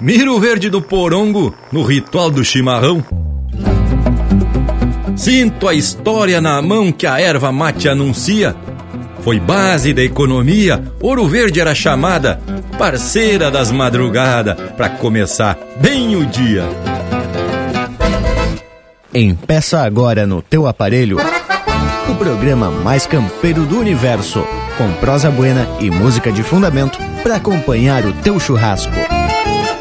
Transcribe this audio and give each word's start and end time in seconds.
Miro 0.00 0.40
verde 0.40 0.70
do 0.70 0.80
porongo 0.80 1.54
no 1.70 1.82
ritual 1.82 2.30
do 2.30 2.42
chimarrão. 2.42 3.04
Sinto 5.14 5.68
a 5.68 5.74
história 5.74 6.40
na 6.40 6.62
mão 6.62 6.90
que 6.90 7.06
a 7.06 7.20
erva 7.20 7.52
mate 7.52 7.86
anuncia. 7.86 8.56
Foi 9.22 9.38
base 9.38 9.92
da 9.92 10.02
economia, 10.02 10.82
Ouro 10.98 11.28
Verde 11.28 11.60
era 11.60 11.74
chamada 11.74 12.40
parceira 12.78 13.50
das 13.50 13.70
madrugadas 13.70 14.56
para 14.74 14.88
começar 14.88 15.58
bem 15.78 16.16
o 16.16 16.24
dia. 16.24 16.64
Empeça 19.12 19.82
agora 19.82 20.26
no 20.26 20.40
teu 20.40 20.66
aparelho 20.66 21.18
o 22.08 22.14
programa 22.14 22.70
mais 22.70 23.06
campeiro 23.06 23.66
do 23.66 23.78
universo, 23.78 24.42
com 24.78 24.90
prosa 24.94 25.30
buena 25.30 25.68
e 25.78 25.90
música 25.90 26.32
de 26.32 26.42
fundamento 26.42 26.98
para 27.22 27.36
acompanhar 27.36 28.06
o 28.06 28.12
teu 28.14 28.40
churrasco. 28.40 29.19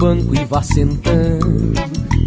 Banco 0.00 0.34
e 0.34 0.44
vá 0.46 0.62
sentando. 0.62 1.74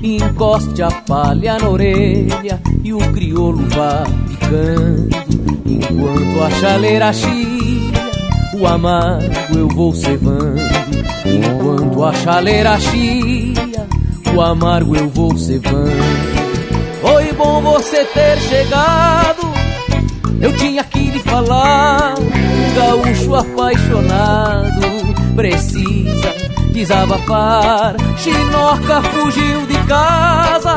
Encoste 0.03 0.83
a 0.83 0.91
palha 0.91 1.57
na 1.57 1.69
orelha 1.69 2.61
e 2.83 2.93
o 2.93 2.99
crioulo 3.11 3.67
vá 3.69 4.03
picando. 4.27 5.09
Enquanto 5.65 6.43
a 6.43 6.51
chaleira 6.51 7.11
chia, 7.11 7.31
o 8.59 8.67
amargo 8.67 9.57
eu 9.57 9.67
vou 9.69 9.91
cevando. 9.91 10.61
Enquanto 11.25 12.03
a 12.03 12.13
chaleira 12.13 12.79
chia, 12.79 13.87
o 14.35 14.39
amargo 14.39 14.95
eu 14.95 15.09
vou 15.09 15.35
cevando. 15.35 15.89
Foi 17.01 17.33
bom 17.33 17.59
você 17.61 18.05
ter 18.05 18.37
chegado, 18.37 19.51
eu 20.39 20.55
tinha 20.57 20.83
que 20.83 21.09
lhe 21.09 21.19
falar. 21.19 22.13
Um 22.19 22.75
gaúcho 22.75 23.35
apaixonado 23.35 24.81
precisa 25.35 26.32
desabafar. 26.73 27.95
Chinoca 28.17 29.01
fugiu 29.03 29.65
de 29.67 29.77
casa 29.87 30.75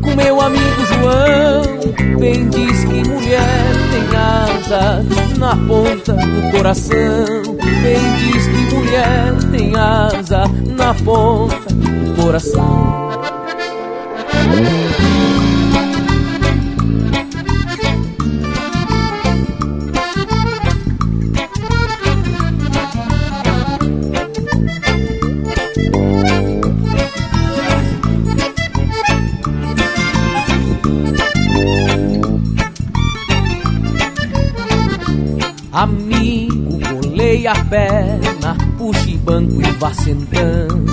com 0.00 0.14
meu 0.14 0.40
amigo 0.40 0.86
João. 0.86 2.18
Bem 2.18 2.48
diz 2.48 2.84
que 2.84 3.08
mulher 3.08 3.72
tem 3.90 4.16
asa 4.16 5.04
na 5.38 5.56
ponta 5.56 6.12
do 6.12 6.50
coração. 6.52 7.56
Bem 7.82 8.16
diz 8.18 8.46
que 8.46 8.74
mulher 8.74 9.34
tem 9.50 9.76
asa 9.76 10.44
na 10.76 10.94
ponta 10.94 11.74
do 11.74 12.22
coração. 12.22 13.00
Banco 39.20 39.60
e 39.60 39.72
vá 39.72 39.92
sentando. 39.92 40.92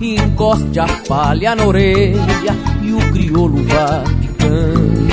Encoste 0.00 0.78
a 0.78 0.86
palha 1.08 1.54
na 1.54 1.64
orelha 1.64 2.56
e 2.82 2.92
o 2.92 3.12
crioulo 3.12 3.62
vá 3.64 4.02
picando. 4.20 5.04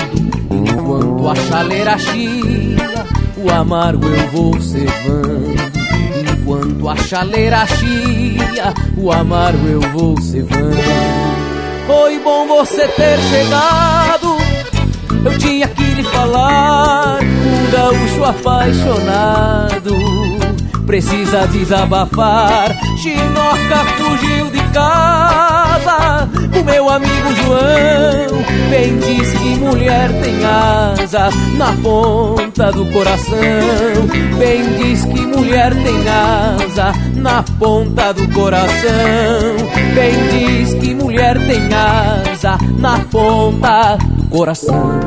Enquanto 0.50 1.30
a 1.30 1.36
chaleira 1.36 1.98
chia, 1.98 3.06
o 3.38 3.50
amargo 3.50 4.08
eu 4.08 4.28
vou 4.30 4.62
cevando. 4.62 5.56
Enquanto 6.32 6.90
a 6.90 6.96
chaleira 6.98 7.66
chia, 7.68 8.74
o 8.98 9.12
amargo 9.12 9.68
eu 9.68 9.82
vou 9.92 10.20
cevando. 10.22 10.76
Foi 11.88 12.20
bom 12.20 12.48
você 12.48 12.88
ter 12.90 13.18
chegado, 13.20 14.38
eu 15.26 15.38
tinha 15.38 15.68
que 15.68 15.84
lhe 15.84 16.04
falar. 16.04 17.20
Um 17.22 17.72
gaúcho 17.72 18.24
apaixonado 18.24 20.11
precisa 20.92 21.48
desabafar. 21.48 22.76
Chinoca 22.98 23.78
fugiu 23.96 24.52
de 24.52 24.62
casa 24.74 26.30
com 26.54 26.64
meu 26.64 26.90
amigo 26.90 27.34
João. 27.34 28.42
Bem 28.70 28.98
diz 29.00 29.32
que 29.32 29.56
mulher 29.56 30.10
tem 30.22 30.44
asa 30.44 31.30
na 31.56 31.72
ponta 31.82 32.74
do 32.74 32.86
coração. 32.88 33.40
Bem 34.38 34.64
diz 34.80 35.06
que 35.06 35.26
mulher 35.28 35.74
tem 35.76 36.10
asa 36.10 36.92
na 37.16 37.42
ponta 37.58 38.14
do 38.14 38.28
coração. 38.34 39.56
Bem 39.96 40.14
diz 40.30 40.74
que 40.74 40.94
mulher 40.94 41.38
tem 41.48 41.74
asa 41.74 42.58
na 42.80 43.00
ponta 43.00 43.96
do 43.96 44.24
coração. 44.26 45.00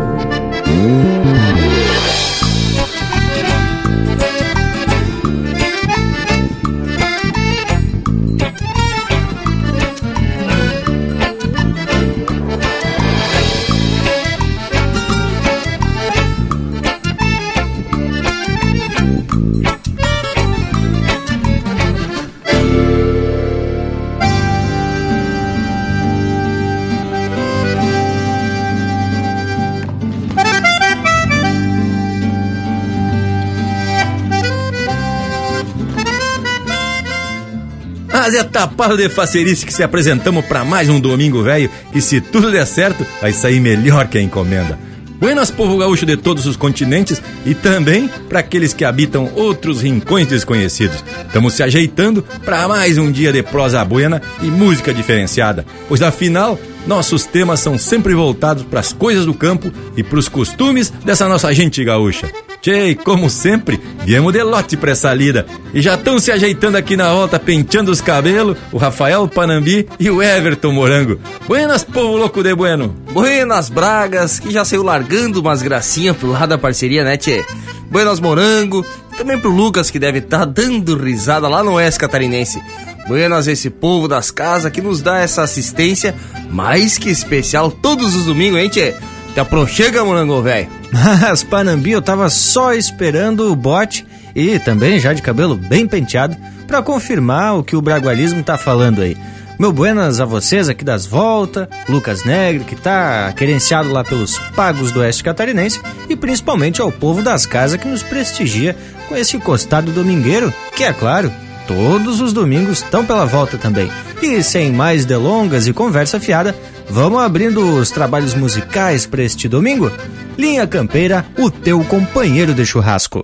Mas 38.25 38.35
é 38.35 38.43
tapado 38.43 38.97
de 38.97 39.07
facerice 39.11 39.67
que 39.67 39.75
se 39.75 39.83
apresentamos 39.83 40.47
para 40.47 40.65
mais 40.65 40.89
um 40.89 40.99
domingo 40.99 41.43
velho 41.43 41.69
e 41.95 42.01
se 42.01 42.23
tudo 42.23 42.51
der 42.51 42.67
certo, 42.67 43.07
vai 43.21 43.35
sair 43.35 43.61
melhor 43.61 44.09
que 44.09 44.17
a 44.17 44.23
encomenda. 44.23 44.79
Buenas, 45.21 45.51
povo 45.51 45.77
gaúcho 45.77 46.07
de 46.07 46.17
todos 46.17 46.47
os 46.47 46.57
continentes 46.57 47.21
e 47.45 47.55
também 47.55 48.09
para 48.27 48.39
aqueles 48.39 48.73
que 48.73 48.83
habitam 48.83 49.31
outros 49.35 49.83
rincões 49.83 50.27
desconhecidos. 50.27 51.05
Estamos 51.27 51.53
se 51.53 51.63
ajeitando 51.63 52.25
para 52.47 52.67
mais 52.67 52.97
um 52.97 53.13
dia 53.13 53.31
de 53.31 53.43
prosa 53.43 53.85
buena 53.85 54.23
e 54.43 54.47
música 54.47 54.95
diferenciada, 54.95 55.67
pois 55.87 56.01
afinal 56.01 56.59
nossos 56.87 57.27
temas 57.27 57.61
são 57.61 57.77
sempre 57.77 58.15
voltados 58.15 58.63
para 58.63 58.81
as 58.81 58.91
coisas 58.91 59.27
do 59.27 59.35
campo 59.35 59.71
e 59.99 60.03
para 60.03 60.19
os 60.19 60.31
costumes 60.31 60.89
dessa 60.89 61.29
nossa 61.29 61.53
gente 61.53 61.85
gaúcha. 61.85 62.27
Tchê, 62.65 62.95
como 62.95 63.29
sempre, 63.29 63.79
viemos 64.07 64.33
de 64.33 64.43
lote 64.43 64.75
pra 64.75 64.93
essa 64.93 65.13
lida. 65.13 65.45
E 65.75 65.83
já 65.83 65.97
estão 65.97 66.19
se 66.19 66.33
ajeitando 66.33 66.79
aqui 66.79 66.97
na 66.97 67.13
volta, 67.13 67.39
penteando 67.39 67.91
os 67.91 68.01
cabelos, 68.01 68.57
o 68.73 68.79
Rafael 68.79 69.29
Panambi 69.29 69.87
e 70.01 70.09
o 70.09 70.23
Everton 70.23 70.73
Morango. 70.73 71.21
Buenas, 71.47 71.85
povo 71.85 72.17
louco 72.17 72.43
de 72.43 72.55
bueno. 72.55 72.97
Buenas, 73.13 73.69
Bragas, 73.69 74.41
que 74.41 74.51
já 74.51 74.65
saiu 74.65 74.83
largando 74.83 75.43
umas 75.43 75.61
gracinhas 75.61 76.17
pro 76.17 76.31
lado 76.31 76.49
da 76.49 76.57
parceria, 76.57 77.05
né, 77.05 77.19
tchê? 77.19 77.45
Buenas, 77.91 78.19
Morango. 78.19 78.83
Também 79.19 79.39
pro 79.39 79.51
Lucas, 79.51 79.91
que 79.91 79.99
deve 79.99 80.21
estar 80.21 80.39
tá 80.39 80.45
dando 80.47 80.97
risada 80.97 81.47
lá 81.47 81.63
no 81.63 81.73
Oeste 81.73 82.01
Catarinense. 82.01 82.63
Buenas 83.07 83.47
esse 83.47 83.69
povo 83.69 84.09
das 84.09 84.31
casas 84.31 84.73
que 84.73 84.81
nos 84.81 85.03
dá 85.03 85.19
essa 85.19 85.43
assistência 85.43 86.15
mais 86.51 86.97
que 86.97 87.11
especial 87.11 87.71
todos 87.71 88.17
os 88.17 88.25
domingos, 88.25 88.59
hein, 88.59 88.71
tchê? 88.71 88.95
Te 89.35 89.41
aproxega, 89.41 90.05
morango 90.05 90.41
velho. 90.41 90.69
Mas, 90.93 91.43
Panambi, 91.43 91.91
eu 91.91 92.01
tava 92.01 92.31
só 92.31 92.73
esperando 92.73 93.51
o 93.51 93.57
bote 93.57 94.07
e 94.35 94.61
também 94.61 95.01
já 95.01 95.13
de 95.13 95.21
cabelo 95.21 95.57
bem 95.57 95.89
penteado 95.89 96.37
para 96.69 96.83
confirmar 96.83 97.57
o 97.57 97.65
que 97.65 97.75
o 97.75 97.83
bragualismo 97.83 98.43
tá 98.45 98.57
falando 98.57 99.03
aí. 99.03 99.17
Meu 99.59 99.73
buenas 99.73 100.21
a 100.21 100.25
vocês 100.25 100.69
aqui 100.69 100.85
das 100.85 101.07
voltas, 101.07 101.69
Lucas 101.89 102.25
Negre, 102.25 102.65
que 102.65 102.75
tá 102.75 103.33
querenciado 103.37 103.93
lá 103.93 104.03
pelos 104.03 104.39
pagos 104.55 104.91
do 104.91 105.01
Oeste 105.01 105.23
Catarinense, 105.23 105.81
e 106.09 106.17
principalmente 106.17 106.81
ao 106.81 106.91
povo 106.91 107.23
das 107.23 107.47
casas 107.47 107.81
que 107.81 107.87
nos 107.87 108.03
prestigia 108.03 108.77
com 109.09 109.17
esse 109.17 109.39
costado 109.39 109.93
domingueiro, 109.93 110.53
que 110.75 110.83
é 110.83 110.93
claro, 110.93 111.31
todos 111.67 112.21
os 112.21 112.33
domingos 112.33 112.79
estão 112.79 113.05
pela 113.05 113.25
volta 113.25 113.57
também. 113.59 113.91
E 114.23 114.43
sem 114.43 114.73
mais 114.73 115.05
delongas 115.05 115.67
e 115.67 115.73
conversa 115.73 116.21
fiada, 116.21 116.55
vamos 116.89 117.21
abrindo 117.21 117.77
os 117.77 117.91
trabalhos 117.91 118.35
musicais 118.35 119.07
para 119.07 119.23
este 119.23 119.49
domingo? 119.49 119.91
Linha 120.37 120.67
Campeira, 120.67 121.25
o 121.39 121.51
teu 121.51 121.83
companheiro 121.85 122.55
de 122.55 122.65
churrasco. 122.67 123.23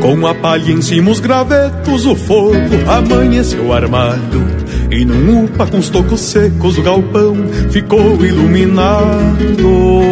Com 0.00 0.26
a 0.26 0.34
palha 0.34 0.72
em 0.72 0.82
cima 0.82 1.10
os 1.10 1.20
gravetos, 1.20 2.06
o 2.06 2.14
fogo 2.14 2.56
amanheceu 2.88 3.72
armado. 3.72 4.51
E 4.92 5.06
num 5.06 5.44
upa 5.44 5.66
com 5.66 5.78
os 5.78 5.88
tocos 5.88 6.20
secos, 6.20 6.76
o 6.76 6.82
galpão 6.82 7.34
ficou 7.70 8.22
iluminado. 8.22 10.02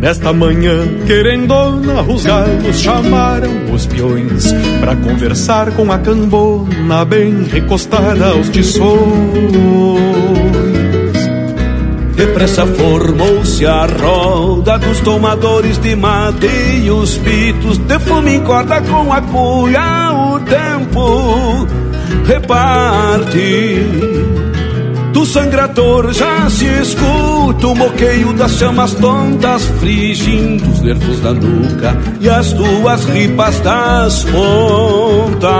Nesta 0.00 0.32
manhã, 0.32 0.86
querendona, 1.04 2.00
os 2.02 2.24
galos 2.24 2.80
chamaram 2.80 3.50
os 3.70 3.84
peões 3.84 4.50
Pra 4.80 4.96
conversar 4.96 5.72
com 5.72 5.92
a 5.92 5.98
cambona 5.98 7.04
bem 7.04 7.42
recostada 7.42 8.28
aos 8.28 8.48
tições 8.48 8.90
Depressa 12.16 12.66
formou-se 12.66 13.66
a 13.66 13.84
roda 13.84 14.78
dos 14.78 15.00
tomadores 15.00 15.76
de 15.78 15.94
mate 15.94 16.48
e 16.82 16.90
os 16.90 17.18
pitos 17.18 17.76
de 17.76 17.98
fumo 17.98 18.28
encorda 18.28 18.80
com 18.80 19.12
a 19.12 19.20
cuia 19.20 20.12
o 20.12 20.40
tempo 20.40 21.79
reparte. 22.30 23.84
Do 25.12 25.26
sangrador 25.26 26.12
já 26.12 26.48
se 26.48 26.64
escuta 26.66 27.66
o 27.66 27.74
moqueio 27.74 28.32
das 28.34 28.52
chamas 28.52 28.94
tontas 28.94 29.64
frigindo 29.80 30.70
os 30.70 30.80
nervos 30.80 31.20
da 31.20 31.32
nuca 31.32 31.96
e 32.20 32.30
as 32.30 32.52
duas 32.52 33.04
ripas 33.06 33.58
das 33.60 34.24
pontas 34.24 35.50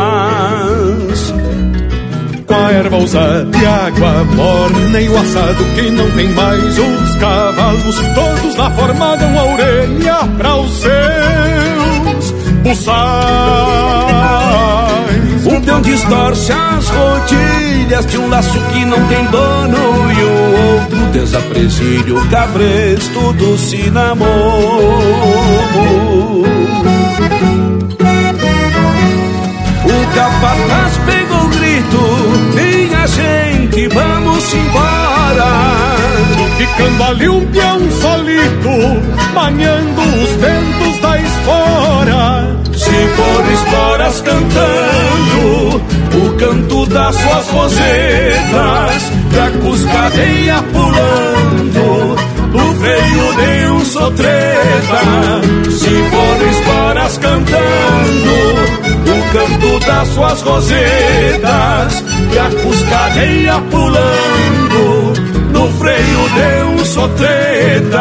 com 2.47 2.55
a 2.55 2.73
erva 2.73 2.97
usada 2.97 3.59
e 3.59 3.67
água 3.67 4.25
morna 4.37 5.01
e 5.01 5.09
o 5.09 5.19
assado 5.19 5.65
que 5.75 5.91
não 5.91 6.09
tem 6.13 6.29
mais 6.31 6.79
os 6.79 7.17
cavalos 7.17 7.97
todos 8.15 8.55
na 8.57 8.71
forma 8.71 9.17
dão 9.17 9.39
a 9.39 9.45
orelha 9.53 10.19
para 10.39 10.57
os 10.57 10.73
seus 10.81 12.31
buçais. 12.63 14.10
Um 15.61 15.63
peão 15.63 15.83
distorce 15.83 16.51
as 16.53 16.89
rodilhas 16.89 18.07
de 18.07 18.17
um 18.17 18.31
laço 18.31 18.59
que 18.73 18.83
não 18.87 19.07
tem 19.09 19.25
dono 19.27 20.11
e 20.11 20.23
o 20.25 20.75
outro 20.75 20.97
desapresilha 21.13 22.15
cabresto 22.31 23.33
do 23.35 23.59
cinamomo. 23.59 24.27
O 29.85 30.15
capataz 30.15 30.97
pegou 31.05 31.45
o 31.45 31.49
grito, 31.51 32.01
minha 32.55 33.07
gente, 33.07 33.89
vamos 33.89 34.55
embora. 34.55 35.97
Ficando 36.57 37.05
ali 37.05 37.29
um 37.29 37.47
peão 37.49 37.81
solito, 38.01 39.35
manhando 39.35 40.01
os 40.01 40.31
ventos 40.37 41.01
da 41.03 41.19
espora. 41.19 42.61
Se 42.91 43.07
for 43.15 43.53
esporas 43.53 44.21
cantando, 44.21 45.81
o 46.13 46.37
canto 46.37 46.87
das 46.87 47.15
suas 47.15 47.47
rosetas, 47.51 49.13
pra 49.33 49.51
cuscadeia 49.63 50.61
pulando, 50.73 52.17
o 52.53 52.75
freio 52.81 53.35
de 53.37 53.71
um 53.71 53.85
sotreta. 53.85 55.03
Se 55.71 56.03
for 56.11 56.49
esporas 56.51 57.19
cantando, 57.19 58.35
o 59.07 59.23
canto 59.33 59.87
das 59.87 60.09
suas 60.09 60.43
rosetas, 60.43 62.05
pra 62.33 62.51
cuscadeia 62.61 63.61
pulando, 63.71 65.13
no 65.53 65.71
freio 65.79 66.29
de 66.35 66.65
um 66.65 66.85
sotreta. 66.85 68.01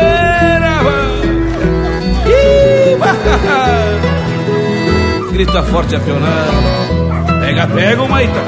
Grita 5.41 5.63
forte 5.63 5.95
a 5.95 5.99
peonada. 5.99 7.39
Pega, 7.39 7.65
pega, 7.65 8.05
Maita. 8.05 8.41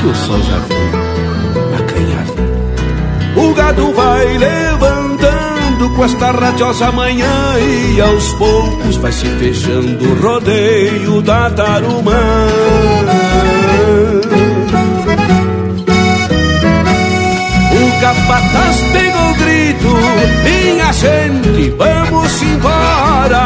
Que 0.00 0.06
o 0.06 0.14
sol 0.16 0.42
já 0.42 0.58
veio 0.58 1.74
acanhado. 1.76 2.34
O 3.36 3.54
gado 3.54 3.92
vai 3.92 4.36
levantando 4.36 5.90
com 5.94 6.04
esta 6.04 6.32
radiosa 6.32 6.90
manhã 6.90 7.54
e 7.60 8.00
aos 8.00 8.32
poucos 8.32 8.96
vai 8.96 9.12
se 9.12 9.26
fechando 9.26 10.04
o 10.04 10.20
rodeio 10.20 11.22
da 11.22 11.48
tarumã. 11.50 12.48
Capataz 18.02 18.80
pegou 18.92 19.30
o 19.30 19.34
grito, 19.34 19.94
minha 20.42 20.92
gente, 20.92 21.70
vamos 21.78 22.42
embora. 22.42 23.44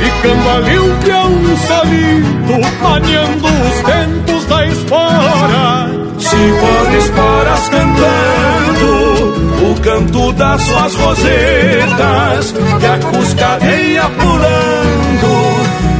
Ficando 0.00 0.48
ali 0.48 0.78
um 0.78 0.96
peão 1.00 1.30
solito, 1.68 2.82
maniando 2.82 3.46
os 3.46 3.82
ventos 3.82 4.46
da 4.46 4.66
espora. 4.66 5.90
Se 6.18 6.36
for 6.58 6.94
esporas 6.98 7.68
cantando, 7.68 8.92
o 9.70 9.80
canto 9.82 10.32
das 10.32 10.62
suas 10.62 10.94
rosetas, 10.94 12.54
e 12.80 12.86
a 12.86 12.98
cuscadeia 13.10 14.04
pulando, 14.08 15.32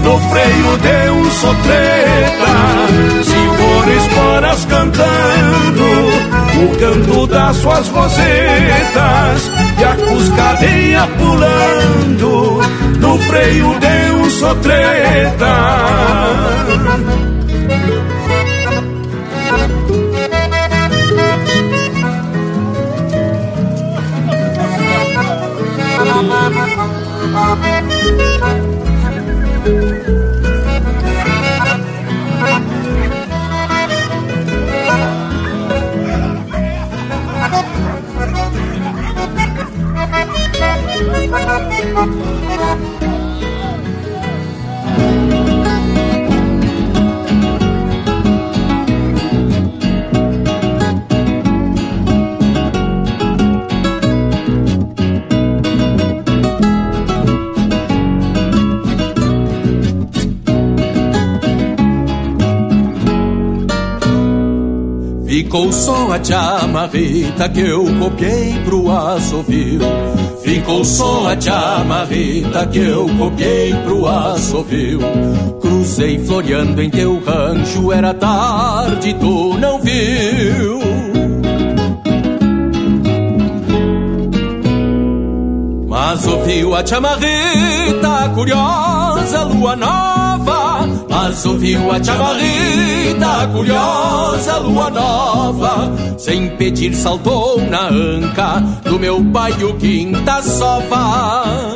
no 0.02 0.18
freio 0.30 0.78
de 0.78 1.10
um 1.10 1.30
sotreta. 1.30 2.52
Se 3.22 3.40
for 3.58 3.86
esporas 3.98 4.64
cantando, 4.64 6.39
o 6.64 6.68
canto 6.78 7.26
das 7.26 7.56
suas 7.56 7.88
rosetas, 7.88 9.50
e 9.78 9.84
a 9.84 9.96
cuscadeia 9.96 11.06
pulando, 11.18 12.60
no 13.00 13.18
freio 13.18 13.78
de 13.78 14.10
um 14.12 14.30
sotreta. 14.30 15.70
Thank 41.92 42.94
you. 42.94 42.99
Só 65.90 66.12
a 66.12 66.22
chamarrita 66.22 67.48
que 67.48 67.60
eu 67.60 67.84
copiei 67.98 68.60
pro 68.64 68.90
assovio. 68.90 69.80
Ficou 70.42 70.84
só 70.84 71.28
a 71.28 71.40
chamarrita 71.40 72.66
que 72.66 72.78
eu 72.78 73.08
copiei 73.18 73.74
pro 73.84 74.06
assovio. 74.06 75.00
Cruzei 75.60 76.18
floreando 76.24 76.80
em 76.80 76.90
teu 76.90 77.20
rancho, 77.24 77.92
era 77.92 78.14
tarde, 78.14 79.14
tu 79.14 79.58
não 79.58 79.80
viu. 79.80 80.80
Mas 85.88 86.26
ouviu 86.26 86.74
a 86.76 86.86
chamarrita 86.86 88.30
curiosa, 88.32 89.42
lua 89.42 89.74
nova. 89.74 90.86
Mas 91.08 91.44
ouviu 91.44 91.90
a 91.90 92.02
chamarrita 92.02 93.29
curiosa, 93.50 94.58
lua 94.58 94.90
nova. 94.90 95.92
Sem 96.18 96.56
pedir 96.56 96.94
saltou 96.94 97.60
na 97.60 97.88
anca 97.88 98.60
do 98.84 98.98
meu 98.98 99.22
pai 99.32 99.52
o 99.64 99.74
quinta 99.74 100.42
sova. 100.42 101.74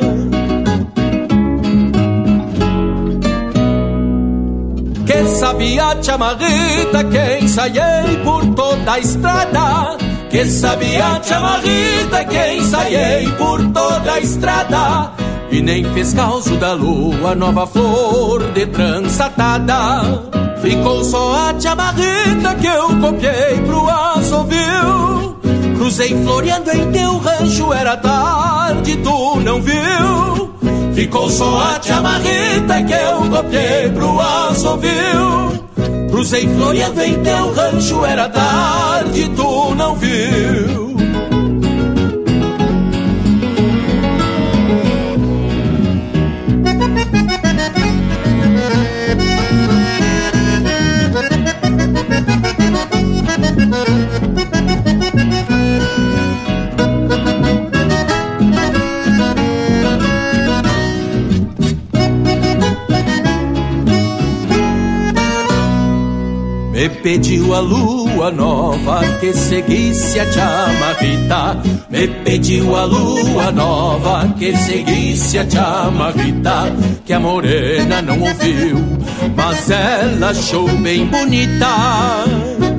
Que 5.05 5.25
sabia 5.27 5.97
chamarrita 6.01 7.03
que 7.03 7.45
ensaiei 7.45 8.17
por 8.23 8.45
toda 8.55 8.93
a 8.93 8.99
estrada 8.99 9.97
que 10.35 10.45
sabia 10.47 11.21
chamarrita 11.23 12.25
que 12.25 12.53
ensaiei 12.57 13.31
por 13.37 13.57
toda 13.71 14.13
a 14.15 14.19
estrada 14.19 15.24
E 15.51 15.61
nem 15.61 15.83
fez 15.93 16.13
causo 16.13 16.55
da 16.57 16.73
lua 16.73 17.35
nova 17.35 17.67
flor 17.67 18.51
de 18.51 18.65
trançatada 18.67 20.35
Ficou 20.65 21.03
só 21.03 21.49
a 21.49 21.59
chamarrita 21.59 22.55
que 22.55 22.65
eu 22.65 22.87
copiei 22.99 23.61
pro 23.67 23.87
assovio. 23.87 25.37
Cruzei 25.77 26.09
floreando 26.23 26.71
em 26.71 26.91
teu 26.91 27.17
rancho, 27.19 27.71
era 27.71 27.95
tarde, 27.95 28.95
tu 28.97 29.39
não 29.41 29.61
viu. 29.61 30.55
Ficou 30.95 31.29
só 31.29 31.55
a 31.59 31.79
chamarrita 31.79 32.81
que 32.81 32.93
eu 32.93 33.29
copiei 33.29 33.89
pro 33.89 34.19
assovio. 34.19 35.65
Cruzei 36.09 36.47
floreando 36.47 37.01
em 37.03 37.21
teu 37.21 37.53
rancho, 37.53 38.03
era 38.03 38.27
tarde, 38.27 39.29
tu 39.35 39.75
não 39.75 39.95
viu. 39.95 40.84
Me 66.71 66.89
pediu 66.89 67.55
a 67.55 67.61
lua 67.61 68.29
nova 68.31 69.01
que 69.21 69.33
seguisse 69.33 70.19
a 70.19 70.29
chamarrita. 70.29 71.57
Me 71.89 72.07
pediu 72.07 72.75
a 72.75 72.83
lua 72.83 73.51
nova 73.53 74.27
que 74.37 74.53
seguisse 74.57 75.39
a 75.39 75.49
chamarrita. 75.49 76.75
Que 77.05 77.13
a 77.13 77.19
morena 77.21 78.01
não 78.01 78.19
ouviu, 78.19 78.83
mas 79.33 79.69
ela 79.71 80.31
achou 80.31 80.67
bem 80.79 81.05
bonita. 81.05 82.74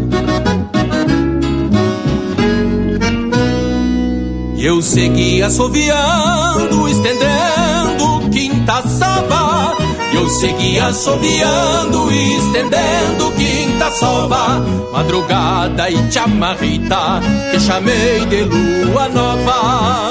Eu 4.66 4.82
segui 4.82 5.40
assoviando, 5.42 6.88
estendendo 6.88 8.28
quinta 8.32 8.82
saba 8.82 9.76
eu 10.12 10.28
seguia 10.28 10.86
assoviando 10.86 12.10
estendendo 12.10 13.30
quinta 13.36 13.90
sova 13.92 14.60
Madrugada 14.92 15.88
e 15.88 16.10
chamarrita 16.10 17.20
que 17.52 17.60
chamei 17.60 18.26
de 18.26 18.42
lua 18.42 19.08
nova. 19.10 20.10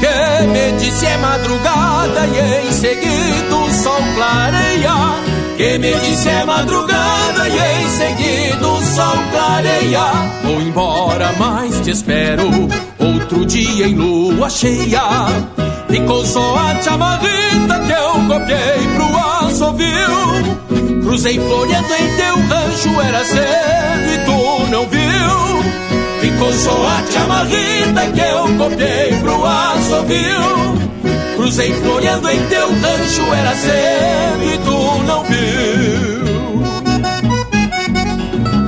Que 0.00 0.46
me 0.46 0.78
disse 0.78 1.06
é 1.06 1.16
madrugada 1.16 2.26
e 2.26 2.68
em 2.68 2.72
seguida 2.72 3.56
o 3.56 3.70
sol 3.72 4.02
clareia 4.14 5.27
que 5.58 5.76
me 5.76 5.92
disse 5.92 6.28
é 6.28 6.44
madrugada 6.44 7.48
e 7.48 7.82
em 7.82 7.88
seguida 7.90 8.68
o 8.68 8.80
sol 8.80 9.18
clareia. 9.32 10.04
Vou 10.44 10.62
embora, 10.62 11.34
mas 11.36 11.80
te 11.80 11.90
espero 11.90 12.44
outro 12.96 13.44
dia 13.44 13.88
em 13.88 13.94
lua 13.96 14.48
cheia. 14.48 15.02
Ficou 15.90 16.24
só 16.24 16.56
a 16.56 16.80
chamarrita 16.80 17.80
que 17.86 17.92
eu 17.92 18.12
copiei 18.28 18.86
pro 18.94 19.46
assovio. 19.46 21.02
Cruzei 21.02 21.40
floreando 21.40 21.92
em 21.92 22.16
teu 22.16 22.34
rancho, 22.48 23.00
era 23.00 23.24
cedo 23.24 24.12
e 24.14 24.18
tu 24.26 24.70
não 24.70 24.86
viu. 24.86 26.20
Ficou 26.20 26.52
só 26.52 26.86
a 26.86 27.02
chamarrita 27.10 28.06
que 28.14 28.20
eu 28.20 28.56
copiei 28.56 29.12
pro 29.20 29.44
assovio. 29.44 30.78
Cruzei 31.34 31.72
floreando 31.72 32.28
em 32.30 32.46
teu 32.46 32.68
rancho, 32.68 33.34
era 33.34 33.54
cedo 33.56 34.44
e 34.44 34.58
tu 34.58 34.77
não 35.08 35.24
viu. 35.24 35.38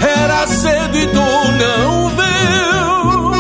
Era 0.00 0.46
cedo 0.46 0.96
e 0.96 1.06
tu 1.06 1.20
não 1.60 2.08
viu. 2.08 3.34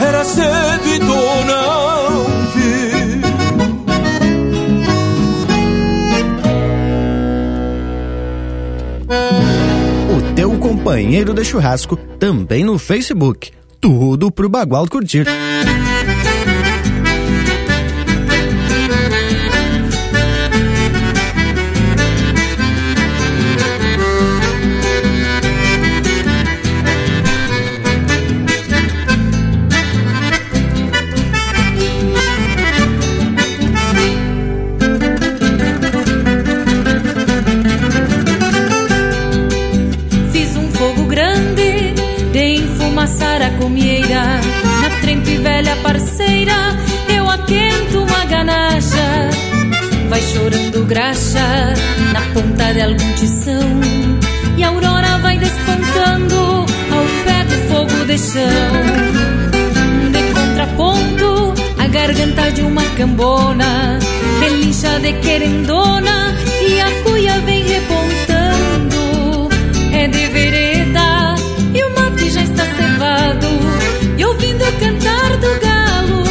Era 0.00 0.24
cedo 0.24 0.88
e 0.88 0.98
tu 0.98 1.44
não 1.46 2.24
viu. 2.54 3.20
O 10.16 10.34
teu 10.34 10.58
companheiro 10.58 11.34
de 11.34 11.44
churrasco 11.44 11.96
também 12.18 12.64
no 12.64 12.78
Facebook. 12.78 13.50
Tudo 13.80 14.30
pro 14.30 14.48
Bagual 14.48 14.88
curtir. 14.88 15.26
Garganta 62.22 62.50
de 62.52 62.62
uma 62.62 62.84
cambona 62.96 63.98
Relincha 64.40 65.00
de 65.00 65.12
querendona 65.14 66.34
e 66.66 66.80
a 66.80 67.02
cuia 67.02 67.38
vem 67.40 67.64
repontando 67.64 69.48
É 69.92 70.06
de 70.06 70.26
vereda 70.28 71.34
e 71.74 71.82
o 71.82 71.94
mate 71.94 72.30
já 72.30 72.42
está 72.42 72.64
cevado 72.64 73.48
E 74.16 74.24
ouvindo 74.24 74.62
o 74.62 74.72
cantar 74.78 75.36
do 75.38 75.60
galo, 75.60 76.22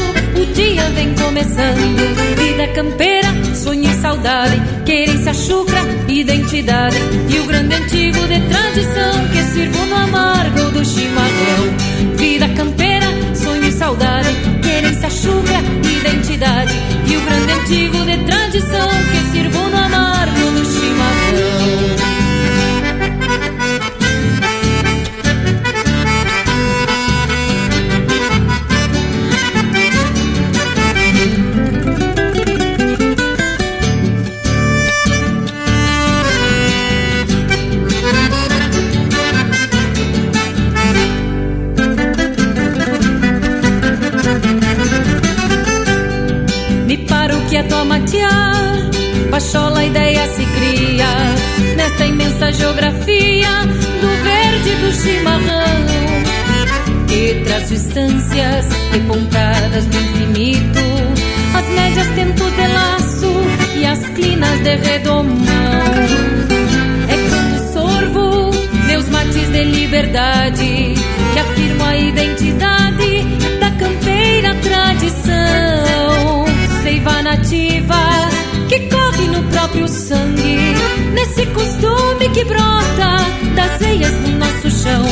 o 0.41 0.45
dia 0.53 0.83
vem 0.91 1.13
começando 1.15 2.35
Vida 2.37 2.67
campeira 2.73 3.31
sonho 3.61 3.83
e 3.83 3.93
saudade, 4.01 4.59
querência, 4.85 5.33
chucra, 5.33 5.81
identidade 6.07 6.97
e 7.29 7.39
o 7.39 7.45
grande 7.45 7.75
antigo 7.75 8.19
de 8.27 8.39
tradição 8.47 9.27
que 9.31 9.43
sirvo 9.43 9.85
no 9.85 9.95
amargo 9.95 10.71
do 10.71 10.83
chimarrão. 10.83 12.15
Vida 12.15 12.49
campeira, 12.49 13.05
sonho 13.35 13.63
e 13.65 13.71
saudade, 13.71 14.29
querência, 15.01 15.09
chucra, 15.09 15.59
identidade. 15.83 16.73
E 17.07 17.17
o 17.17 17.21
grande 17.21 17.51
antigo 17.51 18.05
de 18.05 18.17
tradição 18.25 18.89
que 19.11 19.31
sirvo 19.31 19.69
no 19.69 19.90
distâncias 57.71 58.67
repontadas 58.91 59.85
no 59.87 59.93
infinito, 59.95 60.79
as 61.55 61.65
médias 61.69 62.07
tempos 62.09 62.51
de 62.51 62.67
laço 62.67 63.33
e 63.77 63.85
as 63.85 63.99
clinas 64.09 64.59
de 64.59 64.75
redomão. 64.75 65.45
É 67.07 67.29
quando 67.29 67.73
sorvo 67.73 68.51
meus 68.87 69.07
matiz 69.07 69.49
de 69.49 69.63
liberdade 69.63 70.95
que 71.33 71.39
afirmo 71.39 71.83
a 71.85 71.95
identidade 71.95 73.23
da 73.61 73.71
campeira 73.71 74.53
tradição, 74.55 76.45
seiva 76.83 77.21
nativa 77.21 78.29
que 78.67 78.79
corre 78.89 79.27
no 79.27 79.43
próprio 79.43 79.87
sangue, 79.87 80.75
nesse 81.13 81.45
costume 81.47 82.29
que 82.33 82.43
brota 82.45 83.15
das 83.55 83.79
veias 83.79 84.11
do 84.11 84.31
nosso 84.37 84.69
chão. 84.83 85.03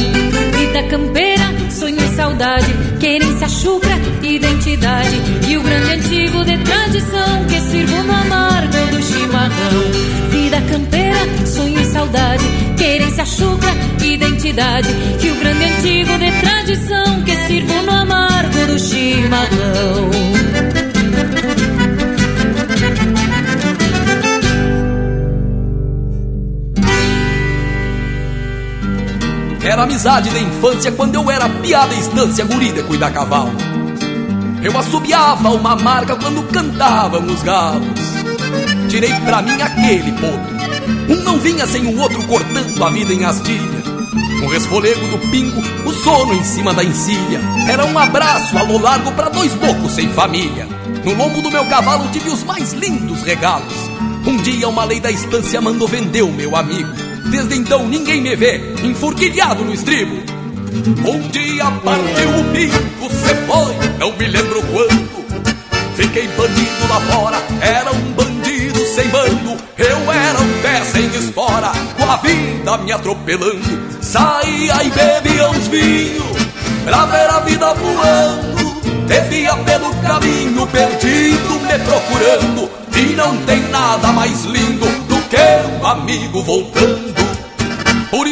Vida 0.57 0.83
campeira, 0.83 1.71
sonho 1.71 1.97
e 1.97 2.15
saudade, 2.15 2.73
querência, 2.99 3.49
chucra, 3.49 3.95
identidade 4.21 5.15
e 5.47 5.57
o 5.57 5.61
grande 5.61 5.91
antigo 5.93 6.45
de 6.45 6.57
tradição 6.59 7.45
que 7.47 7.59
sirvo 7.61 8.03
no 8.03 8.13
amargo 8.13 8.77
do 8.91 9.01
chimarrão. 9.01 10.29
Vida 10.29 10.61
campeira, 10.69 11.45
sonho 11.45 11.79
e 11.79 11.85
saudade, 11.85 12.43
querência, 12.77 13.25
chucra, 13.25 13.71
identidade 14.03 14.89
e 15.21 15.31
o 15.31 15.35
grande 15.35 15.63
antigo 15.65 16.17
de 16.17 16.31
tradição 16.41 17.23
que 17.23 17.35
sirvo 17.47 17.81
no 17.83 17.91
amargo 17.91 18.65
do 18.67 18.79
chimarrão. 18.79 20.68
Amizade 29.89 30.29
da 30.29 30.39
infância 30.39 30.91
quando 30.91 31.15
eu 31.15 31.31
era 31.31 31.49
piada 31.49 31.95
estância 31.95 32.45
gurida 32.45 32.83
cuidar 32.83 33.11
cavalo. 33.11 33.51
Eu 34.61 34.77
assobiava 34.77 35.49
uma 35.49 35.75
marca 35.75 36.15
quando 36.15 36.43
cantavam 36.51 37.25
os 37.25 37.41
galos. 37.41 37.99
Tirei 38.87 39.11
pra 39.21 39.41
mim 39.41 39.59
aquele 39.59 40.11
potro. 40.11 40.59
Um 41.09 41.23
não 41.23 41.39
vinha 41.39 41.65
sem 41.65 41.87
o 41.87 41.99
outro 41.99 42.21
cortando 42.27 42.83
a 42.83 42.89
vida 42.91 43.11
em 43.11 43.25
astilha. 43.25 43.79
O 44.43 44.47
resfolego 44.47 45.07
do 45.07 45.17
pingo, 45.31 45.59
o 45.83 45.91
sono 45.91 46.35
em 46.35 46.43
cima 46.43 46.71
da 46.71 46.83
encilha. 46.83 47.41
Era 47.67 47.83
um 47.83 47.97
abraço 47.97 48.55
a 48.59 48.61
lo 48.61 48.77
largo 48.77 49.11
pra 49.13 49.29
dois 49.29 49.55
bocos 49.55 49.93
sem 49.93 50.07
família. 50.09 50.67
No 51.03 51.15
lombo 51.15 51.41
do 51.41 51.49
meu 51.49 51.65
cavalo 51.65 52.07
tive 52.11 52.29
os 52.29 52.43
mais 52.43 52.73
lindos 52.73 53.23
regalos. 53.23 53.73
Um 54.27 54.37
dia 54.37 54.69
uma 54.69 54.83
lei 54.83 54.99
da 54.99 55.09
estância 55.09 55.59
mandou 55.59 55.87
vender 55.87 56.21
o 56.21 56.31
meu 56.31 56.55
amigo. 56.55 56.93
Desde 57.29 57.55
então 57.55 57.87
ninguém 57.87 58.21
me 58.21 58.35
vê 58.35 58.73
enfurquilhado 58.83 59.63
no 59.63 59.73
estribo. 59.73 60.15
Um 61.05 61.27
dia 61.29 61.65
partiu 61.83 62.29
o 62.29 62.43
pingo, 62.51 63.09
cê 63.09 63.35
foi, 63.47 63.75
não 63.99 64.11
me 64.17 64.27
lembro 64.27 64.61
quando. 64.63 65.19
Fiquei 65.95 66.27
bandido 66.29 66.87
lá 66.89 67.01
fora, 67.01 67.37
era 67.61 67.91
um 67.91 68.11
bandido 68.13 68.85
sem 68.87 69.07
bando. 69.09 69.57
Eu 69.77 70.11
era 70.11 70.39
um 70.39 70.61
pé 70.61 70.83
sem 70.85 71.05
espora, 71.15 71.71
com 71.97 72.09
a 72.09 72.17
vida 72.17 72.77
me 72.77 72.91
atropelando. 72.91 74.01
Saía 74.01 74.83
e 74.83 74.89
bebia 74.89 75.49
uns 75.49 75.67
vinhos, 75.67 76.23
pra 76.83 77.05
ver 77.05 77.29
a 77.29 77.39
vida 77.41 77.73
voando. 77.73 78.69
Devia 79.07 79.55
pelo 79.57 79.93
caminho 79.95 80.67
perdido, 80.67 81.59
me 81.61 81.79
procurando. 81.79 82.69
E 82.95 83.15
não 83.15 83.37
tem 83.45 83.61
nada 83.69 84.09
mais 84.09 84.43
lindo 84.43 84.85
do 85.07 85.21
que 85.29 85.81
um 85.81 85.87
amigo 85.87 86.43
voltando. 86.43 87.08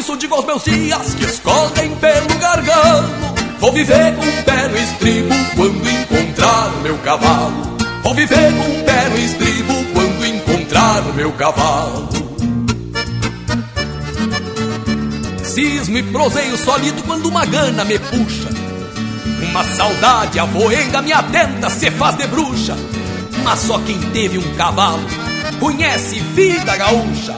Isso 0.07 0.15
digo 0.15 0.35
aos 0.35 0.45
meus 0.45 0.63
dias 0.63 1.15
que 1.15 1.25
escorrem 1.25 1.93
pelo 1.97 2.39
gargalo. 2.39 3.09
Vou 3.59 3.73
viver 3.73 4.15
com 4.15 4.21
o 4.21 4.43
pé 4.45 4.69
no 4.69 4.77
estribo 4.77 5.35
quando 5.53 5.89
encontrar 5.89 6.73
o 6.75 6.81
meu 6.81 6.97
cavalo. 6.99 7.77
Vou 8.03 8.13
viver 8.13 8.53
com 8.53 8.71
o 8.71 8.83
pé 8.85 9.09
no 9.09 9.17
estribo 9.17 9.73
quando 9.93 10.25
encontrar 10.25 11.01
o 11.01 11.13
meu 11.13 11.33
cavalo. 11.33 12.07
Cismo 15.43 15.97
e 15.97 16.03
proseio 16.03 16.55
solito 16.55 17.03
quando 17.03 17.25
uma 17.25 17.45
gana 17.45 17.83
me 17.83 17.99
puxa. 17.99 18.47
Uma 19.49 19.65
saudade 19.75 20.39
avoenga 20.39 21.01
me 21.01 21.11
atenta, 21.11 21.69
se 21.69 21.91
faz 21.91 22.15
de 22.15 22.27
bruxa. 22.27 22.77
Mas 23.43 23.59
só 23.59 23.77
quem 23.79 23.99
teve 24.11 24.37
um 24.37 24.55
cavalo 24.55 25.03
conhece 25.59 26.21
vida 26.21 26.77
gaúcha. 26.77 27.37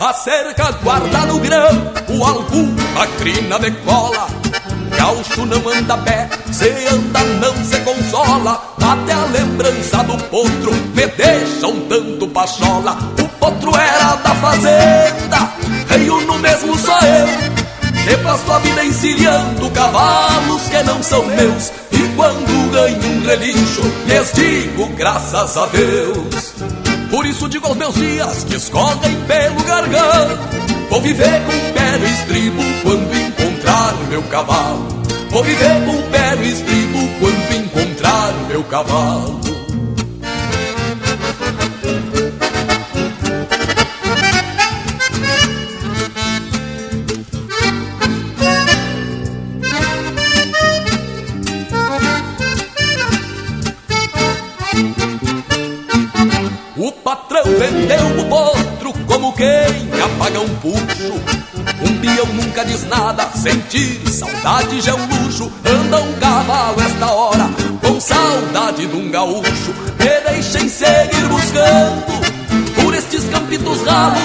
A 0.00 0.14
cerca 0.14 0.72
guarda 0.82 1.26
no 1.26 1.38
grão, 1.40 1.92
o 2.08 2.24
algum, 2.24 2.74
a 2.98 3.06
crina 3.18 3.58
decola. 3.58 4.28
Gaúcho 4.96 5.44
não 5.44 5.68
anda 5.68 5.92
a 5.92 5.98
pé, 5.98 6.26
se 6.50 6.70
anda 6.90 7.22
não 7.38 7.54
se 7.62 7.78
consola. 7.80 8.62
Até 8.80 9.12
a 9.12 9.24
lembrança 9.26 10.02
do 10.04 10.16
potro 10.24 10.72
me 10.94 11.06
deixa 11.06 11.66
um 11.66 11.86
tanto 11.86 12.26
pachola. 12.28 12.96
O 13.22 13.28
potro 13.38 13.76
era 13.76 14.16
da 14.16 14.34
fazenda, 14.36 15.52
reio 15.90 16.22
no 16.22 16.38
mesmo 16.38 16.78
só 16.78 16.98
eu. 17.00 17.26
Que 18.02 18.16
passo 18.22 18.52
a 18.52 18.58
vida 18.58 18.82
encilhando 18.82 19.70
cavalos 19.72 20.62
que 20.62 20.82
não 20.82 21.02
são 21.02 21.26
meus. 21.26 21.70
E 21.92 22.16
quando 22.16 22.72
ganho 22.72 23.16
um 23.16 23.26
relincho, 23.26 23.82
lhes 24.06 24.32
digo 24.32 24.86
graças 24.96 25.58
a 25.58 25.66
Deus. 25.66 26.39
Por 27.10 27.26
isso 27.26 27.48
digo 27.48 27.66
aos 27.66 27.76
meus 27.76 27.94
dias 27.94 28.44
que 28.44 28.54
escorrem 28.54 29.16
pelo 29.26 29.62
gargão. 29.64 30.38
Vou 30.88 31.00
viver 31.00 31.42
com 31.44 31.52
o 31.52 31.72
pé 31.72 31.98
no 31.98 32.06
estribo 32.06 32.62
quando 32.82 33.14
encontrar 33.14 33.94
o 33.94 34.06
meu 34.08 34.22
cavalo. 34.22 34.86
Vou 35.30 35.42
viver 35.42 35.84
com 35.86 35.96
o 35.96 36.02
pé 36.10 36.36
no 36.36 36.44
estribo 36.44 36.98
quando 37.18 37.56
encontrar 37.56 38.32
o 38.32 38.46
meu 38.46 38.64
cavalo. 38.64 39.49
Diz 62.64 62.84
nada, 62.86 63.28
sentir 63.34 64.00
saudade 64.10 64.80
já 64.80 64.92
é 64.92 64.94
um 64.94 65.22
luxo. 65.22 65.50
Anda 65.64 65.98
um 65.98 66.12
cavalo 66.14 66.80
esta 66.80 67.06
hora, 67.06 67.50
com 67.80 68.00
saudade 68.00 68.86
de 68.86 68.96
um 68.96 69.10
gaúcho. 69.10 69.74
Me 69.98 70.30
deixem 70.30 70.68
seguir 70.68 71.26
buscando 71.28 72.82
por 72.82 72.94
estes 72.94 73.24
campitos 73.24 73.82
ralos. 73.82 74.20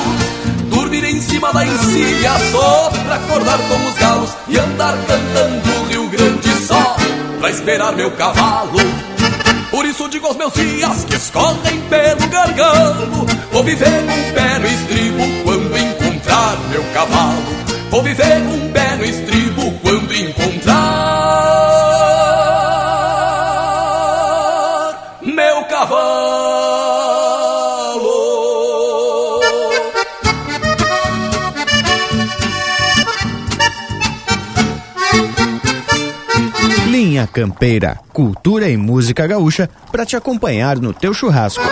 Dormir 0.70 1.04
em 1.04 1.22
cima 1.22 1.54
da 1.54 1.66
encilha 1.66 2.32
só 2.52 2.92
pra 3.06 3.16
acordar 3.16 3.60
com 3.60 3.86
os 3.88 3.96
galos. 3.96 4.30
E 4.48 4.58
andar 4.58 4.98
cantando 5.08 5.82
o 5.82 5.86
Rio 5.86 6.10
Grande 6.10 6.66
só 6.66 6.96
pra 7.40 7.50
esperar 7.50 7.94
meu 7.94 8.12
cavalo. 8.12 8.80
Por 9.72 9.86
isso 9.86 10.08
digo 10.10 10.28
aos 10.28 10.38
meus 10.38 10.54
dias 10.54 11.06
que 11.06 11.16
escorrem 11.16 11.82
pelo 11.90 12.28
gargalo. 12.30 13.26
Vou 13.52 13.64
viver 13.64 14.06
com 14.06 14.34
pé 14.34 14.60
no 14.60 14.68
estribo 14.68 15.44
quando 15.44 15.78
encontrar 15.78 16.58
meu 16.72 16.84
cavalo. 16.94 17.65
Vou 17.96 18.04
viver 18.04 18.44
com 18.44 18.56
o 18.58 18.72
pé 18.74 18.98
no 18.98 19.06
estribo 19.06 19.72
quando 19.82 20.14
encontrar 20.14 20.76
meu 25.22 25.64
cavalo. 25.64 26.12
Linha 36.90 37.26
Campeira, 37.28 37.98
cultura 38.12 38.68
e 38.68 38.76
música 38.76 39.26
gaúcha 39.26 39.70
para 39.90 40.06
te 40.06 40.18
acompanhar 40.18 40.76
no 40.80 40.94
teu 40.94 41.14
churrasco. 41.14 41.64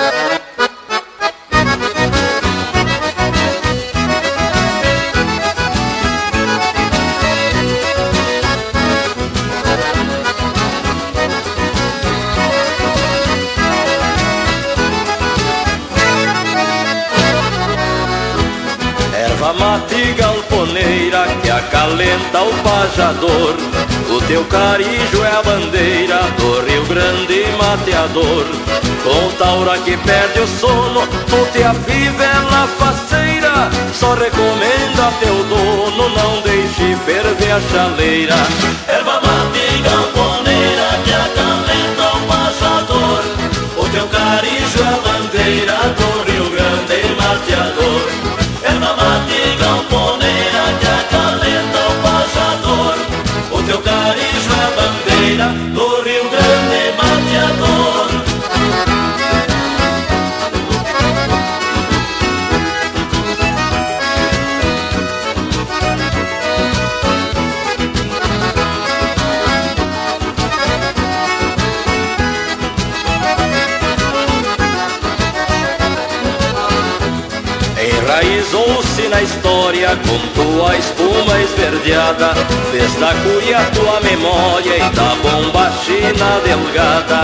Acalenta 21.63 22.41
o 22.41 22.54
pajador 22.63 23.56
O 24.10 24.21
teu 24.28 24.43
carijo 24.45 25.23
é 25.23 25.36
a 25.36 25.41
bandeira 25.41 26.19
do 26.38 26.62
Rio 26.65 26.86
Grande 26.86 27.45
mateador. 27.58 28.45
Com 29.04 29.32
taura 29.38 29.78
que 29.80 29.97
perde 29.97 30.39
o 30.39 30.47
sono, 30.47 31.08
tu 31.08 31.52
te 31.52 31.63
afivela 31.63 32.67
faceira. 32.78 33.69
Só 33.93 34.13
recomenda 34.13 35.12
teu 35.19 35.43
dono, 35.45 36.10
não 36.10 36.41
deixe 36.41 36.95
ferver 37.06 37.52
a 37.52 37.62
chaleira. 37.71 38.36
Erva 38.88 39.19
mate 39.21 39.84
camponeira 39.84 40.89
que 41.04 41.13
acalenta 41.13 42.17
o 42.17 42.21
passador. 42.28 43.23
O 43.78 43.89
teu 43.89 44.08
carijo 44.08 44.80
é 44.80 44.88
a 44.88 44.99
bandeira 45.06 45.78
do 45.97 46.32
Rio 46.32 46.49
Grande 46.52 47.15
mateador. 47.19 48.32
Com 79.91 80.19
tua 80.33 80.75
espuma 80.77 81.39
esverdeada 81.41 82.33
Fez 82.71 82.95
da 82.95 83.13
curia 83.15 83.59
tua 83.73 83.99
memória 84.01 84.77
e 84.77 84.89
da 84.95 85.15
bombachina 85.21 86.39
delgada. 86.43 87.23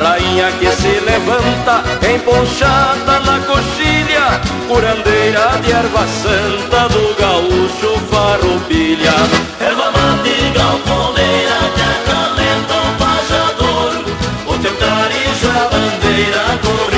Rainha 0.00 0.50
que 0.58 0.70
se 0.72 1.00
levanta, 1.00 1.82
emponchada 2.12 3.20
na 3.20 3.38
coxilha 3.46 4.40
Curandeira 4.68 5.60
de 5.62 5.72
erva 5.72 6.06
santa 6.06 6.88
do 6.88 7.14
gaúcho 7.18 8.00
farroupilha. 8.10 9.14
Erva 9.60 9.90
mate 9.92 10.50
galponeira 10.54 11.58
que 11.74 11.82
acalenta 11.82 12.74
o 12.74 12.92
pajador 12.98 14.04
O 14.46 14.58
teu 14.58 14.74
carijo 14.74 15.46
é 15.46 15.60
a 15.60 15.68
bandeira 15.68 16.58
do 16.62 16.91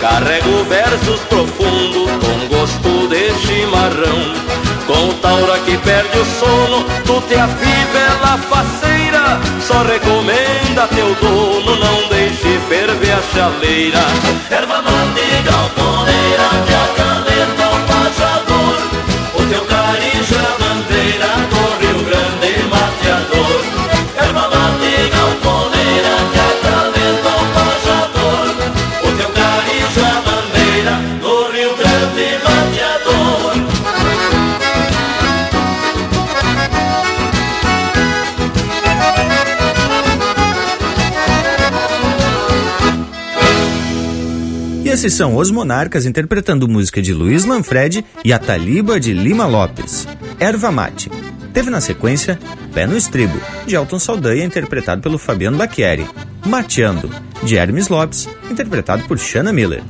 Carrego 0.00 0.64
versos 0.64 1.20
profundos 1.28 2.10
com 2.22 2.48
gosto 2.48 3.06
de 3.08 3.30
chimarrão. 3.38 4.32
Com 4.86 5.12
taura 5.20 5.58
que 5.60 5.76
perde 5.76 6.18
o 6.18 6.24
sono, 6.24 6.84
tu 7.04 7.20
te 7.28 7.34
afivela 7.34 8.38
faceira. 8.48 9.38
Só 9.60 9.82
recomenda 9.82 10.88
teu 10.88 11.14
dono, 11.16 11.76
não 11.76 12.08
deixe 12.08 12.58
ferver 12.66 13.12
a 13.12 13.22
chaleira. 13.34 14.00
Erva 14.50 14.80
mate 14.80 15.42
galponeira 15.44 16.48
que 16.66 16.74
acalenta 16.74 17.19
esses 45.00 45.14
são 45.14 45.34
os 45.34 45.50
Monarcas 45.50 46.04
interpretando 46.04 46.68
música 46.68 47.00
de 47.00 47.14
Luiz 47.14 47.46
Lanfred 47.46 48.04
e 48.22 48.34
a 48.34 48.38
Taliba 48.38 49.00
de 49.00 49.14
Lima 49.14 49.46
Lopes, 49.46 50.06
Erva 50.38 50.70
Mate. 50.70 51.10
Teve 51.54 51.70
na 51.70 51.80
sequência 51.80 52.38
Pé 52.74 52.86
no 52.86 52.94
Estribo, 52.94 53.40
de 53.66 53.76
Elton 53.76 53.98
Saldanha, 53.98 54.44
interpretado 54.44 55.00
pelo 55.00 55.16
Fabiano 55.16 55.56
Bacchieri, 55.56 56.06
Mateando, 56.44 57.08
de 57.42 57.56
Hermes 57.56 57.88
Lopes, 57.88 58.28
interpretado 58.50 59.04
por 59.04 59.18
Shanna 59.18 59.54
Miller. 59.54 59.82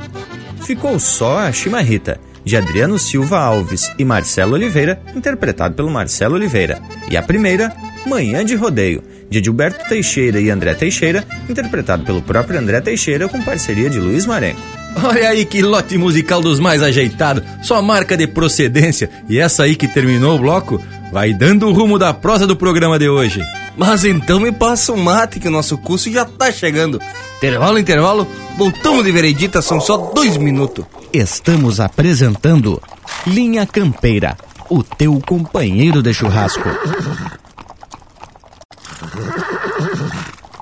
Ficou 0.63 0.97
só 1.01 1.41
a 1.41 1.51
Chimarrita, 1.51 2.21
de 2.45 2.57
Adriano 2.57 2.97
Silva 2.97 3.41
Alves 3.41 3.91
e 3.99 4.05
Marcelo 4.05 4.55
Oliveira, 4.55 5.03
interpretado 5.13 5.75
pelo 5.75 5.91
Marcelo 5.91 6.37
Oliveira. 6.37 6.81
E 7.11 7.17
a 7.17 7.23
primeira, 7.23 7.75
Manhã 8.07 8.45
de 8.45 8.55
Rodeio, 8.55 9.03
de 9.29 9.43
Gilberto 9.43 9.89
Teixeira 9.89 10.41
e 10.41 10.51
André 10.51 10.73
Teixeira, 10.75 11.25
interpretado 11.49 12.05
pelo 12.05 12.23
próprio 12.23 12.61
André 12.61 12.81
Teixeira 12.81 13.29
com 13.29 13.43
parceria 13.43 13.91
de 13.91 13.99
Luiz 13.99 14.25
Marenco. 14.25 14.80
Olha 15.03 15.29
aí 15.31 15.45
que 15.45 15.63
lote 15.63 15.97
musical 15.97 16.41
dos 16.41 16.59
mais 16.59 16.83
ajeitados, 16.83 17.43
só 17.63 17.81
marca 17.81 18.17
de 18.17 18.27
procedência. 18.27 19.11
E 19.29 19.39
essa 19.39 19.65
aí 19.65 19.77
que 19.77 19.89
terminou 19.89 20.37
o 20.37 20.41
bloco 20.41 20.81
vai 21.13 21.33
dando 21.33 21.67
o 21.67 21.73
rumo 21.73 21.99
da 21.99 22.13
prosa 22.13 22.47
do 22.47 22.57
programa 22.57 22.99
de 22.99 23.09
hoje. 23.09 23.43
Mas 23.77 24.05
então 24.05 24.41
me 24.41 24.53
passa 24.53 24.93
um 24.93 24.97
mate 24.97 25.41
que 25.41 25.49
o 25.49 25.51
nosso 25.51 25.79
curso 25.79 26.11
já 26.11 26.25
tá 26.25 26.53
chegando. 26.53 27.01
Intervalo, 27.37 27.79
intervalo, 27.79 28.27
voltamos 28.57 29.05
de 29.05 29.13
veredita, 29.13 29.63
são 29.63 29.81
só 29.81 29.97
dois 29.97 30.37
minutos. 30.37 30.85
Estamos 31.13 31.81
apresentando 31.81 32.81
Linha 33.27 33.67
Campeira, 33.67 34.37
o 34.69 34.83
teu 34.83 35.21
companheiro 35.27 36.03
de 36.03 36.13
churrasco. 36.13 36.69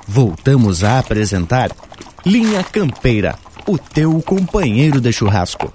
Voltamos 0.06 0.84
a 0.84 0.98
apresentar 0.98 1.70
Linha 2.24 2.62
Campeira, 2.62 3.36
o 3.68 3.76
teu 3.76 4.22
companheiro 4.22 4.98
de 4.98 5.12
churrasco. 5.12 5.70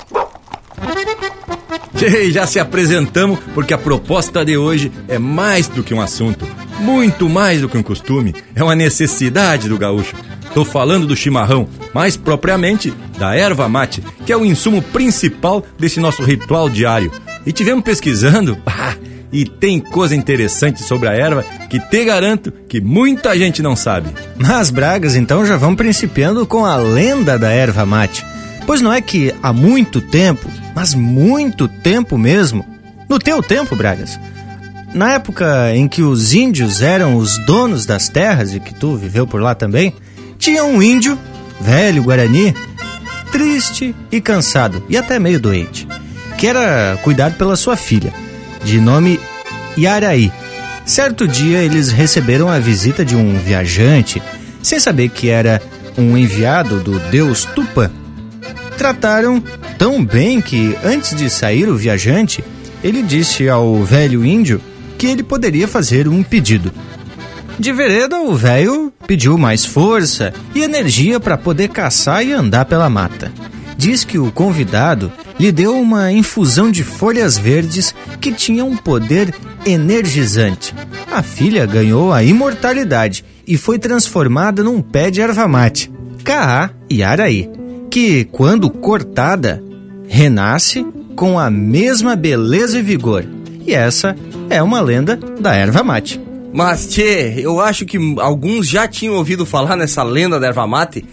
Tchê, 1.95 2.31
já 2.31 2.47
se 2.47 2.59
apresentamos 2.59 3.37
porque 3.53 3.71
a 3.71 3.77
proposta 3.77 4.43
de 4.43 4.57
hoje 4.57 4.91
é 5.07 5.19
mais 5.19 5.67
do 5.67 5.83
que 5.83 5.93
um 5.93 6.01
assunto, 6.01 6.47
muito 6.79 7.29
mais 7.29 7.61
do 7.61 7.69
que 7.69 7.77
um 7.77 7.83
costume, 7.83 8.33
é 8.55 8.63
uma 8.63 8.75
necessidade 8.75 9.69
do 9.69 9.77
gaúcho. 9.77 10.15
Tô 10.55 10.65
falando 10.65 11.05
do 11.05 11.15
chimarrão, 11.15 11.69
mais 11.93 12.17
propriamente 12.17 12.91
da 13.19 13.35
erva 13.35 13.69
mate, 13.69 14.03
que 14.25 14.33
é 14.33 14.37
o 14.37 14.43
insumo 14.43 14.81
principal 14.81 15.63
desse 15.77 15.99
nosso 15.99 16.23
ritual 16.23 16.67
diário. 16.69 17.11
E 17.45 17.51
tivemos 17.51 17.83
pesquisando, 17.83 18.57
ah, 18.65 18.95
e 19.33 19.43
tem 19.43 19.79
coisa 19.79 20.15
interessante 20.15 20.83
sobre 20.83 21.09
a 21.09 21.13
erva 21.13 21.43
que 21.67 21.79
te 21.79 22.05
garanto 22.05 22.53
que 22.69 22.79
muita 22.79 23.35
gente 23.35 23.63
não 23.63 23.75
sabe. 23.75 24.09
Nas 24.37 24.69
Bragas, 24.69 25.15
então, 25.15 25.43
já 25.43 25.57
vamos 25.57 25.75
principiando 25.75 26.45
com 26.45 26.63
a 26.63 26.77
lenda 26.77 27.37
da 27.37 27.49
erva 27.49 27.83
mate. 27.83 28.23
Pois 28.67 28.79
não 28.79 28.93
é 28.93 29.01
que 29.01 29.33
há 29.41 29.51
muito 29.51 29.99
tempo, 29.99 30.47
mas 30.75 30.93
muito 30.93 31.67
tempo 31.67 32.17
mesmo, 32.17 32.63
no 33.09 33.17
teu 33.19 33.41
tempo, 33.41 33.75
Bragas, 33.75 34.17
na 34.93 35.13
época 35.13 35.75
em 35.75 35.87
que 35.87 36.03
os 36.03 36.33
índios 36.33 36.81
eram 36.81 37.17
os 37.17 37.37
donos 37.39 37.85
das 37.85 38.07
terras 38.07 38.53
e 38.53 38.59
que 38.59 38.73
tu 38.73 38.95
viveu 38.95 39.25
por 39.25 39.41
lá 39.41 39.55
também, 39.55 39.93
tinha 40.37 40.63
um 40.63 40.81
índio, 40.81 41.17
velho 41.59 42.03
Guarani, 42.03 42.55
triste 43.31 43.95
e 44.11 44.21
cansado 44.21 44.83
e 44.87 44.95
até 44.95 45.17
meio 45.17 45.39
doente, 45.39 45.87
que 46.37 46.45
era 46.47 46.97
cuidado 47.01 47.35
pela 47.35 47.55
sua 47.55 47.75
filha, 47.75 48.13
de 48.63 48.79
nome 48.79 49.19
Yaraí. 49.77 50.31
Certo 50.85 51.27
dia 51.27 51.59
eles 51.59 51.91
receberam 51.91 52.49
a 52.49 52.59
visita 52.59 53.05
de 53.05 53.15
um 53.15 53.37
viajante, 53.39 54.21
sem 54.61 54.79
saber 54.79 55.09
que 55.09 55.29
era 55.29 55.61
um 55.97 56.17
enviado 56.17 56.79
do 56.79 56.99
deus 57.09 57.45
Tupã. 57.45 57.89
Trataram 58.77 59.41
tão 59.77 60.03
bem 60.03 60.41
que, 60.41 60.75
antes 60.83 61.15
de 61.15 61.29
sair 61.29 61.69
o 61.69 61.75
viajante, 61.75 62.43
ele 62.83 63.01
disse 63.01 63.47
ao 63.47 63.83
velho 63.83 64.25
índio 64.25 64.61
que 64.97 65.07
ele 65.07 65.23
poderia 65.23 65.67
fazer 65.67 66.07
um 66.07 66.21
pedido. 66.21 66.71
De 67.57 67.71
vereda, 67.71 68.19
o 68.19 68.35
velho 68.35 68.91
pediu 69.05 69.37
mais 69.37 69.63
força 69.63 70.33
e 70.55 70.63
energia 70.63 71.19
para 71.19 71.37
poder 71.37 71.69
caçar 71.69 72.25
e 72.25 72.33
andar 72.33 72.65
pela 72.65 72.89
mata. 72.89 73.31
Diz 73.77 74.03
que 74.03 74.17
o 74.17 74.31
convidado 74.31 75.11
lhe 75.39 75.51
deu 75.51 75.79
uma 75.79 76.11
infusão 76.11 76.71
de 76.71 76.83
folhas 76.83 77.37
verdes 77.37 77.93
que 78.21 78.31
tinha 78.31 78.63
um 78.63 78.77
poder 78.77 79.33
energizante. 79.65 80.73
A 81.11 81.21
filha 81.21 81.65
ganhou 81.65 82.11
a 82.11 82.23
imortalidade 82.23 83.23
e 83.47 83.57
foi 83.57 83.77
transformada 83.77 84.63
num 84.63 84.81
pé 84.81 85.11
de 85.11 85.21
erva 85.21 85.47
mate, 85.47 85.91
Caá 86.23 86.69
e 86.89 87.03
Araí, 87.03 87.49
que, 87.89 88.25
quando 88.25 88.69
cortada, 88.69 89.63
renasce 90.07 90.85
com 91.15 91.37
a 91.37 91.49
mesma 91.49 92.15
beleza 92.15 92.79
e 92.79 92.81
vigor. 92.81 93.25
E 93.65 93.73
essa 93.73 94.15
é 94.49 94.61
uma 94.61 94.81
lenda 94.81 95.15
da 95.15 95.53
erva 95.55 95.83
mate. 95.83 96.19
Mas, 96.53 96.87
tchê, 96.87 97.33
eu 97.37 97.59
acho 97.59 97.85
que 97.85 97.97
alguns 98.19 98.67
já 98.67 98.87
tinham 98.87 99.15
ouvido 99.15 99.45
falar 99.45 99.75
nessa 99.75 100.03
lenda 100.03 100.39
da 100.39 100.47
erva 100.47 100.67
mate, 100.67 101.03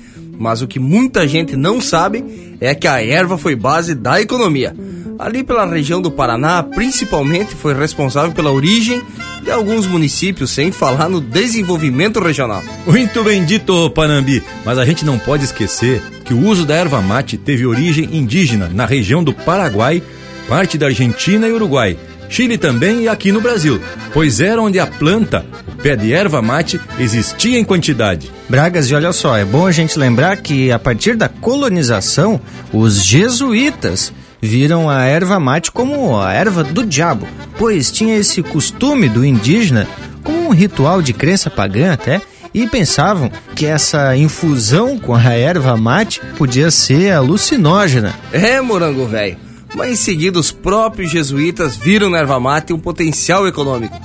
mas 0.40 0.62
o 0.62 0.66
que 0.66 0.80
muita 0.80 1.28
gente 1.28 1.54
não 1.54 1.82
sabe 1.82 2.56
é 2.58 2.74
que 2.74 2.88
a 2.88 3.04
erva 3.04 3.36
foi 3.36 3.54
base 3.54 3.94
da 3.94 4.22
economia. 4.22 4.74
Ali 5.18 5.44
pela 5.44 5.66
região 5.66 6.00
do 6.00 6.10
Paraná, 6.10 6.62
principalmente, 6.62 7.54
foi 7.54 7.74
responsável 7.74 8.32
pela 8.32 8.50
origem 8.50 9.02
de 9.42 9.50
alguns 9.50 9.86
municípios, 9.86 10.50
sem 10.50 10.72
falar 10.72 11.10
no 11.10 11.20
desenvolvimento 11.20 12.20
regional. 12.20 12.62
Muito 12.86 13.22
bem 13.22 13.44
dito, 13.44 13.90
Panambi, 13.90 14.42
mas 14.64 14.78
a 14.78 14.86
gente 14.86 15.04
não 15.04 15.18
pode 15.18 15.44
esquecer 15.44 16.02
que 16.24 16.32
o 16.32 16.46
uso 16.46 16.64
da 16.64 16.74
erva 16.74 17.02
mate 17.02 17.36
teve 17.36 17.66
origem 17.66 18.08
indígena 18.10 18.70
na 18.72 18.86
região 18.86 19.22
do 19.22 19.34
Paraguai, 19.34 20.02
parte 20.48 20.78
da 20.78 20.86
Argentina 20.86 21.46
e 21.46 21.52
Uruguai 21.52 21.98
Chile 22.30 22.56
também 22.56 23.02
e 23.02 23.08
aqui 23.08 23.32
no 23.32 23.40
Brasil, 23.40 23.82
pois 24.12 24.40
era 24.40 24.62
onde 24.62 24.78
a 24.78 24.86
planta, 24.86 25.44
o 25.66 25.82
pé 25.82 25.96
de 25.96 26.12
erva 26.12 26.40
mate, 26.40 26.80
existia 26.96 27.58
em 27.58 27.64
quantidade. 27.64 28.30
Bragas, 28.48 28.88
e 28.88 28.94
olha 28.94 29.12
só, 29.12 29.36
é 29.36 29.44
bom 29.44 29.66
a 29.66 29.72
gente 29.72 29.98
lembrar 29.98 30.36
que 30.36 30.70
a 30.70 30.78
partir 30.78 31.16
da 31.16 31.28
colonização, 31.28 32.40
os 32.72 33.04
jesuítas 33.04 34.12
viram 34.40 34.88
a 34.88 35.02
erva 35.02 35.40
mate 35.40 35.72
como 35.72 36.18
a 36.20 36.32
erva 36.32 36.62
do 36.62 36.86
diabo, 36.86 37.26
pois 37.58 37.90
tinha 37.90 38.16
esse 38.16 38.42
costume 38.44 39.08
do 39.08 39.24
indígena 39.24 39.88
como 40.22 40.48
um 40.48 40.52
ritual 40.52 41.02
de 41.02 41.12
crença 41.12 41.50
pagã 41.50 41.92
até, 41.92 42.22
e 42.54 42.66
pensavam 42.66 43.30
que 43.56 43.66
essa 43.66 44.16
infusão 44.16 44.98
com 44.98 45.14
a 45.14 45.34
erva 45.34 45.76
mate 45.76 46.20
podia 46.38 46.70
ser 46.70 47.12
alucinógena. 47.12 48.14
É, 48.32 48.60
morango 48.60 49.06
velho 49.06 49.49
mas 49.74 49.90
em 49.90 49.96
seguida 49.96 50.38
os 50.38 50.50
próprios 50.50 51.10
jesuítas 51.10 51.76
viram 51.76 52.10
na 52.10 52.18
erva 52.18 52.40
mate 52.40 52.72
um 52.72 52.78
potencial 52.78 53.46
econômico 53.46 53.98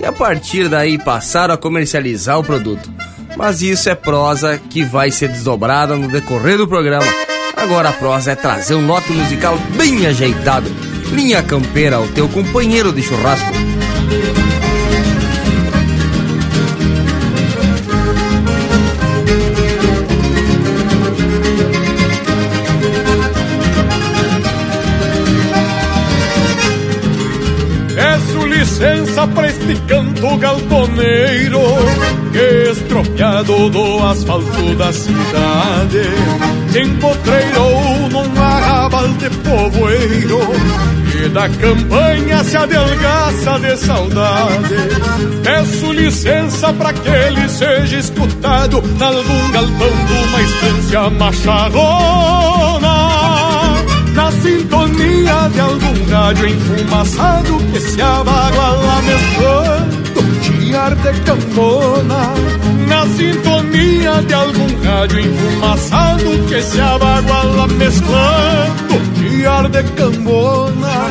e 0.00 0.04
a 0.04 0.12
partir 0.12 0.68
daí 0.68 0.98
passaram 0.98 1.54
a 1.54 1.58
comercializar 1.58 2.38
o 2.38 2.44
produto. 2.44 2.90
Mas 3.36 3.62
isso 3.62 3.88
é 3.88 3.94
prosa 3.94 4.58
que 4.70 4.84
vai 4.84 5.10
ser 5.10 5.28
desdobrada 5.28 5.96
no 5.96 6.08
decorrer 6.08 6.56
do 6.56 6.66
programa. 6.66 7.06
Agora 7.56 7.90
a 7.90 7.92
prosa 7.92 8.32
é 8.32 8.36
trazer 8.36 8.74
um 8.74 8.86
lote 8.86 9.12
musical 9.12 9.58
bem 9.76 10.06
ajeitado. 10.06 10.70
Linha 11.12 11.42
Campeira, 11.42 12.00
o 12.00 12.08
teu 12.08 12.28
companheiro 12.28 12.92
de 12.92 13.02
churrasco. 13.02 13.77
Licença 28.78 29.26
pra 29.26 29.48
este 29.48 29.74
canto 29.88 30.36
galponeiro 30.36 31.60
Que 32.32 32.70
estropiado 32.70 33.68
do 33.70 34.06
asfalto 34.06 34.74
da 34.76 34.92
cidade 34.92 36.02
empotreirou 36.80 38.08
num 38.10 38.40
arrabal 38.40 39.08
de 39.08 39.30
povoeiro 39.30 40.40
E 41.24 41.28
da 41.30 41.48
campanha 41.48 42.44
se 42.44 42.56
adelgaça 42.56 43.58
de 43.58 43.76
saudade. 43.78 44.76
Peço 45.42 45.92
licença 45.92 46.72
pra 46.72 46.92
que 46.92 47.08
ele 47.08 47.48
seja 47.48 47.98
escutado 47.98 48.80
Nalgum 48.96 49.50
galpão 49.50 49.90
de 50.06 50.12
uma 50.12 50.42
estância 50.42 51.10
sintonia 51.10 52.67
de 55.48 55.60
algum 55.60 56.10
rádio 56.10 56.48
enfumaçado 56.48 57.58
que 57.72 57.80
se 57.80 58.00
abaguala 58.00 59.02
mesclando 59.02 59.98
chiar 60.42 60.94
de 60.94 61.20
cambona. 61.20 62.34
Na 62.88 63.06
sintonia 63.06 64.22
de 64.22 64.34
algum 64.34 64.82
rádio 64.82 65.20
enfumaçado 65.20 66.46
que 66.48 66.62
se 66.62 66.80
abaguala 66.80 67.66
mesclando 67.68 68.88
de 69.70 69.82
cambona. 69.94 71.08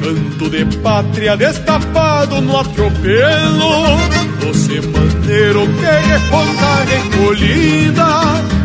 Canto 0.00 0.50
de 0.50 0.64
pátria 0.78 1.36
destapado 1.36 2.40
no 2.40 2.58
atropelo, 2.58 3.98
você 4.40 4.80
maneiro 4.80 5.66
que 5.66 6.08
reponta 6.08 6.84
recolhida 6.86 8.57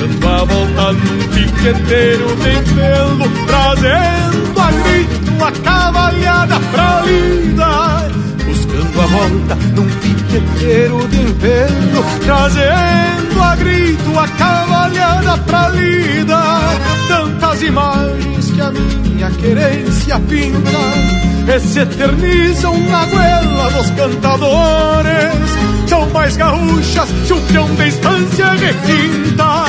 Dando 0.00 0.28
a 0.28 0.44
volta 0.44 0.92
num 0.92 1.28
piqueteiro 1.28 2.26
de 2.36 2.74
pelo 2.74 3.46
Trazendo 3.46 4.58
a 4.58 4.70
grito 4.70 5.44
a 5.44 5.52
cavalhada 5.52 6.58
pra 6.72 7.02
lida 7.02 8.08
Buscando 8.46 8.98
a 8.98 9.06
volta 9.06 9.54
num 9.76 9.88
piqueteiro 10.00 11.06
de 11.08 11.32
pelo 11.34 12.02
Trazendo 12.24 13.42
a 13.42 13.56
grito 13.56 14.18
a 14.18 14.28
cavalhada 14.28 15.36
pra 15.36 15.68
lida 15.68 16.40
Tantas 17.06 17.62
imagens 17.62 18.50
que 18.52 18.60
a 18.62 18.70
minha 18.70 19.30
querência 19.32 20.18
pinta 20.20 21.54
E 21.54 21.60
se 21.60 21.78
eternizam 21.80 22.80
na 22.88 23.04
goela 23.04 23.70
dos 23.70 23.90
cantadores 23.90 25.70
são 25.90 26.08
mais 26.10 26.36
gaúchas 26.36 27.08
se 27.26 27.32
o 27.32 27.40
peão 27.40 27.74
da 27.74 27.88
estância 27.88 28.50
requinta 28.52 29.59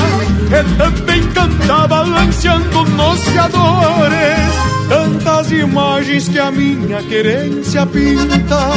E 0.52 0.76
também 0.76 1.26
canta 1.28 1.88
balanceando 1.88 2.84
nos 2.84 3.20
fiadores. 3.24 4.52
Tantas 4.86 5.50
imagens 5.50 6.28
que 6.28 6.38
a 6.38 6.50
minha 6.50 7.02
querência 7.04 7.86
pinta. 7.86 8.68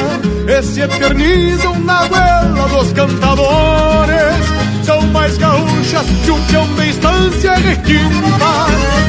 E 0.47 0.63
se 0.63 0.79
eternizam 0.79 1.77
na 1.79 2.07
goela 2.07 2.69
dos 2.69 2.93
cantadores. 2.93 4.65
São 4.85 5.01
mais 5.07 5.37
gaúchas 5.37 6.05
se 6.23 6.31
o 6.31 6.39
peão 6.41 6.75
da 6.75 6.85
estância 6.85 7.55
requinta 7.55 8.67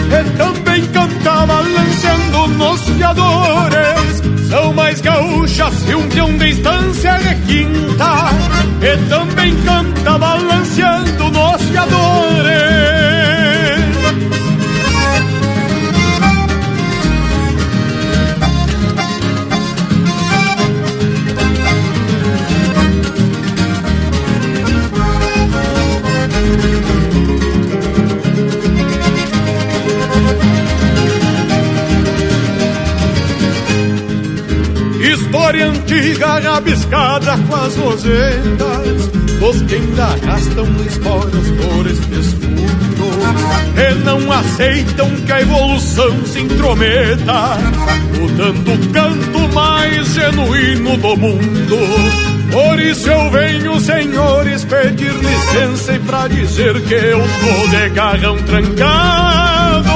E 0.08 0.36
também 0.38 0.86
canta 0.86 1.46
balanceando 1.46 2.48
nos 2.48 2.80
fiadores 2.80 3.95
são 4.48 4.72
mais 4.72 5.00
gaúchas 5.00 5.88
e 5.88 5.94
um 5.94 6.08
peão 6.08 6.36
de 6.36 6.50
estância 6.50 7.12
requinta 7.16 8.30
E 8.80 9.08
também 9.08 9.54
canta 9.62 10.18
balanceando 10.18 11.30
nos 11.30 11.62
fiadores 11.62 12.95
História 35.36 35.66
antiga 35.66 36.38
rabiscada 36.38 37.36
com 37.46 37.56
as 37.56 37.76
rosetas 37.76 39.06
Dos 39.38 39.62
que 39.62 39.74
ainda 39.74 40.04
arrastam 40.04 40.66
esporas 40.86 41.50
por 41.50 41.86
estes 41.86 42.32
fundos 42.32 43.76
E 43.76 43.94
não 44.02 44.32
aceitam 44.32 45.10
que 45.10 45.32
a 45.32 45.42
evolução 45.42 46.24
se 46.24 46.40
intrometa 46.40 47.58
Mudando 48.18 48.72
o 48.72 48.92
canto 48.92 49.54
mais 49.54 50.14
genuíno 50.14 50.96
do 50.96 51.16
mundo. 51.18 51.78
Por 52.50 52.80
isso 52.80 53.10
eu 53.10 53.30
venho, 53.30 53.78
senhores, 53.78 54.64
pedir 54.64 55.12
licença 55.12 55.92
E 55.92 55.98
pra 55.98 56.28
dizer 56.28 56.80
que 56.80 56.94
eu 56.94 57.20
tô 57.20 57.76
de 57.76 57.88
garrão 57.90 58.38
trancado 58.38 59.90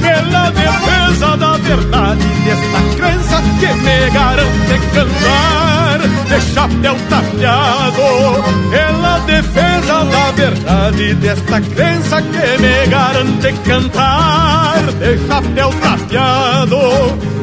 pela 0.00 0.50
defesa 0.50 1.36
da 1.36 1.56
verdade 1.58 2.35
desta 2.46 2.80
crença 2.96 3.42
que 3.58 3.74
me 3.74 4.10
garante 4.10 4.78
cantar 4.94 5.98
de 6.28 6.40
chapéu 6.54 6.96
tapeado. 7.08 8.06
Pela 8.70 9.18
defesa 9.20 10.04
da 10.04 10.30
verdade 10.30 11.14
desta 11.14 11.60
crença 11.60 12.22
que 12.22 12.62
me 12.62 12.86
garante 12.86 13.52
cantar 13.64 14.82
de 14.92 15.26
chapéu 15.26 15.70
tapeado. 15.80 16.76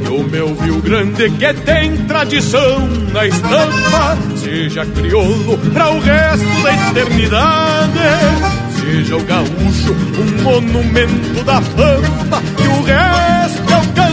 O 0.09 0.23
meu 0.23 0.55
Rio 0.55 0.81
Grande 0.81 1.29
que 1.31 1.53
tem 1.65 1.97
tradição 2.05 2.87
na 3.11 3.25
estampa, 3.25 4.17
seja 4.37 4.85
crioulo 4.85 5.57
para 5.73 5.89
o 5.89 5.99
resto 5.99 6.61
da 6.61 6.73
eternidade 6.73 8.53
Seja 8.79 9.15
o 9.15 9.23
gaúcho 9.23 9.95
um 10.19 10.43
monumento 10.43 11.43
da 11.45 11.61
pampa 11.61 12.43
E 12.63 12.67
o 12.67 12.83
resto 12.83 13.73
é 13.73 13.77
o 13.77 13.93
canto 13.93 14.12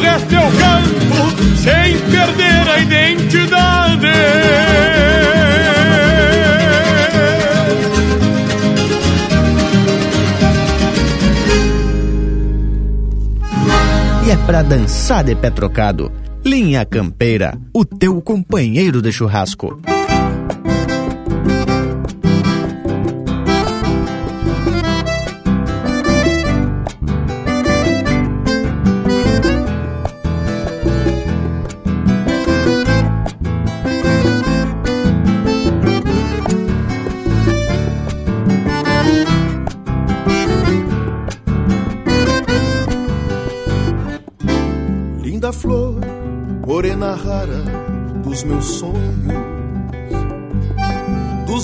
o 0.00 0.02
resto 0.02 0.34
eu 0.34 0.40
canto 0.40 1.56
sem 1.56 1.98
perder 2.10 2.68
a 2.68 2.78
identidade. 2.78 4.06
E 14.26 14.30
é 14.30 14.36
pra 14.46 14.62
dançar 14.62 15.22
de 15.22 15.34
pé 15.34 15.50
trocado. 15.50 16.10
Linha 16.44 16.86
Campeira, 16.86 17.58
o 17.74 17.84
teu 17.84 18.22
companheiro 18.22 19.02
de 19.02 19.12
churrasco. 19.12 19.78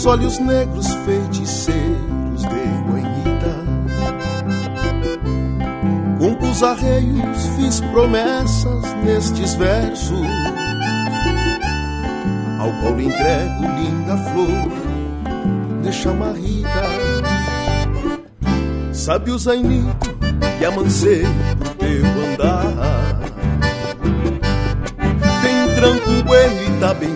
Olhos 0.06 0.38
negros 0.38 0.86
feiticeiros 1.04 2.42
de 2.42 2.48
guanhita. 2.88 3.56
Compus 6.18 6.62
arreios, 6.62 7.46
fiz 7.56 7.80
promessas 7.92 8.84
nestes 9.04 9.54
versos, 9.54 10.26
ao 12.60 12.70
qual 12.80 13.00
entrego 13.00 13.62
linda 13.76 14.16
flor 14.16 15.82
de 15.82 15.92
chamarrita. 15.92 16.68
Sabe 18.92 19.32
o 19.32 19.38
zainito 19.38 20.16
e 20.60 20.64
amancei 20.64 21.24
pro 21.58 21.74
teu 21.74 22.06
andar 22.32 23.16
tranco 25.76 26.22
bueno 26.24 26.62
e 26.62 26.80
tá 26.80 26.94
bem 26.94 27.15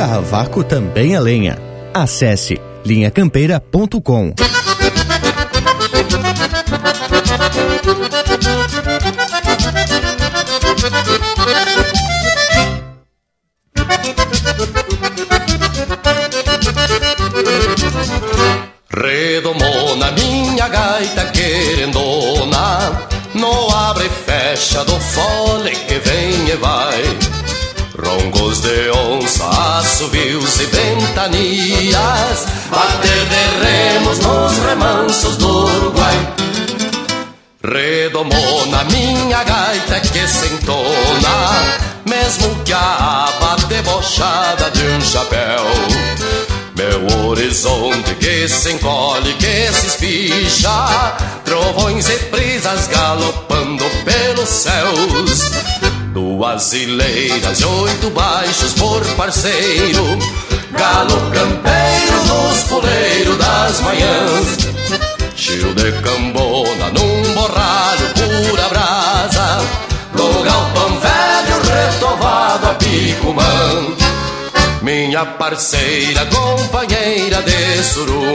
Aqui, 0.00 0.08
cavaco 0.08 0.64
também 0.64 1.14
é 1.14 1.20
lenha. 1.20 1.58
Acesse 1.92 2.58
linhacampeira.com. 2.84 4.32
Redomou 18.92 19.96
na 19.96 20.12
minha 20.12 20.68
gaita 20.68 21.24
querendona 21.26 23.08
No 23.34 23.70
abre 23.74 24.06
e 24.06 24.10
fecha 24.10 24.84
do 24.84 24.98
fole 24.98 25.70
que 25.70 25.98
vem 25.98 26.48
e 26.48 26.56
vai 26.56 27.29
Roncos 28.02 28.60
de 28.60 28.90
onça, 28.90 29.46
assobios 29.78 30.58
e 30.60 30.66
ventanias 30.66 32.46
Bater 32.70 33.26
de 33.26 33.44
remos 33.64 34.18
nos 34.20 34.58
remansos 34.58 35.36
do 35.36 35.48
Uruguai. 35.48 36.34
Redomou 37.62 38.66
na 38.66 38.84
minha 38.84 39.44
gaita 39.44 40.00
que 40.00 40.26
sentona 40.26 41.78
Mesmo 42.06 42.54
que 42.64 42.72
a 42.72 43.28
aba 43.28 43.56
debochada 43.66 44.70
de 44.70 44.82
um 44.82 45.00
chapéu. 45.02 45.64
Meu 46.76 47.26
horizonte 47.28 48.14
que 48.14 48.48
se 48.48 48.72
encolhe, 48.72 49.34
que 49.34 49.72
se 49.72 49.86
espicha 49.88 51.16
Trovões 51.44 52.08
e 52.08 52.16
brisas 52.30 52.86
galopando 52.86 53.84
pelos 54.04 54.48
céus 54.48 55.79
Duas 56.12 56.72
hileiras 56.72 57.60
e 57.60 57.64
oito 57.64 58.10
baixos 58.10 58.72
por 58.74 59.04
parceiro 59.16 60.04
Galo 60.72 61.16
campeiro 61.30 62.24
dos 62.26 62.62
puleiros 62.64 63.36
das 63.38 63.80
manhãs. 63.80 64.56
Tio 65.36 65.72
de 65.74 65.92
cambona 66.02 66.90
num 66.90 67.34
borralho 67.34 68.06
pura 68.14 68.68
brasa 68.68 69.60
Do 70.12 70.42
galpão 70.42 71.00
velho 71.00 71.62
retovado 71.62 72.66
a 72.66 72.74
picumã 72.74 74.10
minha 74.82 75.26
parceira, 75.26 76.24
companheira 76.26 77.42
de 77.42 77.82
surungo 77.84 78.30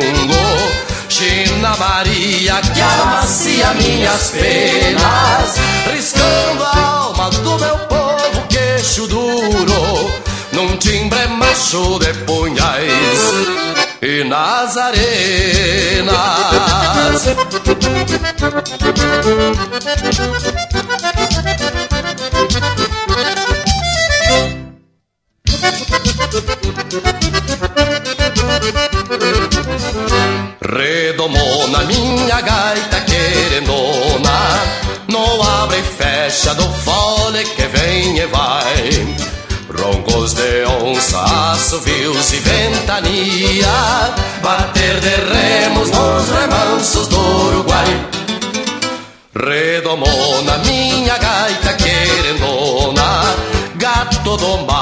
China 1.15 1.73
Maria 1.77 2.59
que 2.61 2.81
amacia 2.81 3.73
minhas 3.75 4.31
penas 4.31 5.55
Riscando 5.89 6.61
a 6.61 6.77
alma 6.77 7.29
do 7.29 7.57
meu 7.57 7.77
povo 7.87 8.45
queixo 8.49 9.07
duro. 9.07 10.11
Num 10.51 10.75
timbre 10.75 11.25
macho 11.29 11.99
de 11.99 12.13
punhais 12.25 13.21
e 14.01 14.25
nas 14.25 14.75
arenas 14.75 16.15
Redomou 30.61 31.67
na 31.69 31.79
minha 31.83 32.41
gaita 32.41 33.01
querendona 33.01 34.61
No 35.07 35.41
abre 35.61 35.79
e 35.79 35.83
fecha 35.83 36.53
do 36.55 36.67
fole 36.73 37.43
que 37.43 37.63
vem 37.67 38.17
e 38.17 38.25
vai. 38.25 39.15
Roncos 39.77 40.33
de 40.33 40.65
onça, 40.83 41.21
assovios 41.51 42.33
e 42.33 42.37
ventania 42.37 44.13
Bater 44.41 44.99
de 44.99 45.09
remos 45.09 45.89
nos 45.91 46.29
remansos 46.29 47.07
do 47.07 47.19
Uruguai. 47.19 48.07
Redomou 49.35 50.43
na 50.43 50.57
minha 50.59 51.17
gaita 51.17 51.73
querendona 51.73 53.35
Gato 53.75 54.37
do 54.37 54.57
mato 54.65 54.74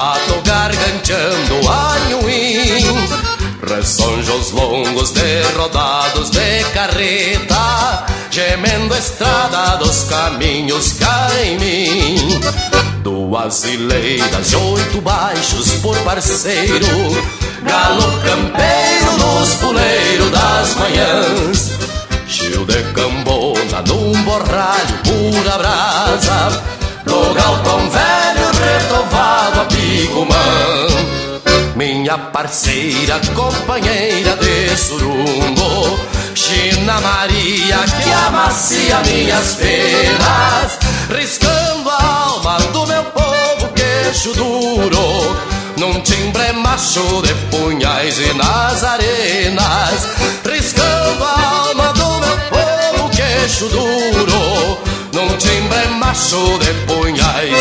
Ressonjos 4.33 4.51
longos 4.51 5.11
de 5.11 5.43
rodados 5.55 6.31
de 6.31 6.63
carreta 6.73 8.05
Gemendo 8.31 8.93
a 8.93 8.97
estrada 8.97 9.77
dos 9.77 10.05
caminhos 10.05 10.93
cá 10.93 11.27
em 11.43 11.59
mim. 11.59 12.41
Duas 13.03 13.63
hileiras 13.63 14.51
e 14.51 14.55
oito 14.55 15.01
baixos 15.01 15.73
por 15.81 15.95
parceiro 15.99 16.87
Galo 17.61 18.19
campeiro 18.23 19.17
nos 19.19 19.53
puleiros 19.55 20.31
das 20.31 20.75
manhãs. 20.77 21.71
Gil 22.27 22.65
de 22.65 22.81
cambona 22.93 23.83
num 23.87 24.23
borralho 24.23 24.97
pura 25.03 25.57
brasa 25.59 26.63
Do 27.05 27.33
galpão 27.35 27.89
velho 27.89 28.47
retovado 28.59 29.61
a 29.61 29.65
picumã 29.65 30.92
minha 32.03 32.17
parceira, 32.17 33.17
companheira 33.33 34.35
de 34.35 34.75
surungo 34.75 35.97
China 36.35 36.99
Maria 36.99 37.77
que 37.77 38.11
amacia 38.27 38.99
minhas 39.05 39.55
penas 39.55 40.79
Riscando 41.09 41.89
a 41.89 42.03
alma 42.03 42.57
do 42.73 42.85
meu 42.87 43.03
povo 43.05 43.69
queixo 43.73 44.33
duro 44.33 45.37
Num 45.77 46.01
timbre 46.01 46.51
macho 46.51 47.21
de 47.21 47.33
punhais 47.55 48.19
e 48.19 48.33
nas 48.33 48.83
arenas 48.83 50.07
Riscando 50.43 51.23
a 51.23 51.67
alma 51.69 51.93
do 51.93 52.19
meu 52.19 52.37
povo 52.49 53.09
queixo 53.11 53.69
duro 53.69 54.22
Num 55.23 55.37
timbre 55.37 55.87
macho 55.99 56.59
de 56.59 56.73
punhais 56.85 57.53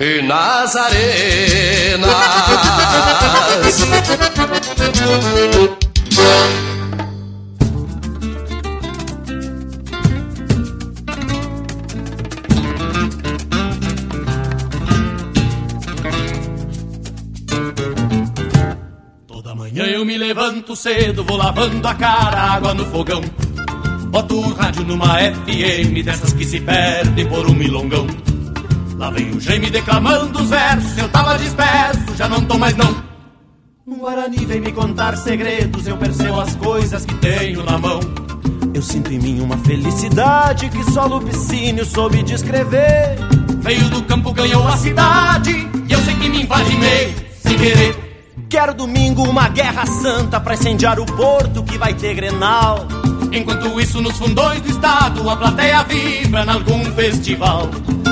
e 0.00 0.22
nas 0.22 0.74
arenas. 0.74 2.10
Toda 19.28 19.54
manhã 19.54 19.84
eu 19.84 20.04
me 20.04 20.18
levanto 20.18 20.74
cedo, 20.74 21.22
vou 21.22 21.36
lavando 21.36 21.86
a 21.86 21.94
cara, 21.94 22.54
água 22.54 22.74
no 22.74 22.84
fogão. 22.86 23.22
Boto 24.10 24.36
o 24.36 24.54
rádio 24.54 24.84
numa 24.84 25.18
FM 25.18 26.02
dessas 26.04 26.32
que 26.32 26.44
se 26.44 26.60
perde 26.60 27.24
por 27.26 27.46
um 27.46 27.54
milongão. 27.54 28.06
Lá 28.96 29.10
vem 29.10 29.30
o 29.30 29.40
Jaime 29.40 29.70
declamando 29.70 30.40
os 30.40 30.48
versos, 30.48 30.98
eu 30.98 31.08
tava 31.10 31.36
disperso, 31.38 32.16
já 32.16 32.28
não 32.28 32.42
tô 32.44 32.58
mais 32.58 32.74
não. 32.74 32.96
Um 33.86 33.98
Guarani 33.98 34.44
vem 34.44 34.60
me 34.60 34.72
contar 34.72 35.16
segredos, 35.16 35.86
eu 35.86 35.96
percebo 35.96 36.40
as 36.40 36.54
coisas 36.56 37.04
que 37.04 37.14
tenho 37.16 37.62
na 37.62 37.78
mão. 37.78 38.00
Eu 38.74 38.82
sinto 38.82 39.12
em 39.12 39.18
mim 39.18 39.40
uma 39.40 39.56
felicidade 39.58 40.68
que 40.68 40.90
só 40.90 41.06
Lupicínio 41.06 41.84
soube 41.84 42.22
descrever. 42.22 43.16
Veio 43.60 43.88
do 43.88 44.02
campo, 44.04 44.32
ganhou 44.32 44.66
a 44.66 44.76
cidade, 44.76 45.68
e 45.88 45.92
eu 45.92 45.98
sei 46.00 46.14
que 46.16 46.28
me 46.28 46.42
imaginei, 46.42 47.14
sem 47.42 47.56
querer. 47.56 48.08
Quero 48.48 48.74
domingo 48.74 49.22
uma 49.22 49.48
guerra 49.48 49.84
santa 49.84 50.40
pra 50.40 50.54
incendiar 50.54 50.98
o 50.98 51.04
porto 51.04 51.62
que 51.62 51.76
vai 51.76 51.92
ter 51.94 52.14
Grenal. 52.14 52.86
Enquanto 53.32 53.80
isso, 53.80 54.00
nos 54.00 54.16
fundões 54.16 54.60
do 54.62 54.70
estado, 54.70 55.28
a 55.28 55.36
plateia 55.36 55.82
vibra 55.84 56.44
em 56.44 56.50
algum 56.50 56.84
festival. 56.92 57.68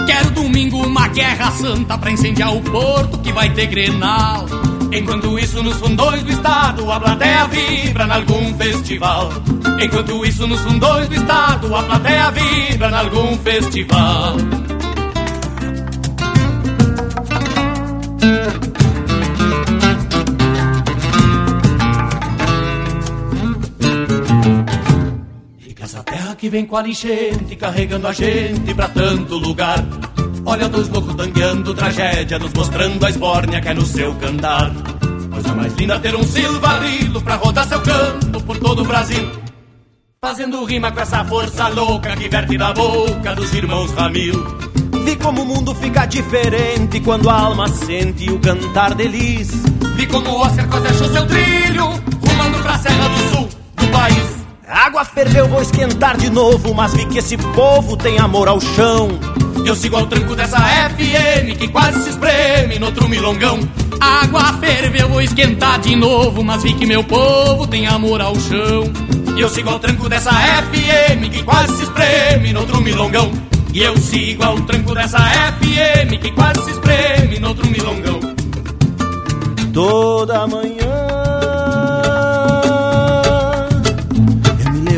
Quero 0.06 0.30
domingo 0.30 0.86
uma 0.86 1.08
guerra 1.08 1.50
santa 1.50 1.98
pra 1.98 2.10
incendiar 2.10 2.54
o 2.54 2.60
porto 2.62 3.18
que 3.18 3.32
vai 3.32 3.50
ter 3.50 3.66
Grenal. 3.66 4.46
Enquanto 4.92 5.38
isso, 5.38 5.62
nos 5.62 5.76
fundões 5.76 6.22
do 6.22 6.30
estado, 6.30 6.90
a 6.90 7.00
plateia 7.00 7.46
vibra 7.46 8.06
em 8.06 8.10
algum 8.10 8.54
festival. 8.56 9.30
Enquanto 9.82 10.24
isso, 10.24 10.46
nos 10.46 10.60
fundões 10.60 11.08
do 11.08 11.14
estado, 11.14 11.74
a 11.74 11.82
plateia 11.82 12.30
vibra 12.30 12.90
em 12.90 12.94
algum 12.94 13.36
festival. 13.38 14.36
Que 26.36 26.48
vem 26.48 26.66
com 26.66 26.76
a 26.76 26.86
enchente, 26.86 27.56
carregando 27.56 28.06
a 28.06 28.12
gente 28.12 28.74
pra 28.74 28.88
tanto 28.88 29.36
lugar. 29.38 29.84
Olha 30.44 30.68
dois 30.68 30.88
loucos 30.88 31.14
tangueando 31.14 31.74
tragédia, 31.74 32.38
nos 32.38 32.52
mostrando 32.52 33.04
a 33.04 33.10
esbórnia 33.10 33.60
que 33.60 33.68
é 33.68 33.74
no 33.74 33.84
seu 33.84 34.14
cantar. 34.14 34.70
Coisa 35.32 35.54
mais 35.54 35.74
linda 35.74 35.98
ter 35.98 36.14
um 36.14 36.22
silvarilo 36.22 37.20
pra 37.22 37.36
rodar 37.36 37.66
seu 37.66 37.80
canto 37.80 38.40
por 38.42 38.58
todo 38.58 38.82
o 38.82 38.84
Brasil. 38.84 39.28
Fazendo 40.22 40.64
rima 40.64 40.92
com 40.92 41.00
essa 41.00 41.24
força 41.24 41.68
louca 41.68 42.14
que 42.16 42.28
verte 42.28 42.58
da 42.58 42.72
boca 42.72 43.34
dos 43.34 43.52
irmãos 43.54 43.92
Ramil. 43.92 44.34
Vi 45.04 45.16
como 45.16 45.42
o 45.42 45.46
mundo 45.46 45.74
fica 45.74 46.04
diferente 46.06 47.00
quando 47.00 47.30
a 47.30 47.40
alma 47.40 47.68
sente 47.68 48.30
o 48.30 48.38
cantar 48.38 48.94
deles. 48.94 49.50
Vi 49.96 50.06
como 50.06 50.28
o 50.30 50.40
Oscar 50.40 50.68
quase 50.68 50.88
achou 50.88 51.08
seu 51.08 51.26
trilho, 51.26 51.86
rumando 51.86 52.58
pra 52.62 52.78
Serra 52.78 53.08
do 53.08 53.36
Sul 53.36 53.48
do 53.76 53.86
país. 53.88 54.35
A 54.68 54.86
água 54.86 55.04
ferveu, 55.04 55.46
vou 55.46 55.62
esquentar 55.62 56.16
de 56.16 56.28
novo, 56.28 56.74
mas 56.74 56.92
vi 56.92 57.06
que 57.06 57.18
esse 57.18 57.36
povo 57.36 57.96
tem 57.96 58.18
amor 58.18 58.48
ao 58.48 58.60
chão. 58.60 59.10
Eu 59.64 59.76
sigo 59.76 59.96
ao 59.96 60.06
tranco 60.06 60.34
dessa 60.34 60.58
FM 60.58 61.56
que 61.56 61.68
quase 61.68 62.02
se 62.02 62.10
espreme 62.10 62.76
no 62.80 62.86
outro 62.86 63.08
milongão. 63.08 63.60
A 64.00 64.24
água 64.24 64.52
ferveu, 64.54 65.08
vou 65.08 65.22
esquentar 65.22 65.78
de 65.78 65.94
novo, 65.94 66.42
mas 66.42 66.64
vi 66.64 66.74
que 66.74 66.84
meu 66.84 67.04
povo 67.04 67.64
tem 67.68 67.86
amor 67.86 68.20
ao 68.20 68.34
chão. 68.40 68.92
Eu 69.38 69.48
sigo 69.48 69.70
ao 69.70 69.78
tranco 69.78 70.08
dessa 70.08 70.32
FM 70.32 71.30
que 71.30 71.44
quase 71.44 71.76
se 71.76 71.82
espreme 71.84 72.52
no 72.52 72.60
outro 72.60 72.80
milongão. 72.80 73.30
E 73.72 73.84
eu 73.84 73.96
sigo 73.96 74.42
ao 74.42 74.60
tranco 74.62 74.94
dessa 74.94 75.18
FM 75.18 76.20
que 76.20 76.32
quase 76.32 76.64
se 76.64 76.70
espreme 76.72 77.38
no 77.38 77.48
outro 77.48 77.68
milongão. 77.68 78.18
Toda 79.72 80.46
manhã 80.48 81.05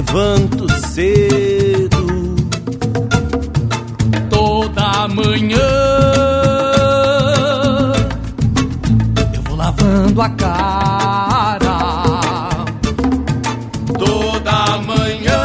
levanto 0.08 0.66
cedo. 0.86 2.36
Toda 4.30 5.08
manhã 5.08 5.58
eu 9.34 9.42
vou 9.42 9.56
lavando 9.56 10.22
a 10.22 10.28
cara. 10.30 11.78
Toda 13.98 14.78
manhã 14.78 15.38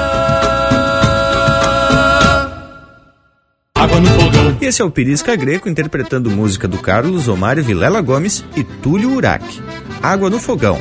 água 3.75 3.99
no 3.99 4.07
fogão. 4.07 4.57
Esse 4.61 4.81
é 4.81 4.85
o 4.85 4.91
Pirisca 4.91 5.35
Greco 5.35 5.67
interpretando 5.67 6.31
música 6.31 6.67
do 6.69 6.77
Carlos 6.77 7.27
Omar 7.27 7.61
Vilela 7.61 8.01
Gomes 8.01 8.45
e 8.55 8.63
Túlio 8.63 9.13
Urac. 9.13 9.43
Água 10.01 10.29
no 10.29 10.39
Fogão. 10.39 10.79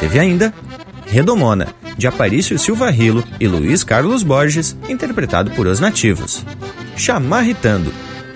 Teve 0.00 0.18
ainda 0.18 0.52
Redomona, 1.06 1.68
de 1.96 2.06
Aparício 2.06 2.58
Silva 2.58 2.90
Rilo 2.90 3.24
e 3.40 3.46
Luiz 3.46 3.84
Carlos 3.84 4.22
Borges, 4.22 4.76
interpretado 4.88 5.50
por 5.52 5.66
Os 5.66 5.80
Nativos. 5.80 6.44
Chamarritando, 6.96 7.92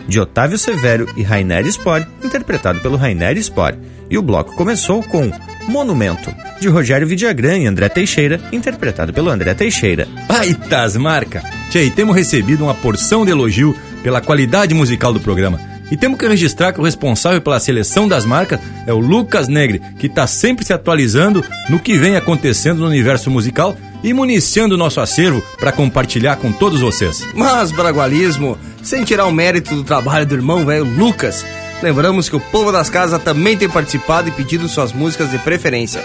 de 0.06 0.18
Otávio 0.18 0.58
Severo 0.58 1.06
e 1.16 1.22
Rainer 1.22 1.66
Spor, 1.66 2.06
interpretado 2.24 2.80
pelo 2.80 2.96
Rainer 2.96 3.36
Spor. 3.38 3.74
E 4.10 4.16
o 4.16 4.22
bloco 4.22 4.54
começou 4.54 5.02
com 5.02 5.30
Monumento, 5.68 6.34
de 6.58 6.68
Rogério 6.68 7.06
Vidagrã 7.06 7.58
e 7.58 7.66
André 7.66 7.90
Teixeira, 7.90 8.40
interpretado 8.50 9.12
pelo 9.12 9.28
André 9.28 9.52
Teixeira. 9.52 10.08
Baitas 10.26 10.96
marca! 10.96 11.42
Tchê, 11.70 11.90
temos 11.90 12.16
recebido 12.16 12.64
uma 12.64 12.74
porção 12.74 13.24
de 13.24 13.30
elogio 13.30 13.76
pela 14.02 14.22
qualidade 14.22 14.72
musical 14.74 15.12
do 15.12 15.20
programa. 15.20 15.60
E 15.90 15.96
temos 15.96 16.18
que 16.18 16.26
registrar 16.26 16.72
que 16.72 16.80
o 16.80 16.84
responsável 16.84 17.40
pela 17.40 17.60
seleção 17.60 18.06
das 18.06 18.24
marcas 18.24 18.60
é 18.86 18.92
o 18.92 18.98
Lucas 18.98 19.48
Negre, 19.48 19.80
que 19.98 20.06
está 20.06 20.26
sempre 20.26 20.64
se 20.64 20.72
atualizando 20.72 21.44
no 21.68 21.78
que 21.78 21.98
vem 21.98 22.16
acontecendo 22.16 22.80
no 22.80 22.86
universo 22.86 23.30
musical 23.30 23.76
e 24.02 24.12
municiando 24.12 24.74
o 24.74 24.78
nosso 24.78 25.00
acervo 25.00 25.42
para 25.58 25.72
compartilhar 25.72 26.36
com 26.36 26.52
todos 26.52 26.80
vocês. 26.80 27.26
Mas, 27.34 27.72
Bragualismo, 27.72 28.58
sem 28.82 29.04
tirar 29.04 29.26
o 29.26 29.32
mérito 29.32 29.74
do 29.74 29.84
trabalho 29.84 30.26
do 30.26 30.34
irmão 30.34 30.64
velho 30.64 30.84
Lucas, 30.84 31.44
lembramos 31.82 32.28
que 32.28 32.36
o 32.36 32.40
povo 32.40 32.70
das 32.70 32.90
casas 32.90 33.22
também 33.22 33.56
tem 33.56 33.68
participado 33.68 34.28
e 34.28 34.32
pedido 34.32 34.68
suas 34.68 34.92
músicas 34.92 35.30
de 35.30 35.38
preferência. 35.38 36.04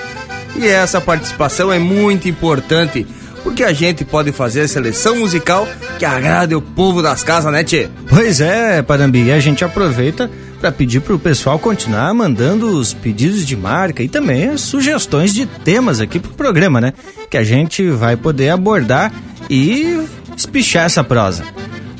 E 0.56 0.68
essa 0.68 1.02
participação 1.02 1.74
é 1.74 1.80
muito 1.80 2.30
importante, 2.30 3.08
porque 3.44 3.64
a 3.64 3.74
gente 3.74 4.06
pode 4.06 4.32
fazer 4.32 4.62
a 4.62 4.68
seleção 4.68 5.18
musical 5.18 5.68
que 6.00 6.06
agrade 6.06 6.56
o 6.56 6.62
povo 6.62 7.02
das 7.02 7.24
casas, 7.24 7.52
né, 7.52 7.64
Tchê? 7.64 7.90
Pois 8.10 8.40
é, 8.42 8.82
Parambi, 8.82 9.32
a 9.32 9.40
gente 9.40 9.64
aproveita 9.66 10.30
para 10.60 10.72
pedir 10.72 11.02
para 11.02 11.14
o 11.14 11.20
pessoal 11.20 11.60
continuar 11.60 12.14
mandando 12.14 12.70
os 12.70 12.94
pedidos 12.94 13.46
de 13.46 13.58
marca 13.58 14.02
e 14.02 14.08
também 14.08 14.48
as 14.48 14.62
sugestões 14.62 15.34
de 15.34 15.46
temas 15.46 16.00
aqui 16.00 16.20
pro 16.20 16.32
programa, 16.32 16.80
né? 16.80 16.94
Que 17.30 17.36
a 17.36 17.44
gente 17.44 17.90
vai 17.90 18.16
poder 18.16 18.50
abordar 18.50 19.12
e 19.50 20.08
espichar 20.38 20.86
essa 20.86 21.04
prosa. 21.04 21.44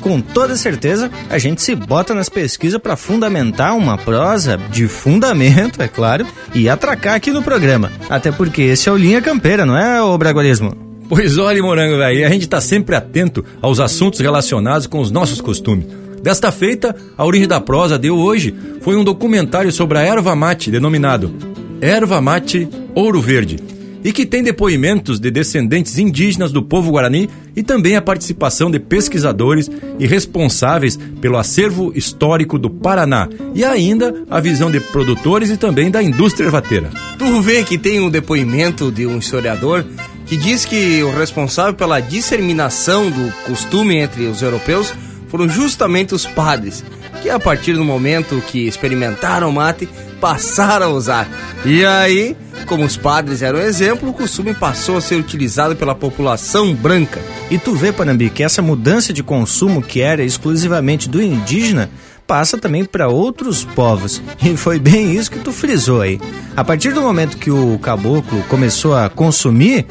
Com 0.00 0.20
toda 0.20 0.56
certeza, 0.56 1.10
a 1.30 1.38
gente 1.38 1.62
se 1.62 1.74
bota 1.74 2.14
nas 2.14 2.28
pesquisas 2.28 2.80
para 2.80 2.96
fundamentar 2.96 3.76
uma 3.76 3.96
prosa 3.96 4.58
de 4.70 4.86
fundamento, 4.86 5.82
é 5.82 5.88
claro, 5.88 6.26
e 6.54 6.68
atracar 6.68 7.14
aqui 7.14 7.30
no 7.30 7.42
programa. 7.42 7.90
Até 8.08 8.30
porque 8.30 8.62
esse 8.62 8.88
é 8.88 8.92
o 8.92 8.96
Linha 8.96 9.22
Campeira, 9.22 9.64
não 9.64 9.76
é, 9.76 10.02
o 10.02 10.16
Bragualismo? 10.18 10.83
Pois 11.08 11.38
olha, 11.38 11.62
morango, 11.62 11.98
velho, 11.98 12.26
a 12.26 12.30
gente 12.30 12.48
tá 12.48 12.60
sempre 12.60 12.96
atento 12.96 13.44
aos 13.60 13.78
assuntos 13.78 14.20
relacionados 14.20 14.86
com 14.86 15.00
os 15.00 15.10
nossos 15.10 15.40
costumes. 15.40 15.86
Desta 16.22 16.50
feita, 16.50 16.96
a 17.18 17.24
origem 17.24 17.46
da 17.46 17.60
prosa 17.60 17.98
deu 17.98 18.16
hoje 18.16 18.54
foi 18.80 18.96
um 18.96 19.04
documentário 19.04 19.70
sobre 19.70 19.98
a 19.98 20.02
erva 20.02 20.34
mate, 20.34 20.70
denominado 20.70 21.34
Erva 21.80 22.18
Mate 22.18 22.66
Ouro 22.94 23.20
Verde, 23.20 23.58
e 24.02 24.10
que 24.10 24.24
tem 24.24 24.42
depoimentos 24.42 25.20
de 25.20 25.30
descendentes 25.30 25.98
indígenas 25.98 26.50
do 26.50 26.62
povo 26.62 26.92
guarani 26.92 27.28
e 27.54 27.62
também 27.62 27.96
a 27.96 28.00
participação 28.02 28.70
de 28.70 28.78
pesquisadores 28.78 29.70
e 29.98 30.06
responsáveis 30.06 30.98
pelo 31.20 31.36
acervo 31.36 31.92
histórico 31.94 32.58
do 32.58 32.70
Paraná, 32.70 33.28
e 33.54 33.62
ainda 33.62 34.24
a 34.30 34.40
visão 34.40 34.70
de 34.70 34.80
produtores 34.80 35.50
e 35.50 35.58
também 35.58 35.90
da 35.90 36.02
indústria 36.02 36.46
ervateira. 36.46 36.88
Tu 37.18 37.42
vê 37.42 37.62
que 37.64 37.76
tem 37.76 38.00
um 38.00 38.08
depoimento 38.08 38.90
de 38.90 39.06
um 39.06 39.18
historiador 39.18 39.84
que 40.26 40.36
diz 40.36 40.64
que 40.64 41.02
o 41.02 41.10
responsável 41.10 41.74
pela 41.74 42.00
disseminação 42.00 43.10
do 43.10 43.32
costume 43.44 43.96
entre 43.96 44.26
os 44.26 44.42
europeus 44.42 44.92
foram 45.28 45.48
justamente 45.48 46.14
os 46.14 46.24
padres, 46.24 46.84
que 47.22 47.28
a 47.28 47.40
partir 47.40 47.74
do 47.74 47.84
momento 47.84 48.42
que 48.46 48.66
experimentaram 48.66 49.48
o 49.48 49.52
mate, 49.52 49.88
passaram 50.20 50.86
a 50.86 50.90
usar. 50.90 51.28
E 51.64 51.84
aí, 51.84 52.36
como 52.66 52.84
os 52.84 52.96
padres 52.96 53.42
eram 53.42 53.58
exemplo, 53.58 54.08
o 54.08 54.14
costume 54.14 54.54
passou 54.54 54.96
a 54.96 55.00
ser 55.00 55.16
utilizado 55.16 55.76
pela 55.76 55.94
população 55.94 56.74
branca. 56.74 57.20
E 57.50 57.58
tu 57.58 57.74
vê, 57.74 57.92
Panambi, 57.92 58.30
que 58.30 58.42
essa 58.42 58.62
mudança 58.62 59.12
de 59.12 59.22
consumo 59.22 59.82
que 59.82 60.00
era 60.00 60.22
exclusivamente 60.22 61.08
do 61.08 61.22
indígena 61.22 61.90
passa 62.26 62.56
também 62.56 62.84
para 62.84 63.08
outros 63.08 63.64
povos. 63.64 64.22
E 64.42 64.56
foi 64.56 64.78
bem 64.78 65.12
isso 65.14 65.30
que 65.30 65.38
tu 65.38 65.52
frisou 65.52 66.00
aí. 66.00 66.20
A 66.56 66.64
partir 66.64 66.92
do 66.92 67.02
momento 67.02 67.36
que 67.36 67.50
o 67.50 67.78
caboclo 67.78 68.42
começou 68.48 68.96
a 68.96 69.10
consumir, 69.10 69.86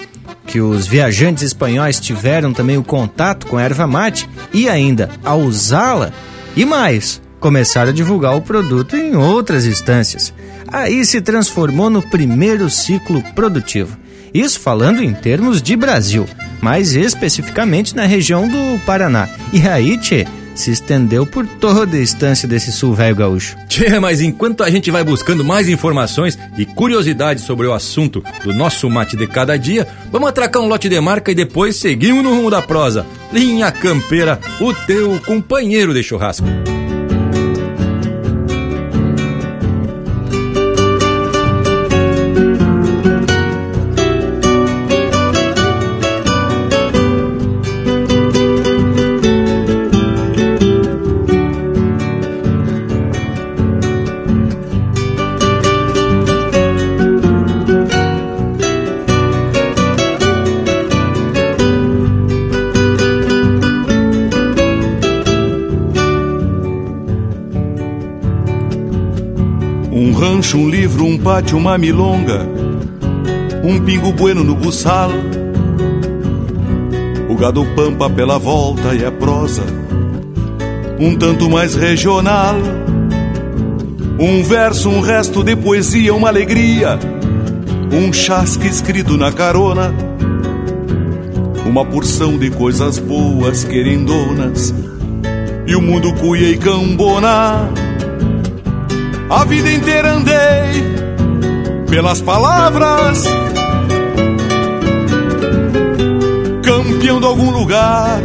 que 0.45 0.59
os 0.61 0.85
viajantes 0.85 1.43
espanhóis 1.43 1.99
tiveram 1.99 2.53
também 2.53 2.77
o 2.77 2.83
contato 2.83 3.47
com 3.47 3.57
a 3.57 3.61
erva 3.61 3.87
mate 3.87 4.29
e 4.53 4.67
ainda 4.67 5.09
a 5.23 5.35
usá-la, 5.35 6.11
e 6.55 6.65
mais, 6.65 7.21
começaram 7.39 7.89
a 7.89 7.93
divulgar 7.93 8.35
o 8.35 8.41
produto 8.41 8.95
em 8.95 9.15
outras 9.15 9.65
instâncias. 9.65 10.33
Aí 10.67 11.03
se 11.05 11.21
transformou 11.21 11.89
no 11.89 12.01
primeiro 12.01 12.69
ciclo 12.69 13.21
produtivo. 13.35 13.97
Isso 14.33 14.59
falando 14.59 15.03
em 15.03 15.13
termos 15.13 15.61
de 15.61 15.75
Brasil, 15.75 16.27
mais 16.61 16.95
especificamente 16.95 17.95
na 17.95 18.05
região 18.05 18.47
do 18.47 18.79
Paraná. 18.85 19.29
E 19.51 19.67
aí, 19.67 19.97
tchê, 19.97 20.25
se 20.55 20.71
estendeu 20.71 21.25
por 21.25 21.45
toda 21.47 21.97
a 21.97 21.99
estância 21.99 22.47
desse 22.47 22.71
sul 22.71 22.93
velho 22.93 23.15
gaúcho. 23.15 23.55
Tchê, 23.67 23.99
mas 23.99 24.21
enquanto 24.21 24.63
a 24.63 24.69
gente 24.69 24.91
vai 24.91 25.03
buscando 25.03 25.43
mais 25.43 25.67
informações 25.69 26.37
e 26.57 26.65
curiosidades 26.65 27.43
sobre 27.43 27.67
o 27.67 27.73
assunto 27.73 28.23
do 28.43 28.53
nosso 28.53 28.89
mate 28.89 29.17
de 29.17 29.27
cada 29.27 29.57
dia, 29.57 29.87
vamos 30.11 30.29
atracar 30.29 30.61
um 30.61 30.67
lote 30.67 30.89
de 30.89 30.99
marca 30.99 31.31
e 31.31 31.35
depois 31.35 31.75
seguimos 31.75 32.23
no 32.23 32.35
rumo 32.35 32.49
da 32.49 32.61
prosa. 32.61 33.05
Linha 33.31 33.71
Campeira, 33.71 34.39
o 34.59 34.73
teu 34.73 35.19
companheiro 35.25 35.93
de 35.93 36.03
churrasco. 36.03 36.45
Pátio, 71.23 71.57
uma 71.57 71.77
milonga, 71.77 72.45
um 73.63 73.79
pingo 73.79 74.11
bueno 74.11 74.43
no 74.43 74.55
buçal. 74.55 75.09
O 77.29 77.35
gado 77.35 77.65
pampa 77.75 78.09
pela 78.09 78.37
volta 78.37 78.93
e 78.93 79.05
a 79.05 79.11
prosa, 79.11 79.63
um 80.99 81.15
tanto 81.15 81.49
mais 81.49 81.75
regional. 81.75 82.55
Um 84.19 84.43
verso, 84.43 84.89
um 84.89 85.01
resto 85.01 85.43
de 85.43 85.55
poesia, 85.55 86.13
uma 86.13 86.27
alegria, 86.27 86.99
um 87.91 88.13
chasque 88.13 88.67
escrito 88.67 89.17
na 89.17 89.31
carona, 89.31 89.93
uma 91.65 91.83
porção 91.83 92.37
de 92.37 92.51
coisas 92.51 92.99
boas 92.99 93.63
querendonas, 93.63 94.73
e 95.65 95.75
o 95.75 95.81
mundo 95.81 96.13
cuia 96.13 96.49
e 96.49 96.57
cambona. 96.57 97.69
A 99.29 99.43
vida 99.45 99.71
inteira 99.71 100.13
andei 100.13 101.02
pelas 101.93 102.19
palavras, 102.21 103.23
campeão 106.63 107.19
de 107.19 107.25
algum 107.27 107.51
lugar, 107.51 108.19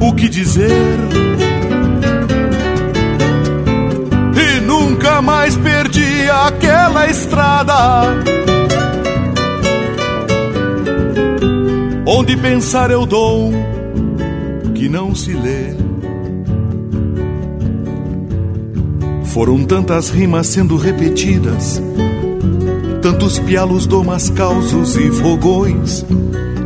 o 0.00 0.12
que 0.12 0.28
dizer? 0.28 0.98
E 4.36 4.60
nunca 4.62 5.22
mais 5.22 5.56
perdi 5.56 6.28
aquela 6.28 7.08
estrada. 7.08 7.74
Onde 12.04 12.36
pensar 12.36 12.90
eu 12.90 13.06
dou 13.06 13.52
que 14.74 14.88
não 14.88 15.14
se 15.14 15.32
lê. 15.32 15.76
Foram 19.26 19.64
tantas 19.64 20.10
rimas 20.10 20.48
sendo 20.48 20.76
repetidas, 20.76 21.80
tantos 23.04 23.38
pialos, 23.38 23.86
domas, 23.86 24.30
causos 24.30 24.96
e 24.96 25.10
fogões, 25.10 26.06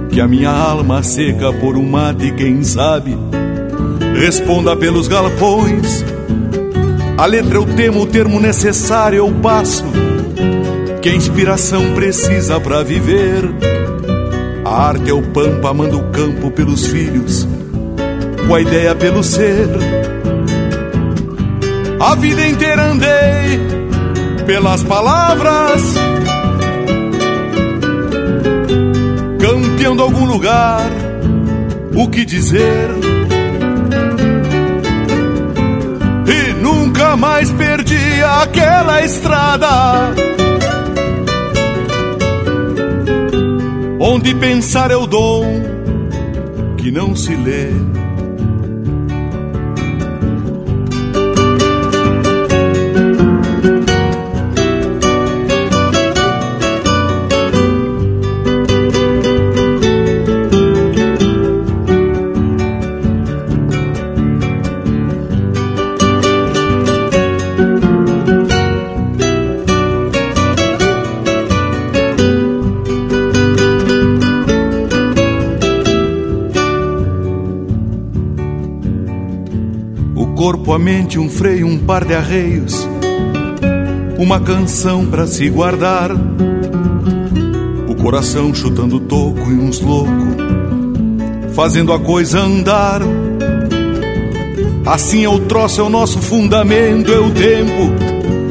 que 0.08 0.20
a 0.20 0.28
minha 0.28 0.50
alma 0.50 1.02
seca 1.02 1.52
por 1.52 1.76
um 1.76 1.84
mate, 1.84 2.30
quem 2.30 2.62
sabe, 2.62 3.18
responda 4.16 4.76
pelos 4.76 5.08
galpões. 5.08 6.04
A 7.16 7.26
letra 7.26 7.56
eu 7.56 7.66
temo, 7.66 8.02
o 8.02 8.06
termo 8.06 8.38
necessário 8.38 9.18
eu 9.18 9.32
passo, 9.42 9.84
que 11.02 11.08
a 11.08 11.12
inspiração 11.12 11.92
precisa 11.96 12.60
para 12.60 12.84
viver. 12.84 13.42
A 14.64 14.86
arte 14.90 15.10
é 15.10 15.12
o 15.12 15.22
pampa, 15.22 15.74
manda 15.74 15.96
o 15.96 16.04
campo 16.12 16.52
pelos 16.52 16.86
filhos, 16.86 17.48
com 18.46 18.54
a 18.54 18.60
ideia 18.60 18.94
pelo 18.94 19.24
ser. 19.24 19.68
A 21.98 22.14
vida 22.14 22.46
inteira 22.46 22.92
andei 22.92 23.78
pelas 24.46 24.84
palavras, 24.84 25.82
de 29.98 30.02
algum 30.02 30.26
lugar, 30.26 30.80
o 31.92 32.08
que 32.08 32.24
dizer? 32.24 32.88
E 36.24 36.52
nunca 36.62 37.16
mais 37.16 37.50
perdi 37.50 38.22
aquela 38.22 39.02
estrada. 39.02 40.14
Onde 43.98 44.36
pensar 44.36 44.92
eu 44.92 45.04
dou 45.04 45.44
que 46.76 46.92
não 46.92 47.16
se 47.16 47.34
lê. 47.34 47.97
Corpo, 80.48 80.72
a 80.72 80.78
mente, 80.78 81.18
um 81.18 81.28
freio, 81.28 81.66
um 81.66 81.76
par 81.76 82.06
de 82.06 82.14
arreios, 82.14 82.88
uma 84.16 84.40
canção 84.40 85.04
para 85.04 85.26
se 85.26 85.46
guardar. 85.50 86.10
O 87.86 87.94
coração 87.94 88.54
chutando 88.54 88.98
toco 88.98 89.40
e 89.40 89.52
uns 89.52 89.78
loucos, 89.78 90.36
fazendo 91.54 91.92
a 91.92 92.00
coisa 92.00 92.40
andar. 92.40 93.02
Assim 94.86 95.22
é 95.22 95.28
o 95.28 95.38
troço, 95.40 95.82
é 95.82 95.84
o 95.84 95.90
nosso 95.90 96.18
fundamento, 96.18 97.12
é 97.12 97.18
o 97.18 97.30
tempo, 97.30 97.92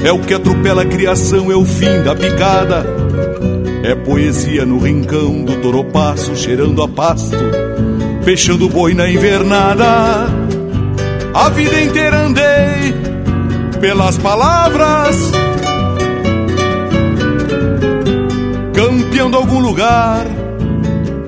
é 0.05 0.11
o 0.11 0.19
que 0.19 0.35
atropela 0.35 0.83
a 0.83 0.85
criação, 0.85 1.51
é 1.51 1.55
o 1.55 1.65
fim 1.65 2.03
da 2.03 2.15
picada. 2.15 2.85
É 3.83 3.95
poesia 3.95 4.67
no 4.67 4.77
rincão 4.77 5.43
do 5.43 5.59
toropaço, 5.63 6.35
cheirando 6.35 6.83
a 6.83 6.87
pasto, 6.87 7.35
fechando 8.23 8.69
boi 8.69 8.93
na 8.93 9.09
invernada. 9.09 10.36
A 11.38 11.49
vida 11.49 11.79
inteira 11.79 12.17
andei 12.17 12.95
pelas 13.79 14.17
palavras, 14.17 15.15
campeão 18.73 19.29
de 19.29 19.35
algum 19.35 19.59
lugar, 19.59 20.25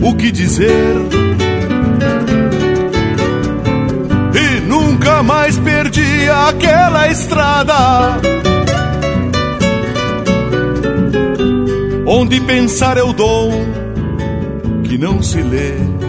o 0.02 0.16
que 0.16 0.32
dizer? 0.32 0.96
E 4.34 4.62
nunca 4.62 5.22
mais 5.22 5.60
perdi 5.60 6.28
aquela 6.48 7.08
estrada. 7.12 8.18
Onde 12.08 12.42
pensar 12.42 12.98
eu 12.98 13.14
dou 13.14 13.52
que 14.86 14.98
não 14.98 15.22
se 15.22 15.40
lê. 15.44 16.09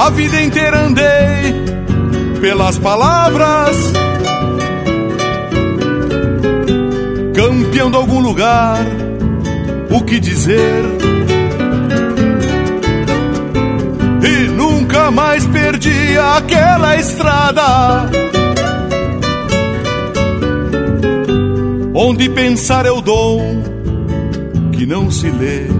A 0.00 0.08
vida 0.08 0.40
inteira 0.40 0.86
andei 0.86 1.62
pelas 2.40 2.78
palavras, 2.78 3.76
campeão 7.34 7.90
de 7.90 7.96
algum 7.98 8.20
lugar, 8.22 8.78
o 9.90 10.02
que 10.02 10.18
dizer? 10.18 10.84
E 14.24 14.48
nunca 14.48 15.10
mais 15.10 15.44
perdi 15.48 16.16
aquela 16.16 16.96
estrada. 16.96 18.10
Onde 21.92 22.30
pensar 22.30 22.86
eu 22.86 23.02
dou 23.02 23.38
que 24.72 24.86
não 24.86 25.10
se 25.10 25.28
lê. 25.28 25.79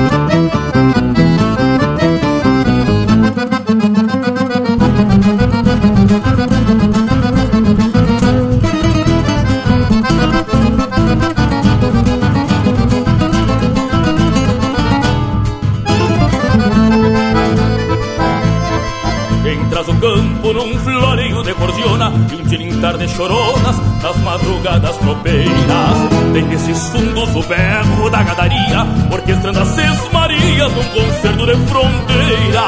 Tem 26.51 26.57
nesses 26.57 26.89
fundos 26.89 27.33
o 27.33 27.43
berro 27.43 28.09
da 28.09 28.23
gadaria 28.23 28.85
Orquestrando 29.09 29.61
as 29.61 29.69
seis 29.69 30.11
marias 30.11 30.69
num 30.73 30.83
concerto 30.83 31.45
de 31.45 31.55
fronteira. 31.67 32.61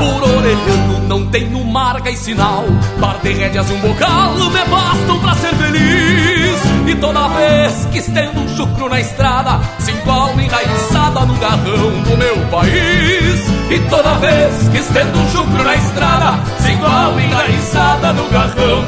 Por 0.00 0.28
orelhano 0.28 1.06
não 1.06 1.26
tenho 1.26 1.64
marca 1.64 2.10
e 2.10 2.16
sinal 2.16 2.64
Par 3.00 3.18
de 3.22 3.32
rédeas 3.32 3.70
e 3.70 3.72
um 3.74 3.78
bocal 3.78 4.34
me 4.34 4.64
bastam 4.64 5.20
pra 5.20 5.34
ser 5.36 5.54
feliz. 5.54 6.60
E 6.88 6.96
toda 6.96 7.28
vez 7.28 7.88
que 7.92 7.98
estendo 7.98 8.40
um 8.40 8.56
chucro 8.56 8.88
na 8.88 9.00
estrada 9.00 9.60
Sinto 9.78 10.10
a 10.10 10.14
alma 10.14 10.42
enraizada 10.42 11.20
no 11.20 11.34
garrão 11.34 12.02
do 12.02 12.16
meu 12.16 12.36
país. 12.50 13.48
E 13.70 13.78
toda 13.88 14.14
vez 14.14 14.68
que 14.68 14.78
estendo 14.78 15.16
um 15.16 15.30
chucro 15.30 15.62
na 15.62 15.76
estrada 15.76 16.40
Sinto 16.58 16.84
a 16.84 17.04
alma 17.04 17.22
enraizada 17.22 18.12
no 18.14 18.28
garrão 18.30 18.87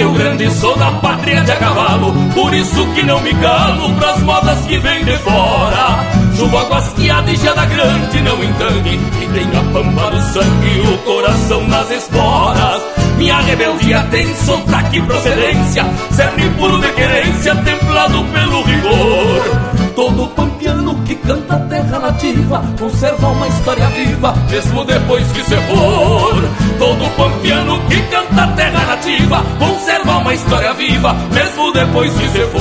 Rio 0.00 0.12
Grande, 0.14 0.50
sou 0.52 0.74
da 0.78 0.92
pátria 0.92 1.42
de 1.42 1.52
a 1.52 1.56
cavalo. 1.56 2.14
Por 2.32 2.54
isso 2.54 2.86
que 2.94 3.02
não 3.02 3.20
me 3.20 3.34
calo 3.34 3.94
pras 3.96 4.22
modas 4.22 4.64
que 4.64 4.78
vêm 4.78 5.04
de 5.04 5.14
fora. 5.18 6.06
Chuva 6.34 6.64
guasqueada 6.70 7.30
e 7.30 7.36
geada 7.36 7.66
grande 7.66 8.20
não 8.22 8.42
entangue 8.42 8.98
Quem 9.18 9.30
tem 9.30 9.58
a 9.58 9.62
pampa 9.74 10.10
no 10.10 10.22
sangue 10.32 10.80
o 10.88 10.98
coração 11.04 11.68
nas 11.68 11.90
esporas. 11.90 12.82
Minha 13.18 13.40
rebeldia 13.40 14.02
tem 14.10 14.34
sotaque 14.36 15.02
procedência? 15.02 15.84
Cerne 16.12 16.48
puro 16.56 16.78
de 16.80 16.88
querência 16.92 17.54
templado 17.56 18.24
pelo 18.24 18.62
rigor. 18.62 19.70
Todo 19.94 20.28
pampiano 20.28 20.94
que 21.04 21.14
canta 21.16 21.56
a 21.56 21.58
terra 21.58 21.98
nativa 21.98 22.62
Conserva 22.78 23.28
uma 23.28 23.48
história 23.48 23.86
viva 23.88 24.34
Mesmo 24.48 24.84
depois 24.84 25.26
que 25.32 25.42
se 25.42 25.56
for 25.56 26.69
Todo 26.80 27.10
pampiano 27.10 27.78
que 27.88 28.00
canta 28.04 28.46
terra 28.56 28.86
nativa 28.86 29.44
Conserva 29.58 30.16
uma 30.16 30.32
história 30.32 30.72
viva 30.72 31.12
Mesmo 31.30 31.70
depois 31.72 32.10
que 32.14 32.26
se 32.30 32.38
for 32.46 32.60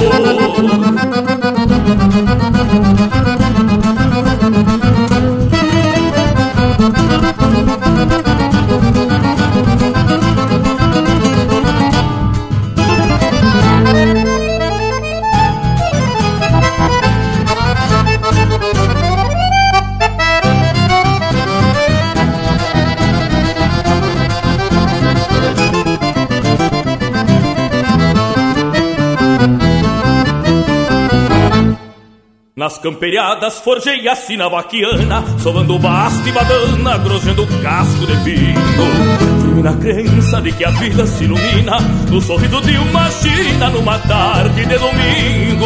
camperiadas 32.81 33.59
forjei 33.59 34.07
a 34.07 34.15
sina 34.15 34.49
vaquiana, 34.49 35.23
sovando 35.41 35.77
basto 35.77 36.27
e 36.27 36.31
badana, 36.31 36.97
grosendo 36.97 37.45
casco 37.61 38.05
de 38.05 38.15
pino. 38.23 39.41
Firme 39.41 39.61
na 39.61 39.73
crença 39.73 40.41
de 40.41 40.51
que 40.51 40.65
a 40.65 40.71
vida 40.71 41.05
se 41.05 41.25
ilumina 41.25 41.77
no 42.09 42.21
sorriso 42.21 42.61
de 42.61 42.77
uma 42.77 43.09
china 43.11 43.69
numa 43.69 43.99
tarde 43.99 44.65
de 44.65 44.77
domingo. 44.77 45.65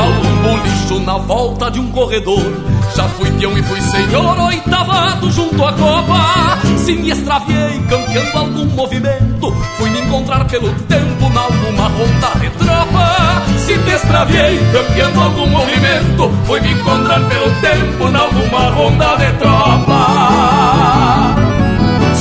Algum 0.00 0.42
bolicho 0.42 1.00
na 1.04 1.18
volta 1.18 1.70
de 1.70 1.80
um 1.80 1.90
corredor, 1.90 2.42
já 2.94 3.08
fui 3.10 3.30
peão 3.32 3.56
e 3.56 3.62
fui 3.62 3.80
senhor 3.80 4.38
oitavado 4.40 5.30
junto 5.30 5.64
à 5.64 5.72
copa. 5.72 6.58
Se 6.78 6.92
me 6.94 7.10
extraviei 7.10 7.80
campeando 7.88 8.38
algum 8.38 8.64
movimento, 8.66 9.52
fui 9.76 9.90
me 9.90 10.00
encontrar 10.00 10.46
pelo 10.46 10.72
tempo 10.84 11.15
na 11.36 11.42
alguma 11.42 11.88
ronda 11.88 12.30
de 12.40 12.50
tropa. 12.50 13.42
Se 13.58 13.76
me 13.76 13.92
extraviei 13.92 14.58
campeando 14.72 15.20
algum 15.20 15.46
movimento, 15.48 16.32
fui 16.46 16.60
me 16.60 16.72
encontrar 16.72 17.20
pelo 17.28 17.50
tempo 17.60 18.08
na 18.08 18.20
alguma 18.20 18.70
ronda 18.70 19.16
de 19.16 19.32
tropa. 19.34 20.06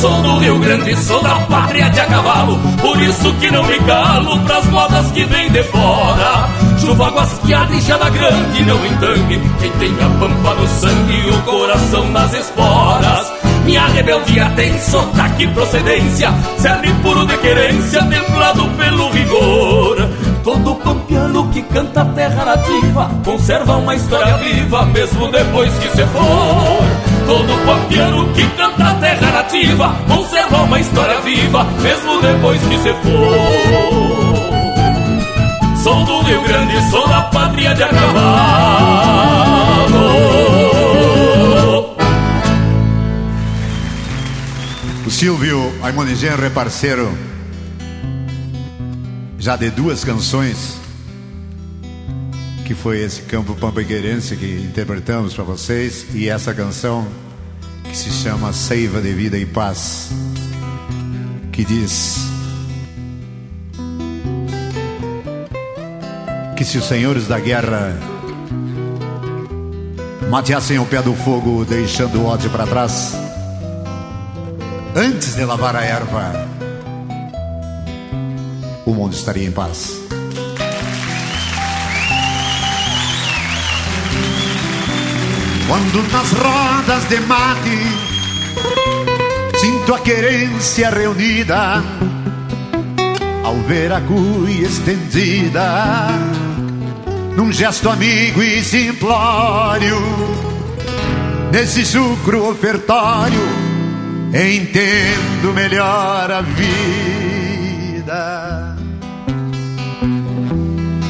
Sou 0.02 0.22
do 0.22 0.38
Rio 0.40 0.60
Grande, 0.60 0.96
sou 0.98 1.24
da 1.24 1.36
pátria 1.48 1.90
de 1.90 2.00
a 2.02 2.06
cavalo, 2.06 2.60
por 2.82 3.02
isso 3.02 3.34
que 3.36 3.50
não 3.50 3.64
me 3.64 3.80
calo 3.80 4.38
pras 4.42 4.66
modas 4.66 5.10
que 5.12 5.24
vêm 5.24 5.50
de 5.50 5.64
fora. 5.64 6.50
Chuva 6.78 7.10
guasqueada 7.10 7.74
e 7.74 7.82
geada 7.82 8.10
grande 8.10 8.64
não 8.64 8.86
entangue 8.86 9.42
Quem 9.60 9.72
tem 9.72 9.92
a 9.92 10.20
pampa 10.20 10.54
no 10.54 10.68
sangue 10.68 11.26
e 11.26 11.30
o 11.30 11.42
coração 11.44 12.08
nas 12.10 12.34
esporas 12.34 13.35
Minha 13.66 13.88
rebeldia 13.88 14.52
tem 14.56 14.80
sotaque 14.80 15.48
procedência. 15.48 16.32
Cerne 16.60 16.94
puro 17.02 17.26
de 17.26 17.38
querência, 17.38 18.04
templado 18.04 18.70
pelo 18.78 19.10
rigor. 19.10 20.10
Todo 20.44 20.76
pampiano 20.76 21.50
que 21.50 21.64
canta 21.64 22.02
a 22.04 22.06
terra 22.06 22.46
nativa 22.46 23.10
Conserva 23.26 23.78
uma 23.78 23.96
história 23.96 24.38
viva, 24.38 24.86
mesmo 24.86 25.28
depois 25.32 25.74
que 25.80 25.90
se 25.90 26.06
for. 26.06 26.84
Todo 27.26 27.66
pampiano 27.66 28.32
que 28.34 28.48
canta 28.50 28.84
a 28.84 28.94
terra 28.94 29.32
nativa 29.32 29.96
Conserva 30.08 30.58
uma 30.58 30.80
história 30.80 31.20
viva, 31.22 31.64
mesmo 31.82 32.22
depois 32.22 32.62
que 32.62 32.78
se 32.78 32.94
for. 32.94 34.16
Sou 35.84 36.04
do 36.04 36.22
Rio 36.22 36.42
Grande, 36.42 36.90
sou 36.92 37.08
da 37.08 37.22
pátria 37.22 37.74
de 37.74 37.84
a 37.84 37.88
Silvio 45.16 45.74
Aimonigenro 45.82 46.44
é 46.44 46.50
parceiro 46.50 47.18
já 49.40 49.56
de 49.56 49.70
duas 49.70 50.04
canções, 50.04 50.76
que 52.66 52.76
foi 52.76 53.00
esse 53.00 53.22
Campo 53.22 53.56
Pampaqueirense 53.56 54.36
que 54.36 54.68
interpretamos 54.70 55.34
para 55.34 55.46
vocês, 55.46 56.06
e 56.14 56.28
essa 56.28 56.54
canção 56.54 57.08
que 57.86 57.96
se 57.96 58.12
chama 58.12 58.52
Seiva 58.52 59.00
de 59.00 59.14
Vida 59.14 59.38
e 59.38 59.46
Paz, 59.46 60.10
que 61.50 61.64
diz. 61.64 62.28
que 66.58 66.66
se 66.66 66.78
os 66.78 66.86
senhores 66.86 67.26
da 67.26 67.40
guerra 67.40 67.98
mateassem 70.30 70.78
o 70.78 70.86
pé 70.86 71.02
do 71.02 71.14
fogo, 71.14 71.64
deixando 71.64 72.20
o 72.20 72.26
ódio 72.26 72.50
para 72.50 72.68
trás, 72.68 73.25
antes 74.96 75.36
de 75.36 75.44
lavar 75.44 75.76
a 75.76 75.84
erva, 75.84 76.48
o 78.86 78.94
mundo 78.94 79.14
estaria 79.14 79.46
em 79.46 79.52
paz. 79.52 80.00
Quando 85.68 86.12
nas 86.12 86.32
rodas 86.32 87.10
de 87.10 87.20
mate 87.22 87.78
sinto 89.58 89.96
a 89.96 90.00
querência 90.00 90.90
reunida, 90.90 91.84
ao 93.44 93.56
ver 93.68 93.92
a 93.92 94.00
cuia 94.00 94.66
estendida 94.66 96.08
num 97.36 97.52
gesto 97.52 97.90
amigo 97.90 98.42
e 98.42 98.64
simplório, 98.64 99.98
nesse 101.52 101.86
sucro 101.86 102.50
ofertório, 102.50 103.65
entendo 104.34 105.54
melhor 105.54 106.32
a 106.32 106.42
vida. 106.42 107.66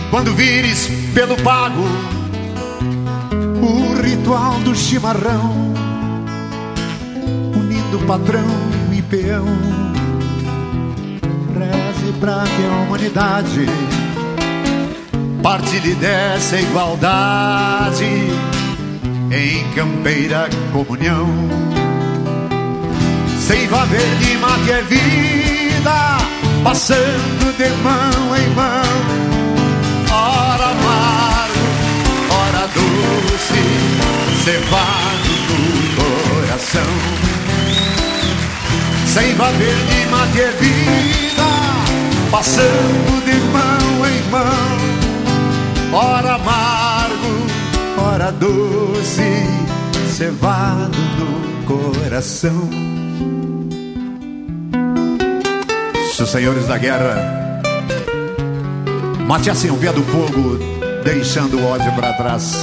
Quando 0.10 0.34
vires 0.34 0.90
pelo 1.14 1.36
pago 1.38 1.84
o 3.62 4.02
ritual 4.02 4.60
do 4.62 4.76
chimarrão, 4.76 5.74
unindo 7.56 8.00
patrão 8.06 8.46
e 8.92 9.02
peão, 9.02 9.46
reze 11.54 12.14
pra 12.20 12.44
que 12.44 12.66
a 12.66 12.84
humanidade 12.84 13.66
partilhe 15.42 15.96
dessa 15.96 16.60
igualdade 16.60 18.06
em 19.32 19.72
campeira 19.74 20.50
comunhão. 20.72 21.85
Seiva 23.48 23.86
verde, 23.86 24.38
mate 24.38 24.72
é 24.72 24.82
vida, 24.82 26.18
passando 26.64 27.58
de 27.58 27.70
mão 27.84 28.36
em 28.36 28.50
mão. 28.56 28.96
Ora 30.12 30.72
amargo, 30.72 31.66
ora 32.32 32.68
doce, 32.74 33.64
cevado 34.44 35.30
no 35.50 35.68
coração. 35.96 36.94
Seiva 39.06 39.52
verde, 39.52 40.08
mate 40.10 40.42
é 40.42 40.52
vida, 40.60 41.50
passando 42.32 43.26
de 43.26 43.36
mão 43.52 44.08
em 44.08 44.30
mão 44.32 44.96
ora 45.96 46.36
amargo, 46.36 47.34
ora 47.98 48.32
doce, 48.32 49.48
cevado 50.10 50.98
no 51.18 51.64
coração. 51.66 52.95
Os 56.18 56.32
senhores 56.32 56.66
da 56.66 56.78
guerra 56.78 57.62
mateassem 59.28 59.70
o 59.70 59.78
pé 59.78 59.92
do 59.92 60.02
fogo, 60.02 60.58
deixando 61.04 61.60
o 61.60 61.66
ódio 61.66 61.92
para 61.94 62.14
trás, 62.14 62.56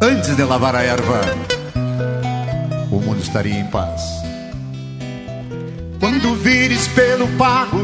antes 0.00 0.34
de 0.34 0.42
lavar 0.42 0.74
a 0.74 0.82
erva, 0.82 1.20
o 2.90 2.98
mundo 2.98 3.20
estaria 3.20 3.60
em 3.60 3.66
paz. 3.66 4.02
Quando 6.00 6.34
vires 6.36 6.88
pelo 6.88 7.28
pago 7.36 7.78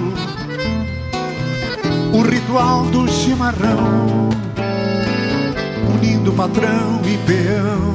o 2.15 2.23
ritual 2.23 2.85
do 2.87 3.07
chimarrão, 3.09 4.31
unindo 5.95 6.33
patrão 6.33 7.01
e 7.05 7.19
peão. 7.27 7.93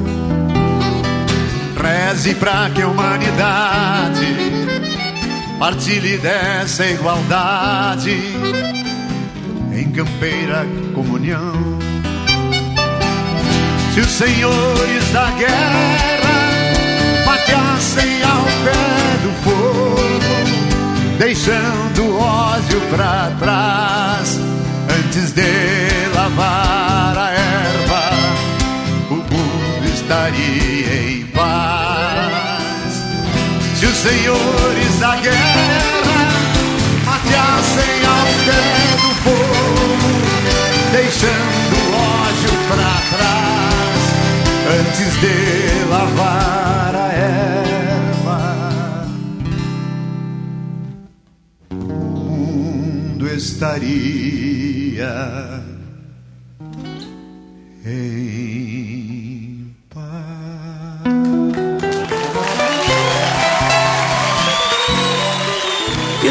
Reze 1.76 2.34
pra 2.36 2.70
que 2.70 2.82
a 2.82 2.88
humanidade 2.88 4.67
partilhe 5.58 6.16
dessa 6.18 6.86
igualdade 6.86 8.16
em 9.72 9.90
campeira 9.90 10.64
comunhão. 10.94 11.78
Se 13.92 14.00
os 14.00 14.10
senhores 14.10 15.12
da 15.12 15.30
guerra 15.32 16.78
mateassem 17.26 18.22
ao 18.22 18.44
pé 18.64 19.18
do 19.24 19.32
fogo, 19.42 21.18
deixando 21.18 22.02
o 22.04 22.20
ódio 22.20 22.80
pra 22.90 23.32
trás, 23.40 24.38
antes 24.96 25.32
de 25.32 26.14
lavar 26.14 27.18
a 27.18 27.30
erva, 27.32 28.10
o 29.10 29.14
mundo 29.14 29.88
estaria 29.92 31.10
em 31.10 31.26
paz. 31.26 31.77
Senhores 34.02 34.98
da 35.00 35.16
guerra 35.16 36.28
mateassem 37.04 38.06
ao 38.06 38.26
pé 38.46 38.62
do 39.02 39.10
fogo, 39.24 39.88
deixando 40.92 41.74
o 41.74 41.90
ódio 41.96 42.54
pra 42.68 42.94
trás, 43.10 44.02
antes 44.78 45.12
de 45.20 45.34
lavar 45.90 46.94
a 46.94 47.08
erva, 47.12 48.42
o 51.72 51.74
mundo 51.74 53.26
estaria 53.26 55.16
em 57.84 58.27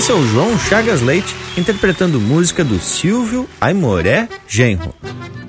Esse 0.08 0.14
é 0.14 0.20
o 0.22 0.26
João 0.26 0.58
Chagas 0.58 1.02
Leite 1.02 1.36
interpretando 1.58 2.18
música 2.18 2.64
do 2.64 2.80
Silvio 2.80 3.46
Aimoré 3.60 4.30
Genro. 4.48 4.96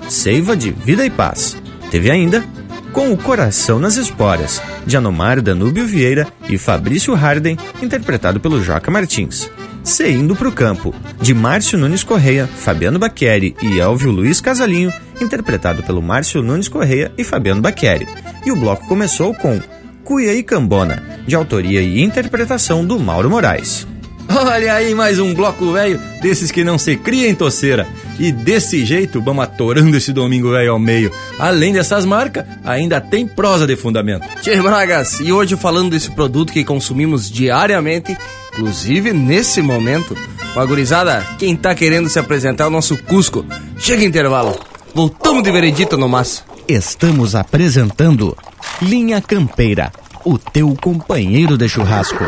Seiva 0.09 0.53
de 0.53 0.69
Vida 0.69 1.05
e 1.05 1.09
Paz. 1.09 1.55
Teve 1.89 2.11
ainda 2.11 2.43
Com 2.91 3.13
o 3.13 3.17
Coração 3.17 3.79
nas 3.79 3.95
Esporas, 3.95 4.61
de 4.85 4.97
Anomar 4.97 5.41
Danúbio 5.41 5.87
Vieira 5.87 6.27
e 6.49 6.57
Fabrício 6.57 7.13
Harden, 7.13 7.57
interpretado 7.81 8.41
pelo 8.41 8.61
Joca 8.61 8.91
Martins. 8.91 9.49
Se 9.81 10.09
Indo 10.09 10.35
Pro 10.35 10.51
Campo, 10.51 10.93
de 11.21 11.33
Márcio 11.33 11.79
Nunes 11.79 12.03
Correia, 12.03 12.45
Fabiano 12.45 12.99
Baqueri 12.99 13.55
e 13.61 13.79
Elvio 13.79 14.11
Luiz 14.11 14.41
Casalinho, 14.41 14.91
interpretado 15.21 15.83
pelo 15.83 16.01
Márcio 16.01 16.43
Nunes 16.43 16.67
Correia 16.67 17.13
e 17.17 17.23
Fabiano 17.23 17.61
Baqueri. 17.61 18.09
E 18.45 18.51
o 18.51 18.57
bloco 18.57 18.85
começou 18.89 19.33
com 19.33 19.57
Cuia 20.03 20.33
e 20.33 20.43
Cambona, 20.43 21.01
de 21.25 21.33
autoria 21.33 21.81
e 21.81 22.01
interpretação 22.01 22.85
do 22.85 22.99
Mauro 22.99 23.29
Moraes. 23.29 23.87
Olha 24.29 24.75
aí 24.75 24.93
mais 24.93 25.17
um 25.17 25.33
bloco 25.33 25.71
velho 25.71 25.99
desses 26.21 26.51
que 26.51 26.63
não 26.63 26.77
se 26.77 26.95
cria 26.95 27.27
em 27.27 27.33
toceira. 27.33 27.87
E 28.19 28.31
desse 28.31 28.85
jeito 28.85 29.21
vamos 29.21 29.43
atorando 29.43 29.97
esse 29.97 30.13
domingo 30.13 30.51
velho 30.51 30.73
ao 30.73 30.79
meio. 30.79 31.11
Além 31.39 31.73
dessas 31.73 32.05
marcas, 32.05 32.45
ainda 32.63 33.01
tem 33.01 33.25
prosa 33.25 33.65
de 33.65 33.75
fundamento. 33.75 34.27
Tchê 34.41 34.61
Bragas, 34.61 35.19
e 35.19 35.31
hoje 35.31 35.55
falando 35.55 35.91
desse 35.91 36.11
produto 36.11 36.53
que 36.53 36.63
consumimos 36.63 37.29
diariamente, 37.31 38.15
inclusive 38.53 39.13
nesse 39.13 39.61
momento. 39.61 40.15
Uma 40.53 40.65
gurizada, 40.65 41.25
quem 41.37 41.55
tá 41.55 41.73
querendo 41.73 42.09
se 42.09 42.19
apresentar 42.19 42.65
é 42.65 42.67
o 42.67 42.71
nosso 42.71 42.97
Cusco. 42.97 43.45
Chega 43.79 44.03
intervalo. 44.03 44.59
Voltamos 44.93 45.43
de 45.43 45.51
veredito 45.51 45.97
no 45.97 46.09
mas. 46.09 46.43
Estamos 46.67 47.35
apresentando 47.35 48.37
Linha 48.81 49.21
Campeira, 49.21 49.91
o 50.23 50.37
teu 50.37 50.75
companheiro 50.79 51.57
de 51.57 51.67
churrasco. 51.67 52.23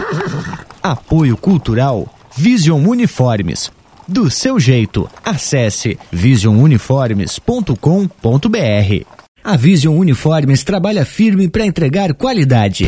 Apoio 0.81 1.37
Cultural 1.37 2.07
Vision 2.35 2.87
Uniformes. 2.87 3.71
Do 4.07 4.31
seu 4.31 4.59
jeito, 4.59 5.07
acesse 5.23 5.97
visionuniformes.com.br. 6.11 9.05
A 9.43 9.57
Vision 9.57 9.95
Uniformes 9.95 10.63
trabalha 10.63 11.05
firme 11.05 11.47
para 11.47 11.65
entregar 11.65 12.13
qualidade. 12.13 12.87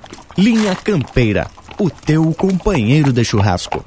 Linha 0.41 0.75
Campeira, 0.75 1.45
o 1.77 1.87
teu 1.87 2.33
companheiro 2.33 3.13
de 3.13 3.23
churrasco. 3.23 3.85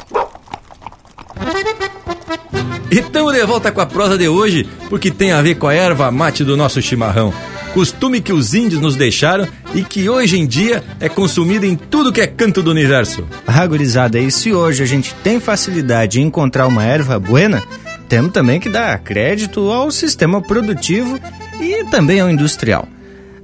E 2.88 3.00
estamos 3.00 3.32
de 3.32 3.44
volta 3.44 3.72
com 3.72 3.80
a 3.80 3.86
prosa 3.86 4.16
de 4.16 4.28
hoje, 4.28 4.64
porque 4.88 5.10
tem 5.10 5.32
a 5.32 5.42
ver 5.42 5.56
com 5.56 5.66
a 5.66 5.74
erva 5.74 6.12
mate 6.12 6.44
do 6.44 6.56
nosso 6.56 6.80
chimarrão. 6.80 7.34
Costume 7.72 8.20
que 8.20 8.32
os 8.32 8.54
índios 8.54 8.80
nos 8.80 8.94
deixaram 8.94 9.48
e 9.74 9.82
que 9.82 10.08
hoje 10.08 10.38
em 10.38 10.46
dia 10.46 10.84
é 11.00 11.08
consumido 11.08 11.66
em 11.66 11.74
tudo 11.74 12.12
que 12.12 12.20
é 12.20 12.26
canto 12.28 12.62
do 12.62 12.70
universo. 12.70 13.26
Ah, 13.44 13.66
gurizada, 13.66 14.20
e 14.20 14.30
se 14.30 14.52
hoje 14.52 14.80
a 14.80 14.86
gente 14.86 15.12
tem 15.24 15.40
facilidade 15.40 16.20
em 16.20 16.26
encontrar 16.26 16.68
uma 16.68 16.84
erva 16.84 17.18
buena, 17.18 17.64
temos 18.08 18.30
também 18.30 18.60
que 18.60 18.68
dar 18.68 18.96
crédito 19.00 19.72
ao 19.72 19.90
sistema 19.90 20.40
produtivo 20.40 21.18
e 21.60 21.82
também 21.90 22.20
ao 22.20 22.30
industrial. 22.30 22.86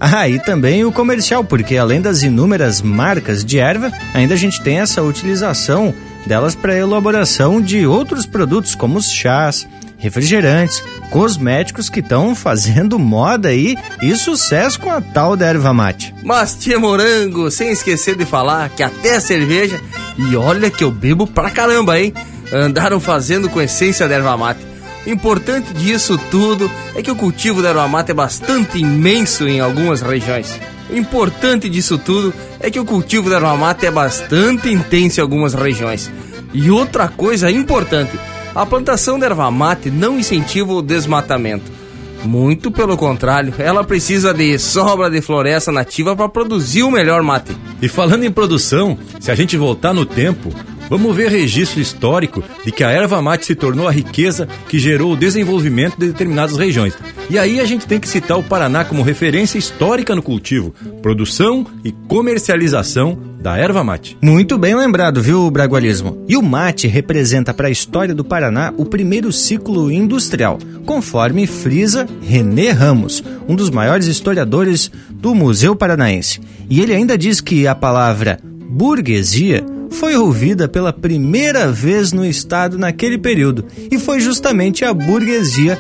Ah, 0.01 0.27
e 0.27 0.39
também 0.39 0.83
o 0.83 0.91
comercial, 0.91 1.45
porque 1.45 1.77
além 1.77 2.01
das 2.01 2.23
inúmeras 2.23 2.81
marcas 2.81 3.45
de 3.45 3.59
erva, 3.59 3.93
ainda 4.15 4.33
a 4.33 4.37
gente 4.37 4.63
tem 4.63 4.81
essa 4.81 5.03
utilização 5.03 5.95
delas 6.27 6.55
para 6.55 6.77
elaboração 6.77 7.61
de 7.61 7.87
outros 7.87 8.25
produtos 8.25 8.75
como 8.75 8.99
os 8.99 9.11
chás, 9.11 9.69
refrigerantes, 9.99 10.83
cosméticos 11.11 11.91
que 11.91 12.01
estão 12.01 12.33
fazendo 12.35 12.99
moda 12.99 13.51
aí 13.51 13.77
e 14.01 14.17
sucesso 14.17 14.81
com 14.81 14.91
a 14.91 15.03
tal 15.03 15.37
da 15.37 15.47
erva 15.47 15.75
mate. 15.75 16.15
Mas 16.23 16.55
tia 16.55 16.79
Morango, 16.79 17.51
sem 17.51 17.71
esquecer 17.71 18.17
de 18.17 18.25
falar 18.25 18.71
que 18.71 18.83
até 18.83 19.17
a 19.17 19.21
cerveja, 19.21 19.79
e 20.17 20.35
olha 20.35 20.71
que 20.71 20.83
eu 20.83 20.91
bebo 20.91 21.27
pra 21.27 21.51
caramba, 21.51 22.01
hein? 22.01 22.15
Andaram 22.51 22.99
fazendo 22.99 23.51
com 23.51 23.61
essência 23.61 24.09
da 24.09 24.15
erva 24.15 24.37
mate. 24.37 24.70
Importante 25.07 25.73
disso 25.73 26.19
tudo 26.31 26.71
é 26.95 27.03
que 27.03 27.11
o 27.11 27.17
cultivo 27.17 27.63
da 27.63 27.71
erva 27.71 27.89
mate 27.89 28.11
é 28.11 28.15
bastante 28.15 28.79
imenso 28.79 29.49
em 29.49 29.61
algumas 29.61 30.03
regiões. 30.03 30.61
O 30.91 30.97
importante 30.97 31.69
disso 31.69 31.97
tudo 31.97 32.35
é 32.59 32.71
que 32.71 32.79
o 32.79 32.85
cultivo 32.85 33.31
da 33.31 33.37
erva 33.37 33.57
mate 33.57 33.87
é 33.87 33.91
bastante 33.91 34.69
intenso 34.69 35.21
em 35.21 35.23
algumas 35.23 35.55
regiões. 35.55 36.11
E 36.53 36.71
outra 36.71 37.09
coisa 37.09 37.51
importante, 37.51 38.19
a 38.55 38.67
plantação 38.67 39.19
da 39.19 39.27
erva 39.27 39.51
mate 39.51 39.91
não 39.91 40.19
incentiva 40.19 40.73
o 40.73 40.83
desmatamento. 40.83 41.81
Muito 42.25 42.71
pelo 42.71 42.99
contrário, 42.99 43.55
ela 43.59 43.83
precisa 43.83 44.35
de 44.35 44.59
sobra 44.59 45.09
de 45.09 45.23
floresta 45.23 45.73
nativa 45.73 46.15
para 46.15 46.29
produzir 46.29 46.83
o 46.83 46.91
melhor 46.91 47.23
mate. 47.23 47.57
E 47.81 47.89
falando 47.89 48.25
em 48.25 48.31
produção, 48.31 48.99
se 49.19 49.31
a 49.31 49.35
gente 49.35 49.57
voltar 49.57 49.95
no 49.95 50.05
tempo, 50.05 50.53
vamos 50.91 51.17
ver 51.17 51.31
registro 51.31 51.81
histórico 51.81 52.43
de 52.65 52.73
que 52.73 52.83
a 52.85 52.91
erva 52.91 53.23
mate 53.23 53.47
se 53.47 53.55
tornou 53.55 53.87
a 53.87 53.93
riqueza 53.93 54.49
que 54.69 54.79
gerou 54.79 55.13
o 55.13 55.17
desenvolvimento 55.17 55.97
de 55.97 56.09
determinadas 56.09 56.57
regiões. 56.57 56.95
E 57.31 57.39
aí 57.39 57.61
a 57.61 57.65
gente 57.65 57.87
tem 57.87 58.01
que 58.01 58.09
citar 58.09 58.37
o 58.37 58.43
Paraná 58.43 58.85
como 58.85 59.05
referência 59.05 59.57
histórica 59.57 60.17
no 60.17 60.23
cultivo, 60.23 60.75
produção 61.01 61.65
e 61.85 61.93
comercialização 61.93 63.17
da 63.41 63.57
erva 63.57 63.85
mate. 63.85 64.19
Muito 64.21 64.59
bem 64.59 64.75
lembrado, 64.75 65.23
viu, 65.23 65.49
Bragualismo? 65.49 66.25
E 66.29 66.37
o 66.37 66.43
mate 66.43 66.89
representa 66.89 67.55
para 67.55 67.69
a 67.69 67.71
história 67.71 68.15
do 68.15 68.25
Paraná 68.25 68.75
o 68.77 68.85
primeiro 68.85 69.33
ciclo 69.33 69.93
industrial, 69.93 70.59
conforme 70.85 71.47
frisa 71.47 72.07
René 72.21 72.71
Ramos, 72.71 73.23
um 73.49 73.55
dos 73.55 73.71
maiores 73.71 74.07
historiadores 74.07 74.91
do 75.09 75.35
Museu 75.35 75.77
Paranaense. 75.77 76.41
E 76.69 76.81
ele 76.81 76.93
ainda 76.93 77.17
diz 77.17 77.41
que 77.41 77.67
a 77.67 77.75
palavra 77.75 78.41
burguesia 78.43 79.65
foi 79.91 80.17
ouvida 80.17 80.69
pela 80.69 80.93
primeira 80.93 81.71
vez 81.71 82.13
no 82.13 82.25
estado 82.25 82.79
naquele 82.79 83.19
período 83.19 83.67
e 83.91 83.99
foi 83.99 84.21
justamente 84.21 84.85
a 84.85 84.95
burguesia 84.95 85.79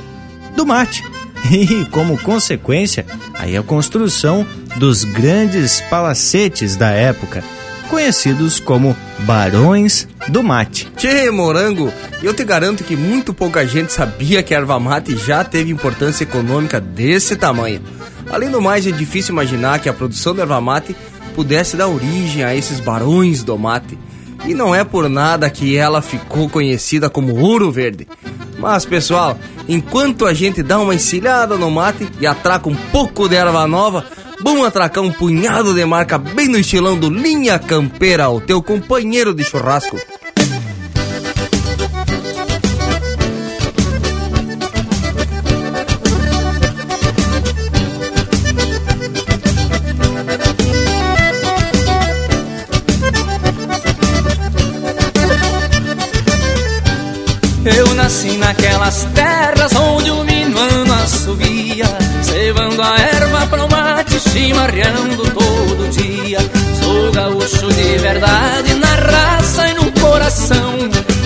do 0.56 0.66
mate. 0.66 1.02
E, 1.50 1.86
como 1.86 2.18
consequência, 2.18 3.06
aí 3.32 3.56
a 3.56 3.62
construção 3.62 4.46
dos 4.76 5.04
grandes 5.04 5.80
palacetes 5.88 6.76
da 6.76 6.90
época, 6.90 7.42
conhecidos 7.88 8.60
como 8.60 8.96
Barões 9.20 10.06
do 10.28 10.42
Mate. 10.42 10.88
Tchê, 10.96 11.30
morango, 11.30 11.92
eu 12.22 12.32
te 12.32 12.44
garanto 12.44 12.84
que 12.84 12.94
muito 12.94 13.34
pouca 13.34 13.66
gente 13.66 13.92
sabia 13.92 14.42
que 14.42 14.54
a 14.54 14.58
erva 14.58 14.78
mate 14.78 15.16
já 15.16 15.42
teve 15.42 15.72
importância 15.72 16.24
econômica 16.24 16.80
desse 16.80 17.34
tamanho. 17.36 17.82
Além 18.30 18.50
do 18.50 18.60
mais, 18.60 18.86
é 18.86 18.92
difícil 18.92 19.32
imaginar 19.32 19.80
que 19.80 19.88
a 19.88 19.92
produção 19.92 20.34
da 20.34 20.42
erva 20.42 20.60
mate 20.60 20.94
pudesse 21.34 21.76
dar 21.76 21.88
origem 21.88 22.44
a 22.44 22.54
esses 22.54 22.80
barões 22.80 23.42
do 23.42 23.58
mate. 23.58 23.98
E 24.46 24.54
não 24.54 24.74
é 24.74 24.84
por 24.84 25.08
nada 25.08 25.50
que 25.50 25.76
ela 25.76 26.00
ficou 26.00 26.48
conhecida 26.48 27.10
como 27.10 27.38
Ouro 27.38 27.70
Verde. 27.70 28.08
Mas, 28.58 28.84
pessoal, 28.84 29.38
enquanto 29.68 30.26
a 30.26 30.34
gente 30.34 30.62
dá 30.62 30.78
uma 30.78 30.94
encilhada 30.94 31.56
no 31.56 31.70
mate 31.70 32.08
e 32.20 32.26
atraca 32.26 32.68
um 32.68 32.74
pouco 32.74 33.28
de 33.28 33.36
erva 33.36 33.66
nova, 33.66 34.04
vamos 34.42 34.66
atracar 34.66 35.04
um 35.04 35.12
punhado 35.12 35.74
de 35.74 35.84
marca 35.84 36.18
bem 36.18 36.48
no 36.48 36.58
estilão 36.58 36.98
do 36.98 37.10
Linha 37.10 37.58
Campeira, 37.58 38.28
o 38.30 38.40
teu 38.40 38.62
companheiro 38.62 39.34
de 39.34 39.44
churrasco. 39.44 39.98
Naquelas 58.90 59.06
terras 59.14 59.72
onde 59.76 60.10
o 60.10 60.24
minuano 60.24 60.92
assovia 60.94 61.86
Cevando 62.22 62.82
a 62.82 62.98
erva 62.98 63.46
pro 63.46 63.68
mate, 63.68 64.20
chimarreando 64.20 65.30
todo 65.30 65.90
dia. 65.90 66.38
Sou 66.82 67.12
gaúcho 67.12 67.68
de 67.72 67.98
verdade, 67.98 68.74
na 68.74 68.94
raça 68.94 69.68
e 69.68 69.74
no 69.74 69.92
coração 69.92 70.78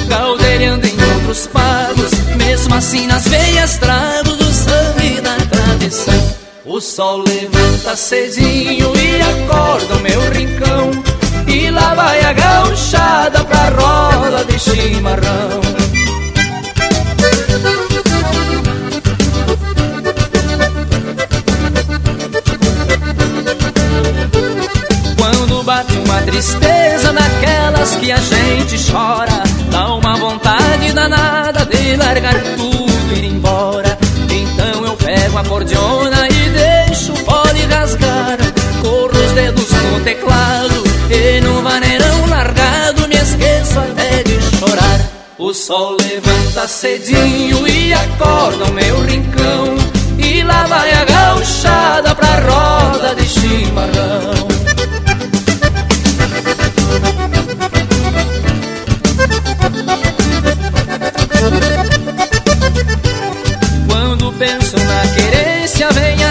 Caldeirando 0.09 0.87
em 0.87 1.15
outros 1.15 1.47
pagos, 1.47 2.11
mesmo 2.37 2.75
assim 2.75 3.07
nas 3.07 3.27
veias 3.27 3.79
trago 3.79 4.31
do 4.37 4.45
sangue 4.45 5.21
da 5.21 5.37
tradição. 5.51 6.35
O 6.67 6.81
sol 6.81 7.25
levanta 7.27 7.97
cedinho 7.97 8.93
e 8.97 9.21
acorda 9.23 9.95
o 9.97 10.01
meu 10.01 10.21
rincão. 10.31 10.91
E 11.47 11.71
lá 11.71 11.95
vai 11.95 12.21
a 12.21 12.33
gauchada 12.33 13.45
pra 13.45 13.69
roda 13.71 14.45
de 14.45 14.59
chimarrão 14.59 15.64
tristeza 26.35 27.12
daquelas 27.12 27.95
que 27.95 28.11
a 28.11 28.16
gente 28.16 28.91
chora, 28.91 29.41
dá 29.70 29.95
uma 29.95 30.16
vontade 30.16 30.93
danada 30.93 31.64
de 31.64 31.97
largar 31.97 32.35
tudo 32.57 33.14
e 33.14 33.18
ir 33.20 33.24
embora. 33.26 33.97
Então 34.28 34.85
eu 34.85 34.97
pego 34.97 35.39
a 35.39 35.45
cordiona 35.45 36.28
e 36.28 36.51
deixo 36.51 37.12
o 37.12 37.16
fole 37.16 37.61
rasgar, 37.70 38.37
corro 38.82 39.12
os 39.12 39.32
dedos 39.32 39.70
no 39.70 40.01
teclado 40.01 40.82
e 41.09 41.41
no 41.41 41.62
maneirão 41.62 42.26
largado 42.28 43.07
me 43.07 43.14
esqueço 43.14 43.78
até 43.78 44.24
de 44.24 44.59
chorar. 44.59 45.01
O 45.39 45.55
sol 45.55 45.97
levanta 46.01 46.66
cedinho 46.66 47.64
e 47.68 47.93
acorda 47.93 48.64
o 48.64 48.72
meu 48.72 49.03
rincão 49.03 49.76
E 50.16 50.43
lá 50.43 50.64
vai 50.66 50.93
a 50.93 51.05
gauchada 51.05 52.14
pra 52.14 52.41
roda 52.41 53.14
de 53.14 53.28
chimarrão 53.28 54.53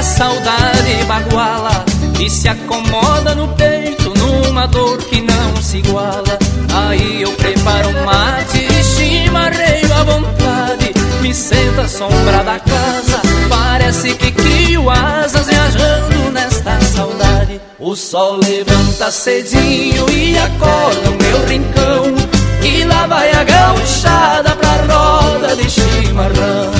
saudade 0.03 1.05
baguala 1.07 1.85
E 2.19 2.29
se 2.29 2.47
acomoda 2.49 3.33
no 3.33 3.47
peito 3.49 4.13
numa 4.17 4.67
dor 4.67 4.97
que 4.97 5.21
não 5.21 5.55
se 5.61 5.77
iguala. 5.77 6.37
Aí 6.73 7.21
eu 7.21 7.31
preparo 7.33 7.89
um 7.89 8.05
mate 8.05 8.59
e 8.59 8.83
chimarreio 8.83 9.93
à 9.93 10.03
vontade 10.03 10.93
Me 11.21 11.33
sento 11.33 11.81
à 11.81 11.87
sombra 11.87 12.43
da 12.43 12.59
casa. 12.59 13.21
Parece 13.49 14.13
que 14.13 14.31
crio 14.31 14.89
asas 14.89 15.47
viajando 15.47 16.31
nesta 16.31 16.79
saudade. 16.81 17.61
O 17.79 17.95
sol 17.95 18.37
levanta 18.37 19.11
cedinho 19.11 20.09
e 20.09 20.37
acorda 20.37 21.09
o 21.09 21.23
meu 21.23 21.45
rincão 21.47 22.15
E 22.61 22.83
lá 22.85 23.07
vai 23.07 23.31
a 23.31 23.43
gauchada 23.43 24.55
pra 24.55 24.93
roda 24.93 25.55
de 25.55 25.69
chimarrão 25.69 26.71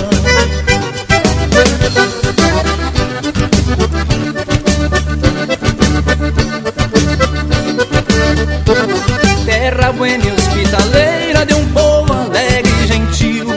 Terra 9.46 9.92
buena 9.92 10.24
e 10.26 10.32
hospitaleira 10.32 11.46
de 11.46 11.54
um 11.54 11.66
povo 11.74 12.14
alegre 12.14 12.72
e 12.84 12.88
gentil. 12.88 13.48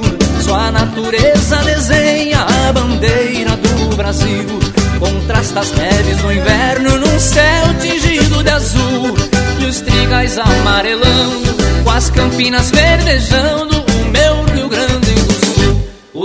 Sua 0.43 0.71
natureza 0.71 1.57
desenha 1.64 2.41
a 2.41 2.73
bandeira 2.73 3.57
do 3.57 3.97
Brasil. 3.97 4.47
Contrasta 4.99 5.61
as 5.61 5.73
neves 5.73 6.17
do 6.19 6.33
inverno 6.33 6.99
num 6.99 7.19
céu 7.19 7.75
tingido 7.81 8.43
de 8.43 8.51
azul. 8.51 9.14
E 9.61 9.64
os 9.64 9.81
trigais 9.81 10.39
amarelando 10.39 11.55
com 11.85 11.91
as 11.91 12.11
campinas 12.11 12.71
verdejando 12.71 13.81
O 13.81 14.05
meu 14.11 14.45
Rio 14.55 14.69
Grande 14.69 15.06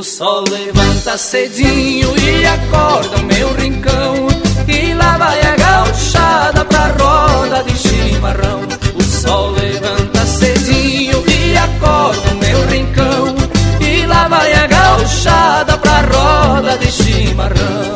O 0.01 0.03
sol 0.03 0.43
levanta 0.49 1.15
cedinho 1.15 2.09
e 2.17 2.43
acorda 2.43 3.17
o 3.17 3.23
meu 3.23 3.53
rincão. 3.53 4.15
E 4.67 4.95
lá 4.95 5.15
vai 5.15 5.39
a 5.39 5.55
gauchada 5.55 6.65
pra 6.65 6.87
roda 6.87 7.63
de 7.63 7.77
chimarrão. 7.77 8.61
O 8.95 9.03
sol 9.03 9.51
levanta 9.51 10.25
cedinho 10.25 11.23
e 11.29 11.55
acorda 11.55 12.31
o 12.31 12.35
meu 12.35 12.67
rincão. 12.67 13.35
E 13.79 14.07
lá 14.07 14.27
vai 14.27 14.51
a 14.51 14.65
gauchada 14.65 15.77
pra 15.77 16.01
roda 16.01 16.79
de 16.79 16.91
chimarrão. 16.91 17.93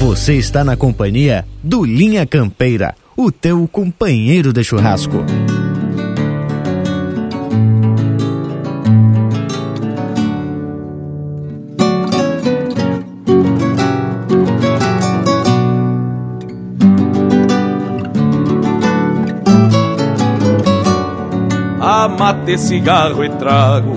Você 0.00 0.34
está 0.34 0.64
na 0.64 0.76
companhia 0.76 1.46
do 1.62 1.84
Linha 1.84 2.26
Campeira, 2.26 2.96
o 3.16 3.30
teu 3.30 3.68
companheiro 3.68 4.52
de 4.52 4.64
churrasco. 4.64 5.24
Mate, 22.48 22.56
cigarro 22.56 23.22
e 23.22 23.28
trago, 23.28 23.92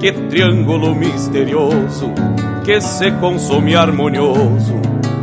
que 0.00 0.10
triângulo 0.10 0.92
misterioso 0.92 2.12
que 2.64 2.80
se 2.80 3.12
consome 3.12 3.76
harmonioso 3.76 4.74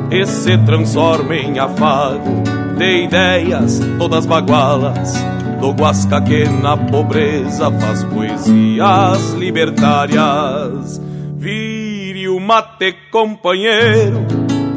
e 0.09 0.25
se 0.25 0.57
transforma 0.59 1.35
em 1.35 1.59
afago 1.59 2.41
de 2.77 3.03
ideias 3.03 3.81
todas 3.97 4.25
bagualas 4.25 5.13
do 5.59 5.73
Guasca 5.73 6.21
que 6.21 6.45
na 6.45 6.77
pobreza 6.77 7.69
faz 7.69 8.05
poesias 8.05 9.33
libertárias. 9.33 11.01
Vire 11.35 12.29
o 12.29 12.39
mate, 12.39 12.95
companheiro, 13.11 14.25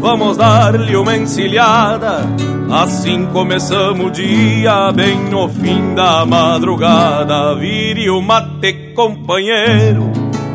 vamos 0.02 0.36
dar-lhe 0.36 0.96
uma 0.96 1.16
encilhada. 1.16 2.26
Assim 2.70 3.24
começamos 3.26 4.06
o 4.06 4.10
dia, 4.10 4.90
bem 4.92 5.16
no 5.30 5.48
fim 5.48 5.94
da 5.94 6.26
madrugada. 6.26 7.54
Vire 7.54 8.10
o 8.10 8.20
mate, 8.20 8.92
companheiro, 8.94 10.10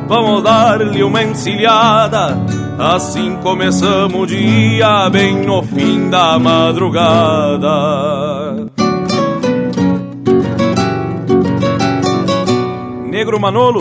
vamos 0.08 0.43
dar-lhe 0.43 1.02
uma 1.02 1.24
encilhada. 1.24 2.38
Assim 2.78 3.38
começamos 3.41 4.22
o 4.22 4.26
dia, 4.26 5.10
bem 5.10 5.45
no 5.45 5.64
fim 5.64 6.10
da 6.10 6.38
madrugada. 6.38 7.68
Negro 13.10 13.39
Manolo, 13.39 13.80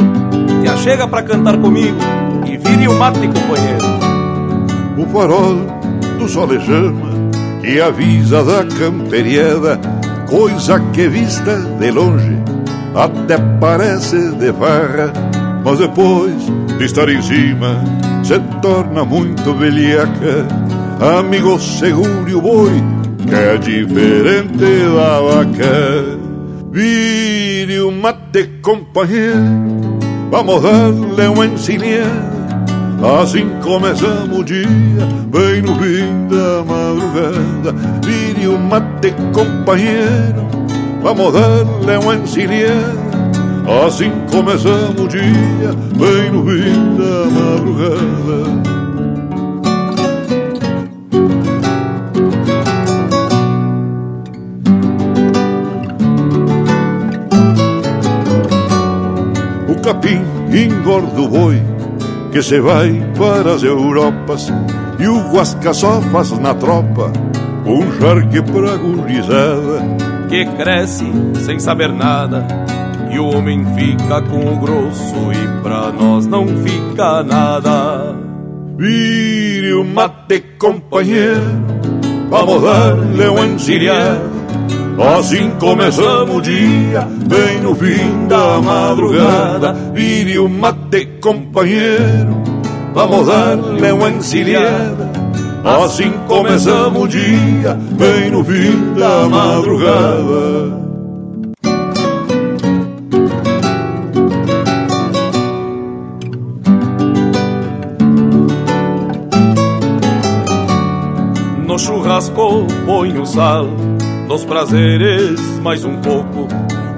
te 0.62 0.68
achega 0.68 1.08
pra 1.08 1.22
cantar 1.22 1.58
comigo 1.58 1.98
e 2.46 2.56
vire 2.56 2.88
o 2.88 2.98
mate, 2.98 3.26
companheiro. 3.26 3.95
O 4.96 5.06
farol 5.06 5.56
do 6.18 6.28
solejama 6.28 7.10
que 7.60 7.80
avisa 7.80 8.42
da 8.42 8.64
camperiada, 8.64 9.78
coisa 10.28 10.80
que 10.92 11.08
vista 11.08 11.58
de 11.78 11.90
longe 11.90 12.38
até 12.94 13.36
parece 13.60 14.30
de 14.36 14.52
farra, 14.54 15.12
mas 15.62 15.78
depois 15.78 16.34
de 16.78 16.84
estar 16.84 17.08
em 17.08 17.20
cima 17.20 17.84
se 18.24 18.38
torna 18.62 19.04
muito 19.04 19.52
velhaca. 19.54 20.46
Amigo, 21.18 21.60
segure 21.60 22.34
o 22.34 22.40
boi, 22.40 22.82
que 23.28 23.34
é 23.34 23.58
diferente 23.58 24.56
da 24.58 25.20
vaca. 25.20 26.18
Vire 26.72 27.80
o 27.80 27.92
mate, 27.92 28.48
companheiro, 28.62 29.36
vamos 30.30 30.62
dar-lhe 30.62 31.28
uma 31.28 31.46
encilhada. 31.46 32.35
Assim 33.02 33.46
começamos 33.62 34.38
o 34.38 34.42
dia, 34.42 34.66
bem 35.30 35.60
no 35.60 35.74
fim 35.76 36.26
da 36.28 36.64
madrugada. 36.64 37.72
Vire 38.02 38.48
o 38.48 38.58
mate, 38.58 39.14
companheiro, 39.34 40.48
vamos 41.02 41.32
darle 41.32 41.98
uma 42.02 42.16
encilhada. 42.16 43.06
Assim 43.86 44.10
começamos 44.30 44.98
o 44.98 45.08
dia, 45.08 45.74
bem 45.98 46.30
no 46.32 46.46
fim 46.46 46.96
da 46.96 47.26
madrugada. 47.30 48.66
O 59.68 59.74
capim 59.82 60.22
engorda 60.50 61.20
o 61.20 61.28
boi 61.28 61.75
que 62.36 62.42
se 62.42 62.60
vai 62.60 63.02
para 63.16 63.54
as 63.54 63.62
Europas 63.62 64.52
e 64.98 65.08
o 65.08 65.20
guasca 65.30 65.72
só 65.72 66.02
faz 66.02 66.38
na 66.38 66.52
tropa 66.54 67.10
um 67.64 67.90
charque 67.98 68.42
pra 68.42 68.76
gurizada 68.76 69.80
que 70.28 70.44
cresce 70.44 71.06
sem 71.46 71.58
saber 71.58 71.90
nada 71.90 72.46
e 73.10 73.18
o 73.18 73.24
homem 73.28 73.64
fica 73.74 74.20
com 74.20 74.52
o 74.52 74.56
grosso 74.58 75.14
e 75.32 75.62
pra 75.62 75.90
nós 75.90 76.26
não 76.26 76.46
fica 76.46 77.22
nada. 77.22 78.14
Vire 78.76 79.72
o 79.72 79.82
mate, 79.82 80.40
companheiro, 80.58 81.40
vamos 82.28 82.60
dar-lhe 82.60 83.28
uma 83.28 83.46
encilhada. 83.46 84.35
Assim 84.98 85.50
começamos 85.58 86.36
o 86.36 86.40
dia, 86.40 87.02
bem 87.28 87.60
no 87.60 87.74
fim 87.74 88.26
da 88.28 88.60
madrugada. 88.62 89.74
Vire 89.92 90.38
o 90.38 90.48
mate, 90.48 91.06
companheiro, 91.20 92.42
vamos 92.94 93.26
dar-lhe 93.26 93.92
uma 93.92 94.10
encilhada. 94.10 95.10
Assim 95.62 96.12
começamos 96.26 97.02
o 97.02 97.08
dia, 97.08 97.74
bem 97.98 98.30
no 98.30 98.42
fim 98.42 98.94
da 98.94 99.28
madrugada. 99.28 100.86
No 111.66 111.78
churrasco 111.78 112.66
ponho 112.86 113.26
sal, 113.26 113.68
nos 114.26 114.44
prazeres 114.44 115.40
mais 115.62 115.84
um 115.84 115.96
pouco. 116.00 116.48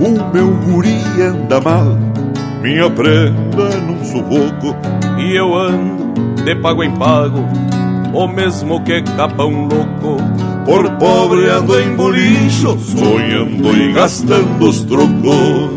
O 0.00 0.32
meu 0.32 0.48
guri 0.64 1.00
anda 1.20 1.60
mal, 1.60 1.98
minha 2.62 2.88
prenda 2.90 3.76
num 3.80 4.04
sufoco. 4.04 4.76
E 5.18 5.36
eu 5.36 5.54
ando 5.54 6.14
de 6.44 6.54
pago 6.56 6.82
em 6.82 6.90
pago, 6.92 7.44
o 8.12 8.26
mesmo 8.28 8.82
que 8.82 9.02
capão 9.02 9.68
louco. 9.68 10.22
Por 10.64 10.90
pobre 10.92 11.48
ando 11.48 11.78
em 11.80 11.96
bolicho, 11.96 12.78
sonhando 12.78 13.76
e 13.76 13.92
gastando 13.92 14.68
os 14.68 14.82
trocos. 14.84 15.70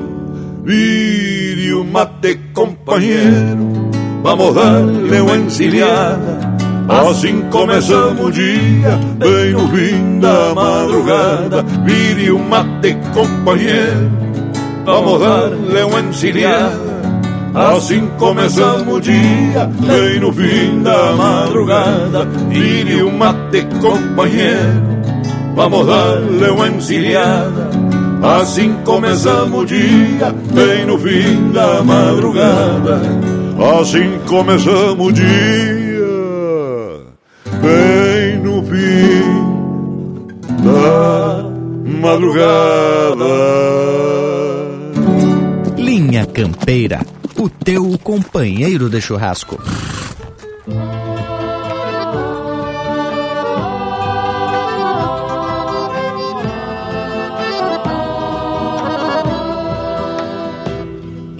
Vire 0.63 1.73
o 1.73 1.83
mate, 1.83 2.39
companheiro, 2.53 3.91
vamos 4.21 4.53
dar-lhe 4.53 5.21
uma 5.21 5.37
encilhada. 5.37 6.50
Assim 6.89 7.41
começamos 7.49 8.25
o 8.25 8.31
dia, 8.31 8.99
bem 9.17 9.51
no 9.51 9.67
fim 9.69 10.19
da 10.19 10.53
madrugada. 10.53 11.63
Vire 11.85 12.31
o 12.31 12.39
mate, 12.39 12.97
companheiro, 13.13 14.11
vamos 14.85 15.19
dar-lhe 15.19 15.83
uma. 15.83 16.01
Assim 17.53 18.07
começamos 18.17 18.95
o 18.95 18.99
dia, 18.99 19.69
bem 19.79 20.19
no 20.19 20.31
fim 20.33 20.81
da 20.83 21.13
madrugada. 21.13 22.25
Vire 22.49 23.03
o 23.03 23.11
mate, 23.11 23.67
companheiro, 23.79 24.81
vamos 25.55 25.87
dar-lhe 25.87 26.49
uma. 26.49 26.67
Assim 28.23 28.75
começamos 28.85 29.61
o 29.61 29.65
dia, 29.65 30.33
bem 30.53 30.85
no 30.85 30.97
fim 30.99 31.51
da 31.51 31.81
madrugada. 31.83 33.01
Assim 33.79 34.19
começamos 34.27 35.07
o 35.07 35.11
dia, 35.11 35.80
no 38.61 38.65
fim 38.65 40.21
da 40.63 41.43
madrugada. 42.01 43.25
Linha 45.77 46.25
Campeira, 46.25 47.01
o 47.37 47.49
teu 47.49 47.97
companheiro 47.99 48.89
de 48.89 49.01
churrasco. 49.01 49.57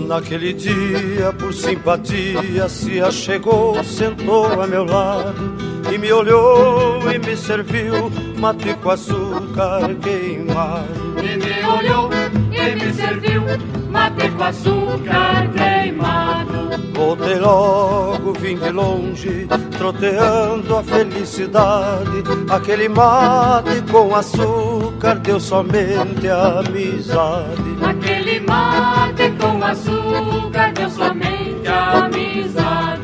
Naquele 0.07 0.51
dia, 0.51 1.31
por 1.39 1.53
simpatia, 1.53 2.67
se 2.67 2.99
achegou, 2.99 3.81
sentou 3.81 4.61
a 4.61 4.67
meu 4.67 4.83
lado 4.83 5.70
e 5.91 5.97
me 5.97 6.11
olhou 6.13 7.11
e 7.11 7.19
me 7.19 7.35
serviu 7.35 8.09
mate 8.37 8.73
com 8.75 8.91
açúcar 8.91 9.93
queimado. 10.01 11.15
E 11.21 11.37
me 11.37 11.65
olhou 11.65 12.09
e 12.51 12.75
me 12.75 12.93
serviu 12.93 13.43
mate 13.89 14.29
com 14.29 14.43
açúcar 14.43 15.49
queimado. 15.53 16.71
Voltei 16.93 17.39
logo, 17.39 18.33
vim 18.33 18.57
de 18.57 18.69
longe, 18.69 19.47
troteando 19.77 20.77
a 20.77 20.83
felicidade. 20.83 22.23
Aquele 22.49 22.87
mate 22.87 23.81
com 23.91 24.15
açúcar 24.15 25.15
deu 25.15 25.39
somente 25.39 26.29
amizade. 26.29 27.77
Aquele 27.83 28.39
mate 28.41 29.31
com 29.39 29.63
açúcar 29.63 30.71
deu 30.73 30.89
somente 30.89 31.67
amizade. 31.67 33.00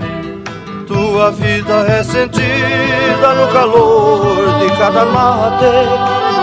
Tua 0.97 1.29
vida 1.29 1.85
é 1.87 2.03
sentida 2.03 3.33
no 3.35 3.47
calor 3.53 4.57
de 4.59 4.77
cada 4.77 5.05
mate. 5.05 5.75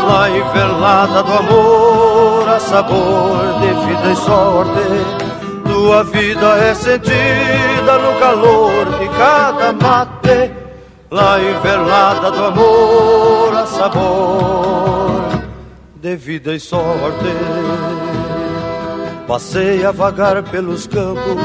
Na 0.07 0.31
invernada 0.31 1.23
do 1.25 1.33
amor, 1.33 2.49
a 2.49 2.61
sabor 2.61 3.59
de 3.61 3.67
vida 3.85 4.13
e 4.13 4.17
sorte. 4.17 5.69
Tua 5.69 6.05
vida 6.05 6.57
é 6.59 6.73
sentida 6.73 7.99
no 7.99 8.21
calor 8.21 8.85
de 8.97 9.09
cada 9.19 9.73
mate. 9.73 10.53
Na 11.11 11.41
invernada 11.41 12.31
do 12.31 12.45
amor, 12.45 13.57
a 13.57 13.67
sabor 13.67 15.23
de 15.97 16.15
vida 16.15 16.55
e 16.55 16.61
sorte. 16.61 17.35
Passei 19.27 19.85
a 19.85 19.91
vagar 19.91 20.45
pelos 20.45 20.87
campos, 20.87 21.43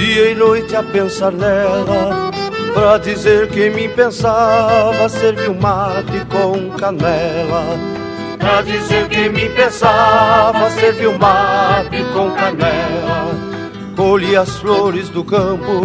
dia 0.00 0.30
e 0.30 0.34
noite 0.34 0.74
a 0.74 0.82
pensar 0.82 1.30
nela. 1.30 2.30
Pra 2.72 2.96
dizer 2.96 3.48
que 3.48 3.68
mim 3.68 3.90
pensava, 3.90 5.08
serviu 5.10 5.54
mate 5.54 6.24
com 6.30 6.70
canela. 6.70 7.64
Pra 8.38 8.62
dizer 8.62 9.08
que 9.08 9.28
mim 9.28 9.50
pensava, 9.54 10.70
serviu 10.70 11.18
mate 11.18 12.02
com 12.14 12.30
canela. 12.30 13.28
Colhi 13.94 14.34
as 14.36 14.56
flores 14.56 15.10
do 15.10 15.22
campo, 15.22 15.84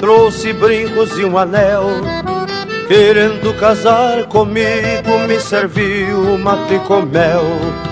trouxe 0.00 0.52
brincos 0.52 1.18
e 1.18 1.24
um 1.24 1.38
anel. 1.38 1.86
Querendo 2.88 3.54
casar 3.58 4.24
comigo, 4.24 5.18
me 5.26 5.40
serviu 5.40 6.36
mate 6.36 6.78
com 6.86 7.00
mel. 7.02 7.89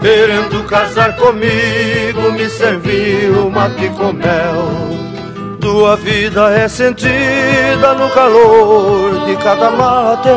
Querendo 0.00 0.64
casar 0.64 1.14
comigo, 1.16 2.32
me 2.32 2.48
serviu 2.48 3.50
mate 3.50 3.90
com 3.90 4.14
mel. 4.14 5.00
Tua 5.60 5.94
vida 5.94 6.50
é 6.54 6.66
sentida 6.68 7.94
no 7.98 8.08
calor 8.08 9.26
de 9.26 9.36
cada 9.36 9.70
mate, 9.70 10.30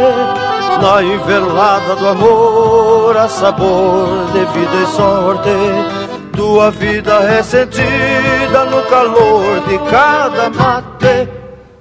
na 0.81 1.01
invernada 1.01 1.95
do 1.95 2.07
amor, 2.09 3.15
a 3.15 3.29
sabor 3.29 4.25
de 4.33 4.39
vida 4.39 4.83
e 4.83 4.87
sorte. 4.87 6.35
Tua 6.35 6.69
vida 6.69 7.13
é 7.23 7.41
sentida 7.41 8.65
no 8.65 8.81
calor 8.83 9.61
de 9.65 9.77
cada 9.89 10.49
mate, 10.49 11.29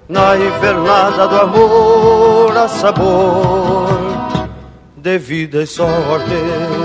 na 0.09 0.37
invernada 0.37 1.27
do 1.27 1.41
amor, 1.41 2.57
a 2.57 2.69
sabor 2.69 3.89
de 4.97 5.19
vida 5.19 5.63
e 5.63 5.67
sorte. 5.67 6.82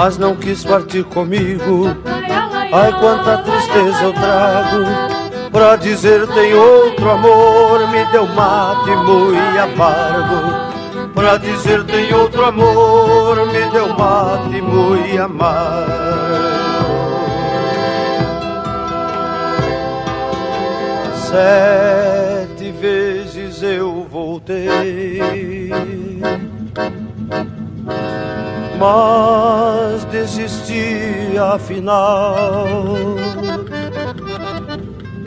Mas 0.00 0.16
não 0.16 0.36
quis 0.36 0.62
partir 0.62 1.02
comigo. 1.02 1.88
Ai, 2.72 2.92
quanta 3.00 3.38
tristeza 3.38 4.04
eu 4.04 4.12
trago 4.12 5.50
Pra 5.50 5.74
dizer 5.74 6.24
tem 6.28 6.54
outro 6.54 7.10
amor. 7.10 7.88
Me 7.88 8.04
deu 8.12 8.24
mate 8.28 8.90
muito 8.90 9.58
amargo 9.58 11.12
Pra 11.12 11.36
dizer 11.36 11.82
tem 11.82 12.14
outro 12.14 12.44
amor. 12.44 13.44
Me 13.48 13.70
deu 13.72 13.88
mate 13.88 14.62
muito 14.62 15.20
amargo. 15.20 15.88
Sete 21.28 22.70
vezes 22.70 23.64
eu 23.64 24.06
voltei 24.08 25.18
mas 28.78 30.04
desisti 30.04 31.36
afinal. 31.36 33.16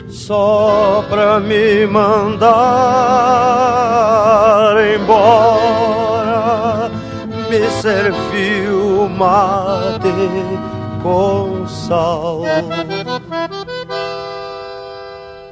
Só 0.08 1.04
pra 1.10 1.38
me 1.40 1.86
mandar 1.86 2.46
embora, 4.94 6.90
me 7.50 7.70
serviu 7.82 9.08
mate 9.10 10.08
com 11.02 11.66
sal. 11.66 12.42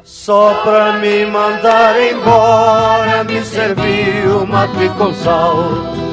Só 0.02 0.54
pra 0.62 0.92
me 0.94 1.26
mandar 1.26 2.00
embora, 2.00 3.24
me 3.24 3.44
serviu 3.44 4.46
mate 4.46 4.88
com 4.96 5.12
sal. 5.12 6.09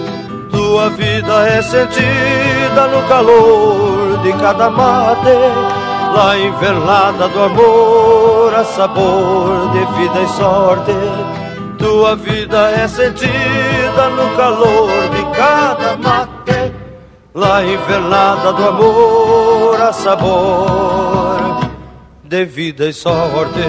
Tua 0.67 0.89
vida 0.89 1.47
é 1.47 1.61
sentida 1.61 2.87
no 2.91 3.07
calor 3.07 4.17
de 4.21 4.33
cada 4.33 4.69
mate, 4.69 5.31
lá 6.13 6.37
invernada 6.37 7.29
do 7.29 7.41
amor, 7.41 8.53
a 8.53 8.65
sabor 8.65 9.71
de 9.71 9.85
vida 9.97 10.21
e 10.21 10.27
sorte. 10.27 10.91
Tua 11.77 12.17
vida 12.17 12.69
é 12.71 12.85
sentida 12.85 14.09
no 14.09 14.35
calor 14.35 14.89
de 15.09 15.37
cada 15.37 15.95
mate, 15.95 16.73
lá 17.33 17.63
invernada 17.63 18.51
do 18.51 18.67
amor, 18.67 19.81
a 19.81 19.93
sabor 19.93 21.61
de 22.25 22.43
vida 22.43 22.89
e 22.89 22.93
sorte. 22.93 23.63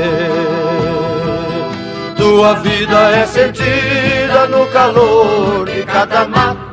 Tua 2.17 2.55
vida 2.55 3.11
é 3.13 3.25
sentida 3.25 4.49
no 4.49 4.67
calor 4.67 5.65
de 5.65 5.85
cada 5.85 6.27
mate 6.27 6.68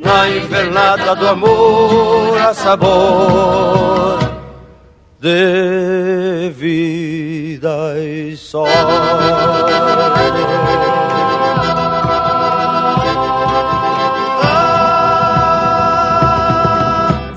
na 0.00 0.28
invernada 0.28 1.14
do 1.14 1.28
amor 1.28 2.38
a 2.38 2.54
sabor 2.54 4.18
de 5.20 6.50
vida 6.56 7.94
e 7.98 8.36
sol. 8.36 8.66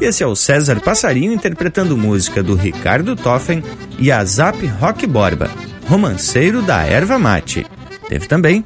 Esse 0.02 0.22
é 0.22 0.28
o 0.28 0.36
César 0.36 0.82
Passarinho 0.82 1.32
interpretando 1.32 1.98
música 1.98 2.44
do 2.44 2.56
Ricardo 2.56 3.16
Toffen 3.16 3.64
e 3.98 4.12
a 4.12 4.24
Zap 4.26 4.66
Rock 4.82 5.08
Borba, 5.08 5.50
romanceiro 5.88 6.62
da 6.62 6.84
erva 6.84 7.18
mate. 7.18 7.66
Teve 8.10 8.28
também 8.28 8.66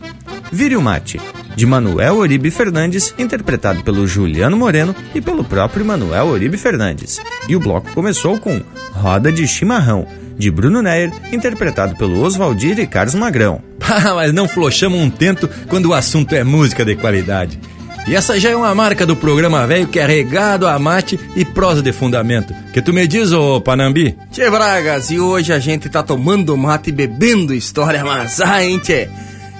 Vire 0.51 0.77
o 0.77 0.81
Mate, 0.81 1.19
de 1.57 1.65
Manuel 1.65 2.17
Oribe 2.17 2.51
Fernandes, 2.51 3.15
interpretado 3.17 3.83
pelo 3.83 4.05
Juliano 4.05 4.55
Moreno 4.55 4.95
e 5.15 5.19
pelo 5.19 5.43
próprio 5.43 5.83
Manuel 5.83 6.27
Oribe 6.27 6.55
Fernandes. 6.55 7.19
E 7.49 7.55
o 7.55 7.59
bloco 7.59 7.91
começou 7.93 8.37
com 8.37 8.61
Roda 8.91 9.31
de 9.31 9.47
Chimarrão, 9.47 10.07
de 10.37 10.51
Bruno 10.51 10.83
Neyer, 10.83 11.11
interpretado 11.31 11.95
pelo 11.95 12.21
Oswaldir 12.21 12.79
e 12.79 12.85
Carlos 12.85 13.15
Magrão. 13.15 13.59
Ah, 13.89 14.13
mas 14.15 14.33
não 14.33 14.49
flochamos 14.49 14.99
um 14.99 15.09
tento 15.09 15.49
quando 15.69 15.85
o 15.85 15.93
assunto 15.93 16.35
é 16.35 16.43
música 16.43 16.83
de 16.83 16.93
qualidade. 16.97 17.57
E 18.05 18.13
essa 18.13 18.37
já 18.37 18.49
é 18.49 18.55
uma 18.55 18.75
marca 18.75 19.05
do 19.05 19.15
programa 19.15 19.65
velho 19.65 19.87
que 19.87 19.97
é 19.97 20.05
regado 20.05 20.67
a 20.67 20.77
mate 20.77 21.17
e 21.37 21.45
prosa 21.45 21.81
de 21.81 21.93
fundamento. 21.93 22.53
Que 22.73 22.81
tu 22.81 22.91
me 22.91 23.07
diz, 23.07 23.31
ô 23.31 23.61
Panambi? 23.61 24.13
Tchê 24.29 24.49
Bragas, 24.49 25.09
e 25.09 25.19
hoje 25.21 25.53
a 25.53 25.59
gente 25.59 25.87
tá 25.87 26.03
tomando 26.03 26.57
mate 26.57 26.89
e 26.89 26.93
bebendo 26.93 27.53
história, 27.53 28.03
mas 28.03 28.41
ah, 28.41 28.61
hein, 28.61 28.77
tchê? 28.77 29.07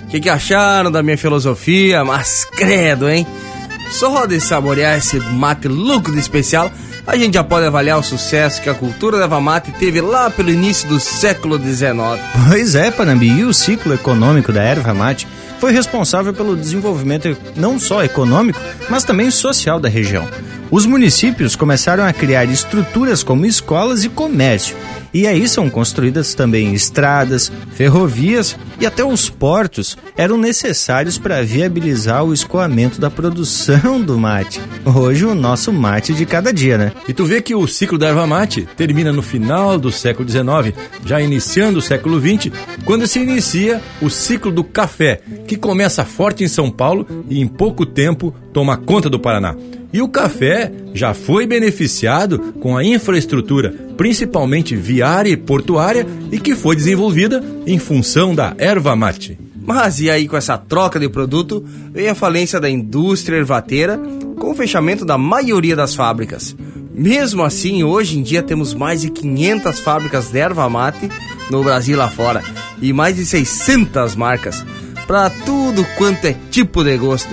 O 0.07 0.09
que, 0.09 0.21
que 0.21 0.29
acharam 0.29 0.89
da 0.89 1.03
minha 1.03 1.17
filosofia? 1.17 2.01
Mas 2.05 2.45
credo, 2.45 3.09
hein? 3.09 3.27
Só 3.91 4.25
de 4.25 4.39
saborear 4.39 4.97
esse 4.97 5.19
mate 5.19 5.67
louco 5.67 6.13
de 6.13 6.19
especial, 6.19 6.71
a 7.05 7.17
gente 7.17 7.33
já 7.33 7.43
pode 7.43 7.65
avaliar 7.65 7.99
o 7.99 8.03
sucesso 8.03 8.61
que 8.61 8.69
a 8.69 8.73
cultura 8.73 9.17
leva 9.17 9.41
mate 9.41 9.69
teve 9.73 9.99
lá 9.99 10.29
pelo 10.29 10.49
início 10.49 10.87
do 10.87 10.97
século 10.97 11.57
XIX. 11.57 11.93
Pois 12.47 12.73
é, 12.73 12.89
Panambi, 12.89 13.27
e 13.27 13.43
o 13.43 13.53
ciclo 13.53 13.93
econômico 13.93 14.53
da 14.53 14.63
erva 14.63 14.93
mate 14.93 15.27
foi 15.59 15.73
responsável 15.73 16.33
pelo 16.33 16.55
desenvolvimento 16.55 17.35
não 17.55 17.77
só 17.77 18.01
econômico, 18.01 18.59
mas 18.89 19.03
também 19.03 19.29
social 19.29 19.77
da 19.77 19.89
região. 19.89 20.25
Os 20.71 20.85
municípios 20.85 21.55
começaram 21.55 22.05
a 22.05 22.13
criar 22.13 22.45
estruturas 22.45 23.23
como 23.23 23.45
escolas 23.45 24.05
e 24.05 24.09
comércio, 24.09 24.75
e 25.13 25.27
aí 25.27 25.47
são 25.47 25.69
construídas 25.69 26.33
também 26.33 26.73
estradas, 26.73 27.51
ferrovias 27.71 28.55
e 28.79 28.85
até 28.85 29.03
os 29.03 29.29
portos 29.29 29.97
eram 30.15 30.37
necessários 30.37 31.17
para 31.17 31.43
viabilizar 31.43 32.23
o 32.23 32.33
escoamento 32.33 32.99
da 32.99 33.09
produção 33.09 34.01
do 34.01 34.17
mate. 34.17 34.61
Hoje 34.85 35.25
o 35.25 35.35
nosso 35.35 35.71
mate 35.71 36.13
de 36.13 36.25
cada 36.25 36.51
dia, 36.51 36.77
né? 36.77 36.91
E 37.07 37.13
tu 37.13 37.25
vê 37.25 37.41
que 37.41 37.55
o 37.55 37.67
ciclo 37.67 37.97
da 37.97 38.07
erva 38.07 38.27
mate 38.27 38.67
termina 38.75 39.11
no 39.11 39.21
final 39.21 39.77
do 39.77 39.91
século 39.91 40.27
XIX, 40.27 40.75
já 41.05 41.21
iniciando 41.21 41.79
o 41.79 41.81
século 41.81 42.19
XX, 42.19 42.51
quando 42.85 43.07
se 43.07 43.19
inicia 43.19 43.81
o 44.01 44.09
ciclo 44.09 44.51
do 44.51 44.63
café, 44.63 45.21
que 45.47 45.55
começa 45.55 46.05
forte 46.05 46.43
em 46.43 46.47
São 46.47 46.69
Paulo 46.69 47.07
e 47.29 47.39
em 47.39 47.47
pouco 47.47 47.85
tempo 47.85 48.33
toma 48.53 48.77
conta 48.77 49.09
do 49.09 49.19
Paraná. 49.19 49.55
E 49.91 50.01
o 50.01 50.09
café 50.09 50.71
já 50.93 51.13
foi 51.13 51.47
beneficiado 51.47 52.53
com 52.59 52.75
a 52.75 52.83
infraestrutura, 52.83 53.73
principalmente 53.97 54.75
viária 54.75 55.31
e 55.31 55.35
portuária, 55.35 56.05
e 56.31 56.39
que 56.39 56.55
foi 56.55 56.75
desenvolvida 56.75 57.43
em 57.65 57.79
função 57.79 58.33
da 58.33 58.53
erva 58.57 58.95
mate. 58.95 59.37
Mas 59.55 59.99
e 59.99 60.09
aí, 60.09 60.27
com 60.27 60.37
essa 60.37 60.57
troca 60.57 60.97
de 60.97 61.09
produto, 61.09 61.65
vem 61.91 62.07
a 62.07 62.15
falência 62.15 62.59
da 62.59 62.69
indústria 62.69 63.37
ervateira 63.37 63.99
com 64.39 64.51
o 64.51 64.55
fechamento 64.55 65.03
da 65.03 65.17
maioria 65.17 65.75
das 65.75 65.93
fábricas. 65.93 66.55
Mesmo 66.93 67.43
assim, 67.43 67.83
hoje 67.83 68.17
em 68.17 68.23
dia 68.23 68.41
temos 68.41 68.73
mais 68.73 69.01
de 69.01 69.09
500 69.09 69.79
fábricas 69.79 70.29
de 70.29 70.39
erva 70.39 70.69
mate 70.69 71.09
no 71.51 71.63
Brasil 71.63 71.97
lá 71.97 72.09
fora, 72.09 72.41
e 72.81 72.93
mais 72.93 73.15
de 73.15 73.25
600 73.25 74.15
marcas, 74.15 74.65
para 75.05 75.29
tudo 75.29 75.85
quanto 75.97 76.25
é 76.25 76.35
tipo 76.49 76.83
de 76.83 76.97
gosto 76.97 77.29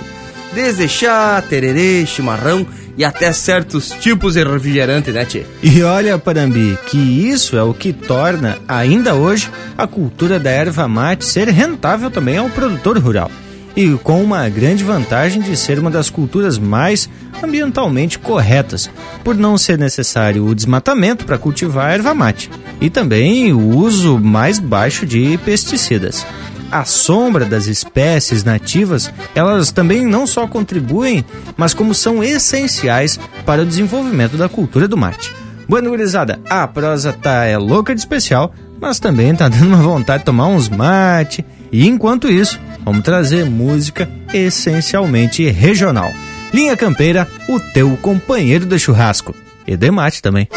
desde 0.55 0.87
chá, 0.87 1.43
tererê, 1.47 2.05
chimarrão 2.05 2.65
e 2.97 3.03
até 3.03 3.33
certos 3.33 3.89
tipos 3.89 4.35
de 4.35 4.43
refrigerante, 4.43 5.11
né, 5.11 5.25
tchê? 5.25 5.43
E 5.61 5.83
olha, 5.83 6.17
Parambi, 6.17 6.79
que 6.87 6.97
isso 6.97 7.57
é 7.57 7.61
o 7.61 7.73
que 7.73 7.91
torna, 7.91 8.57
ainda 8.65 9.13
hoje, 9.13 9.51
a 9.77 9.85
cultura 9.85 10.39
da 10.39 10.49
erva 10.49 10.87
mate 10.87 11.25
ser 11.25 11.49
rentável 11.49 12.09
também 12.09 12.37
ao 12.37 12.49
produtor 12.49 12.97
rural. 12.97 13.29
E 13.75 13.91
com 14.01 14.23
uma 14.23 14.47
grande 14.47 14.85
vantagem 14.85 15.41
de 15.41 15.57
ser 15.57 15.77
uma 15.77 15.91
das 15.91 16.09
culturas 16.09 16.57
mais 16.57 17.09
ambientalmente 17.43 18.17
corretas, 18.17 18.89
por 19.21 19.35
não 19.35 19.57
ser 19.57 19.77
necessário 19.77 20.45
o 20.45 20.55
desmatamento 20.55 21.25
para 21.25 21.37
cultivar 21.37 21.87
a 21.89 21.93
erva 21.93 22.13
mate, 22.13 22.49
e 22.79 22.89
também 22.89 23.51
o 23.51 23.75
uso 23.75 24.17
mais 24.17 24.57
baixo 24.57 25.05
de 25.05 25.37
pesticidas 25.39 26.25
à 26.71 26.85
sombra 26.85 27.45
das 27.45 27.67
espécies 27.67 28.43
nativas, 28.43 29.11
elas 29.33 29.71
também 29.71 30.05
não 30.05 30.25
só 30.25 30.47
contribuem, 30.47 31.25
mas 31.55 31.73
como 31.73 31.93
são 31.93 32.23
essenciais 32.23 33.19
para 33.45 33.61
o 33.61 33.65
desenvolvimento 33.65 34.37
da 34.37 34.49
cultura 34.49 34.87
do 34.87 34.97
mate. 34.97 35.33
Bueno, 35.67 35.89
gurizada, 35.89 36.39
a 36.49 36.67
prosa 36.67 37.11
tá 37.11 37.45
é 37.45 37.57
louca 37.57 37.93
de 37.93 38.01
especial, 38.01 38.53
mas 38.79 38.99
também 38.99 39.35
tá 39.35 39.47
dando 39.49 39.67
uma 39.67 39.77
vontade 39.77 40.19
de 40.19 40.25
tomar 40.25 40.47
uns 40.47 40.69
mate. 40.69 41.45
E 41.71 41.87
enquanto 41.87 42.29
isso, 42.29 42.59
vamos 42.83 43.03
trazer 43.03 43.45
música 43.45 44.09
essencialmente 44.33 45.49
regional. 45.49 46.13
Linha 46.53 46.77
Campeira, 46.77 47.27
o 47.49 47.59
teu 47.59 47.97
companheiro 47.97 48.65
de 48.65 48.77
churrasco. 48.79 49.35
E 49.67 49.75
de 49.75 49.91
mate 49.91 50.21
também. 50.21 50.47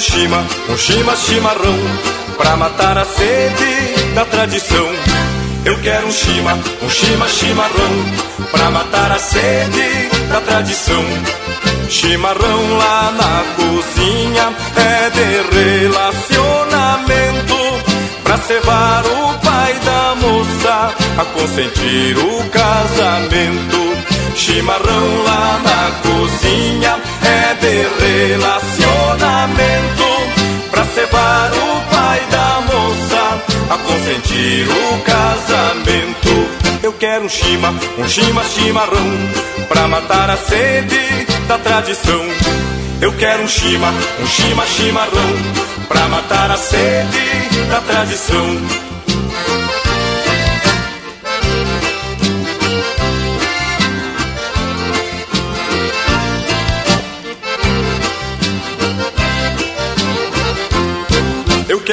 Um 0.00 0.02
chima, 0.02 0.46
um 0.70 0.78
chima 0.78 1.14
chimarrão, 1.14 1.78
pra 2.38 2.56
matar 2.56 2.96
a 2.96 3.04
sede 3.04 4.14
da 4.14 4.24
tradição. 4.24 4.88
Eu 5.62 5.78
quero 5.82 6.06
um 6.06 6.10
chima, 6.10 6.58
um 6.82 6.88
chima 6.88 7.28
chimarrão, 7.28 8.06
pra 8.50 8.70
matar 8.70 9.12
a 9.12 9.18
sede 9.18 10.08
da 10.30 10.40
tradição. 10.40 11.04
Chimarrão 11.90 12.78
lá 12.78 13.12
na 13.12 13.44
cozinha 13.56 14.54
é 14.74 15.10
de 15.10 15.42
relacionamento, 15.84 17.58
pra 18.24 18.38
cevar 18.38 19.04
o 19.04 19.34
pai 19.44 19.74
da 19.84 20.14
moça, 20.14 20.94
a 21.18 21.24
consentir 21.26 22.16
o 22.16 22.48
casamento. 22.48 23.90
Chimarrão 24.34 25.24
lá 25.24 25.60
na 25.62 25.90
cozinha 26.00 26.98
de 27.60 27.74
relacionamento 28.04 30.08
pra 30.70 30.84
cevar 30.84 31.50
o 31.52 31.80
a 33.70 33.78
consentir 33.78 34.66
o 34.68 35.00
casamento. 35.02 36.28
Eu 36.82 36.92
quero 36.94 37.24
um 37.24 37.28
chima, 37.28 37.72
um 37.98 38.08
chima 38.08 38.42
chimarrão, 38.42 39.06
pra 39.68 39.86
matar 39.86 40.28
a 40.28 40.36
sede 40.36 41.24
da 41.46 41.56
tradição. 41.56 42.20
Eu 43.00 43.12
quero 43.16 43.44
um 43.44 43.48
chima, 43.48 43.94
um 44.20 44.26
chima 44.26 44.66
chimarrão, 44.66 45.30
pra 45.88 46.08
matar 46.08 46.50
a 46.50 46.56
sede 46.56 47.66
da 47.68 47.80
tradição. 47.80 48.89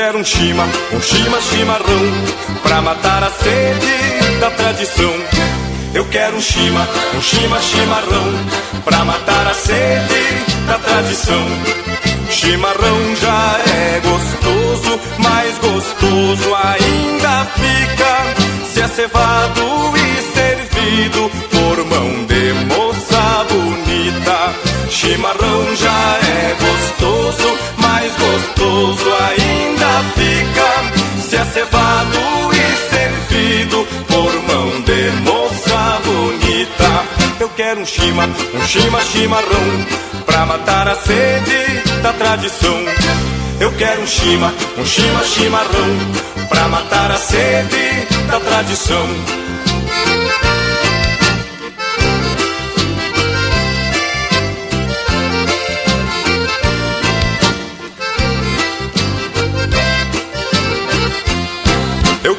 Quero 0.07 0.19
um 0.19 0.23
chima, 0.23 0.63
um 0.93 1.01
chima 1.01 1.41
chimarrão, 1.41 2.01
pra 2.63 2.81
matar 2.81 3.23
a 3.23 3.29
sede 3.29 4.39
da 4.39 4.49
tradição. 4.51 5.13
Eu 5.93 6.05
quero 6.05 6.37
um 6.37 6.39
chima, 6.39 6.87
um 7.13 7.21
chima 7.21 7.59
chimarrão, 7.59 8.33
pra 8.85 9.03
matar 9.03 9.47
a 9.47 9.53
sede 9.53 10.65
da 10.65 10.77
tradição. 10.77 11.45
Chimarrão 12.29 13.15
já 13.17 13.59
é 13.67 13.99
gostoso, 13.99 14.99
mais 15.17 15.57
gostoso 15.57 16.55
ainda 16.55 17.45
fica 17.57 18.67
se 18.71 18.79
é 18.79 18.87
cevado 18.87 19.61
e 19.97 20.21
servido 20.33 21.31
por 21.51 21.85
mão 21.85 22.25
de 22.27 22.53
moça 22.73 23.45
bonita. 23.49 24.55
Chimarrão 24.89 25.75
já 25.75 26.19
é 26.23 26.55
gostoso, 26.61 27.76
mais 27.97 28.13
gostoso 28.15 29.05
ainda 29.27 30.03
fica 30.13 31.19
se 31.19 31.35
é 31.35 31.45
cevado 31.45 32.19
e 32.53 32.91
servido 32.91 33.87
por 34.07 34.33
mão 34.43 34.81
de 34.81 35.11
moça 35.23 35.99
bonita. 36.05 37.05
Eu 37.39 37.49
quero 37.49 37.81
um 37.81 37.85
chima, 37.85 38.29
um 38.53 38.67
chima 38.67 39.01
chimarrão 39.01 39.85
pra 40.27 40.45
matar 40.45 40.87
a 40.87 40.95
sede 40.95 42.01
da 42.03 42.13
tradição. 42.13 42.77
Eu 43.59 43.71
quero 43.71 44.01
um 44.03 44.07
chima, 44.07 44.53
um 44.77 44.85
chima 44.85 45.23
chimarrão 45.23 45.97
pra 46.49 46.67
matar 46.67 47.11
a 47.11 47.17
sede 47.17 48.07
da 48.29 48.39
tradição. 48.39 49.07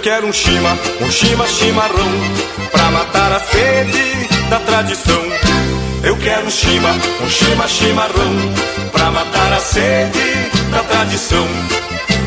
Quero 0.02 0.26
um 0.26 0.32
chima, 0.32 0.78
um 1.00 1.10
chima 1.10 1.46
chimarrão 1.46 2.12
Pra 2.70 2.90
matar 2.90 3.32
a 3.32 3.40
sede 3.40 4.28
da 4.48 4.58
tradição. 4.60 5.22
Eu 6.02 6.16
quero 6.16 6.46
um 6.46 6.50
chima, 6.50 6.90
um 7.22 7.28
chima 7.28 7.66
chimarrão 7.66 8.36
Pra 8.92 9.10
matar 9.10 9.52
a 9.52 9.60
sede 9.60 10.50
da 10.70 10.82
tradição. 10.84 11.46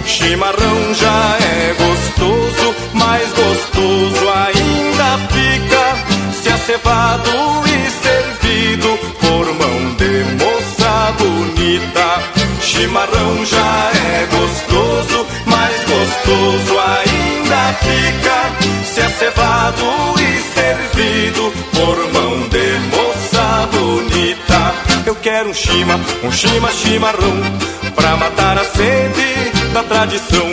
Chimarrão 0.06 0.94
já 0.94 1.38
é 1.40 1.74
gostoso, 1.74 2.76
mais 2.94 3.28
gostoso 3.30 4.30
ainda 4.30 5.20
fica 5.32 6.34
Se 6.42 6.50
é 6.50 6.58
cevado 6.58 7.32
e 7.66 7.90
servido 8.04 8.98
por 9.20 9.46
mão 9.54 9.96
de 9.96 10.44
moça 10.44 11.14
bonita. 11.18 12.62
Chimarrão 12.62 13.46
já 13.46 13.92
é 13.94 14.28
gostoso, 14.28 15.28
mais 15.46 15.76
gostoso 15.86 16.80
ainda 16.80 17.31
fica 17.80 18.86
Se 18.86 19.02
é 19.02 19.10
cevado 19.10 19.84
e 20.20 20.42
servido 20.54 21.54
por 21.74 21.98
mão 22.14 22.48
de 22.50 22.80
moça 22.96 23.68
bonita. 23.72 24.74
Eu 25.06 25.16
quero 25.16 25.50
um 25.50 25.54
chima, 25.54 26.00
um 26.24 26.32
chima 26.32 26.72
chimarrão 26.72 27.42
Pra 27.96 28.16
matar 28.16 28.58
a 28.58 28.64
sede 28.64 29.52
da 29.74 29.84
tradição. 29.84 30.48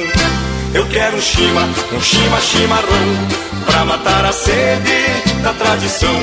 Eu 0.74 0.86
quero 0.88 1.16
um 1.16 1.20
chima, 1.20 1.62
um 1.92 2.00
chima 2.00 2.40
chimarrão 2.40 3.08
Pra 3.66 3.84
matar 3.84 4.24
a 4.24 4.32
sede 4.32 5.42
da 5.42 5.52
tradição. 5.52 6.20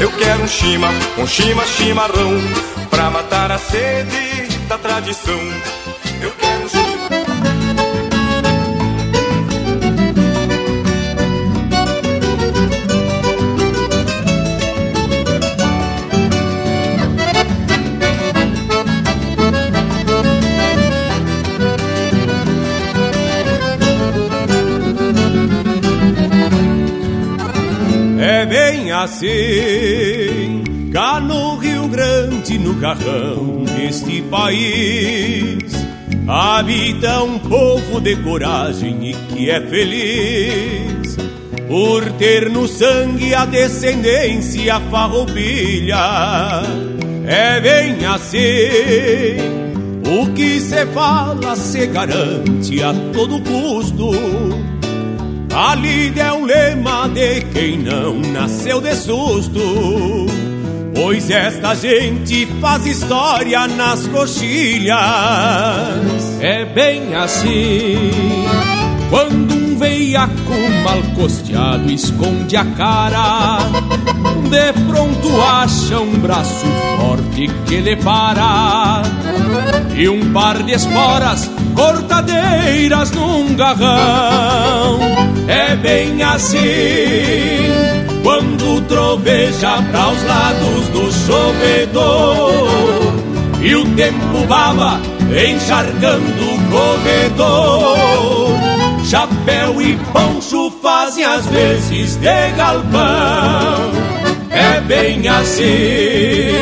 Eu 0.00 0.10
quero 0.12 0.42
um 0.42 0.48
chima, 0.48 0.88
um 1.18 1.26
chima 1.26 1.64
chimarrão 1.64 2.40
Pra 2.90 3.10
matar 3.10 3.50
a 3.52 3.58
sede 3.58 4.48
da 4.68 4.78
tradição. 4.78 5.40
Eu 6.20 6.30
quero 6.32 6.64
um 6.64 6.81
bem 28.82 28.90
assim, 28.90 30.64
cá 30.92 31.20
no 31.20 31.56
Rio 31.56 31.86
Grande, 31.86 32.58
no 32.58 32.74
carrão 32.80 33.64
deste 33.64 34.20
país, 34.22 35.72
habita 36.26 37.22
um 37.22 37.38
povo 37.38 38.00
de 38.00 38.16
coragem 38.16 39.10
e 39.10 39.14
que 39.14 39.50
é 39.50 39.60
feliz 39.60 41.16
por 41.68 42.10
ter 42.12 42.50
no 42.50 42.66
sangue 42.66 43.32
a 43.34 43.44
descendência 43.44 44.80
farroupilha. 44.90 46.62
É 47.24 47.60
bem 47.60 48.04
assim, 48.04 48.40
o 50.04 50.32
que 50.32 50.60
se 50.60 50.86
fala 50.86 51.54
se 51.54 51.86
garante 51.86 52.82
a 52.82 52.92
todo 53.12 53.40
custo. 53.42 54.81
A 55.54 55.74
lida 55.74 56.22
é 56.22 56.32
um 56.32 56.44
lema 56.46 57.08
de 57.08 57.42
quem 57.52 57.78
não 57.78 58.18
nasceu 58.18 58.80
de 58.80 58.94
susto. 58.94 59.60
Pois 60.94 61.30
esta 61.30 61.74
gente 61.74 62.46
faz 62.60 62.86
história 62.86 63.66
nas 63.66 64.06
coxilhas. 64.06 64.96
É 66.40 66.64
bem 66.64 67.14
assim. 67.14 68.10
Quando 69.10 69.71
veiaco 69.82 70.54
mal 70.84 71.02
costeado 71.16 71.90
esconde 71.90 72.56
a 72.56 72.64
cara, 72.64 73.58
de 74.48 74.72
pronto 74.86 75.28
acha 75.42 75.98
um 75.98 76.20
braço 76.20 76.64
forte 77.00 77.50
que 77.66 77.80
lhe 77.80 77.96
para. 77.96 79.02
E 79.96 80.08
um 80.08 80.32
par 80.32 80.62
de 80.62 80.70
esporas 80.72 81.50
cortadeiras 81.74 83.10
num 83.10 83.56
garrão. 83.56 85.00
É 85.48 85.74
bem 85.74 86.22
assim 86.22 87.72
quando 88.22 88.82
troveja 88.86 89.82
para 89.90 90.10
os 90.10 90.22
lados 90.22 90.86
do 90.90 91.10
chovedor 91.26 93.12
e 93.60 93.74
o 93.74 93.84
tempo 93.96 94.46
baba 94.48 95.00
encharcando 95.28 96.44
o 96.44 96.58
corredor. 96.70 98.71
Chapéu 99.12 99.82
e 99.82 99.94
poncho 100.10 100.72
fazem 100.82 101.22
às 101.22 101.44
vezes 101.44 102.16
de 102.16 102.50
galpão. 102.56 103.92
É 104.48 104.80
bem 104.80 105.28
assim 105.28 106.56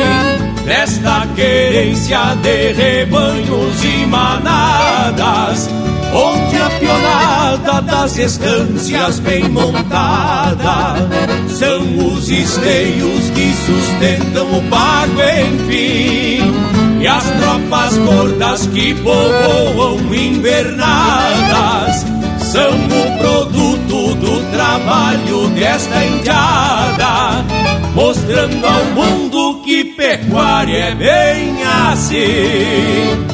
nesta 0.65 1.27
querência 1.33 2.35
de 2.41 2.73
rebanhos 2.73 3.85
e 3.85 4.05
manadas, 4.05 5.69
onde 6.13 6.57
a 6.57 6.69
pionada 6.71 7.81
das 7.83 8.17
estâncias 8.17 9.21
bem 9.21 9.47
montada 9.47 10.95
são 11.47 11.81
os 12.05 12.27
esteios 12.29 13.29
que 13.29 13.53
sustentam 13.65 14.57
o 14.57 14.61
pago, 14.63 15.21
enfim, 15.21 16.53
e 16.99 17.07
as 17.07 17.23
tropas 17.23 17.97
gordas 17.97 18.67
que 18.67 18.93
povoam 18.95 20.13
invernadas 20.13 22.10
são 22.51 22.69
o 22.69 23.17
produto 23.17 24.15
do 24.15 24.51
trabalho 24.51 25.47
desta 25.51 26.03
indiada, 26.03 27.45
mostrando 27.95 28.67
ao 28.67 28.85
mundo 28.87 29.61
que 29.63 29.85
pecuária 29.85 30.89
é 30.89 30.95
bem 30.95 31.63
assim. 31.63 33.30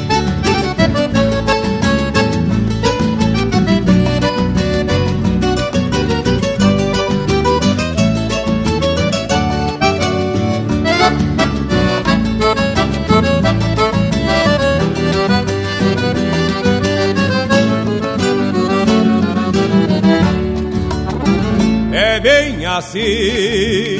Assim 22.78 23.98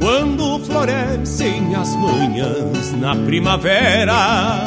quando 0.00 0.60
florescem 0.64 1.74
as 1.74 1.94
manhãs 1.96 2.92
na 2.92 3.16
primavera. 3.16 4.62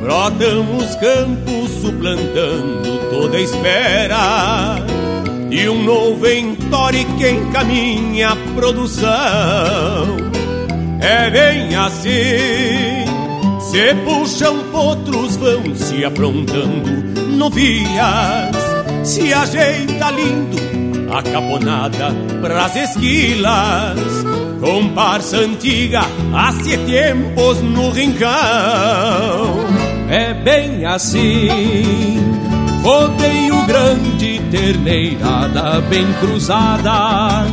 Brotam 0.00 0.76
os 0.76 0.94
campos 0.96 1.70
suplantando 1.80 2.98
toda 3.10 3.36
a 3.36 3.40
espera 3.40 4.76
de 5.48 5.68
um 5.68 5.82
novo 5.82 6.26
entore 6.28 7.04
que 7.18 7.30
encaminha 7.30 8.30
a 8.30 8.36
produção. 8.54 9.08
É 11.00 11.30
bem 11.30 11.74
assim, 11.74 13.06
se 13.60 13.94
puxam 14.04 14.58
potros, 14.70 15.36
vão 15.36 15.74
se 15.74 16.04
aprontando 16.04 17.26
novias, 17.36 18.54
se 19.04 19.32
ajeita 19.32 20.10
lindo 20.10 20.77
a 21.10 21.22
caponada 21.22 22.14
pras 22.40 22.76
esquilas, 22.76 23.98
comparsa 24.60 25.38
antiga 25.38 26.02
há 26.34 26.52
tempos 26.86 27.62
no 27.62 27.90
rincão. 27.90 28.28
É 30.10 30.34
bem 30.34 30.84
assim, 30.86 32.18
rodeio 32.82 33.62
grande, 33.66 34.40
terneirada 34.50 35.80
bem 35.88 36.06
cruzada. 36.20 37.46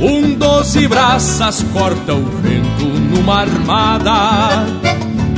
Um 0.00 0.34
doze 0.34 0.86
braças 0.88 1.64
corta 1.72 2.14
o 2.14 2.24
vento 2.42 2.84
numa 2.84 3.40
armada 3.40 4.66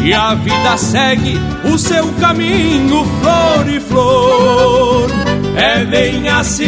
e 0.02 0.12
a 0.14 0.34
vida 0.34 0.76
segue 0.76 1.36
o 1.72 1.78
seu 1.78 2.06
caminho, 2.20 3.04
flor 3.20 3.68
e 3.68 3.80
flor. 3.80 5.35
É 5.56 5.84
bem 5.86 6.28
assim, 6.28 6.66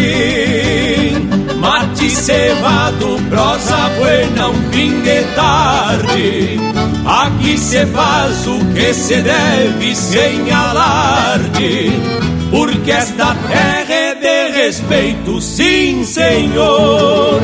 mate 1.60 2.08
cevado, 2.08 3.18
prosa 3.28 3.90
buena, 3.98 4.48
um 4.48 4.72
fim 4.72 5.02
de 5.02 5.22
tarde. 5.34 6.58
Aqui 7.04 7.58
se 7.58 7.84
faz 7.86 8.46
o 8.46 8.58
que 8.74 8.94
se 8.94 9.20
deve 9.20 9.94
sem 9.94 10.50
alarde, 10.50 11.92
porque 12.50 12.90
esta 12.90 13.34
terra 13.34 13.94
é 13.94 14.14
de 14.14 14.52
respeito, 14.56 15.38
sim, 15.38 16.02
senhor. 16.04 17.42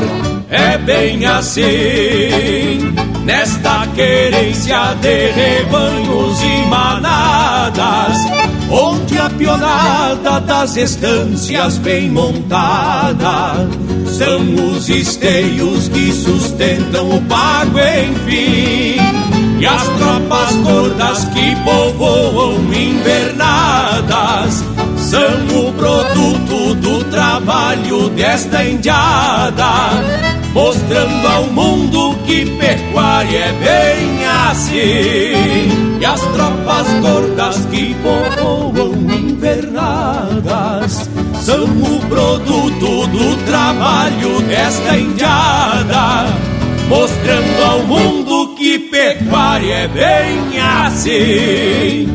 É 0.49 0.79
bem 0.79 1.25
assim, 1.25 1.63
nesta 3.23 3.87
querência 3.95 4.95
de 5.01 5.31
rebanhos 5.31 6.41
e 6.41 6.67
manadas, 6.69 8.17
onde 8.69 9.17
a 9.17 9.29
pionada 9.29 10.39
das 10.41 10.75
estâncias 10.75 11.77
bem 11.77 12.09
montada 12.09 13.67
são 14.07 14.41
os 14.69 14.89
esteios 14.89 15.87
que 15.89 16.11
sustentam 16.11 17.09
o 17.09 17.21
pago, 17.23 17.79
enfim. 17.79 18.95
E 19.59 19.65
as 19.65 19.83
tropas 19.83 20.55
gordas 20.63 21.25
que 21.25 21.55
povoam 21.63 22.55
invernadas 22.73 24.63
são 24.97 25.67
o 25.67 25.73
produto 25.73 26.64
do 26.81 27.03
trabalho 27.05 28.09
desta 28.09 28.63
indiada, 28.63 29.65
mostrando 30.53 31.27
ao 31.27 31.47
mundo 31.47 32.15
que 32.25 32.45
pecuária 32.57 33.37
é 33.37 33.51
bem 33.53 34.25
assim. 34.25 35.97
E 35.99 36.05
as 36.05 36.21
tropas 36.21 36.87
gordas 37.01 37.65
que 37.71 37.95
povoam 37.95 38.93
invernadas 39.11 41.09
são 41.41 41.63
o 41.63 41.99
produto 42.07 43.07
do 43.07 43.35
trabalho 43.45 44.39
desta 44.41 44.97
indiada, 44.97 46.27
mostrando 46.87 47.63
ao 47.63 47.79
mundo 47.79 48.53
que 48.55 48.77
pecuária 48.79 49.73
é 49.73 49.87
bem 49.87 50.59
assim. 50.59 52.07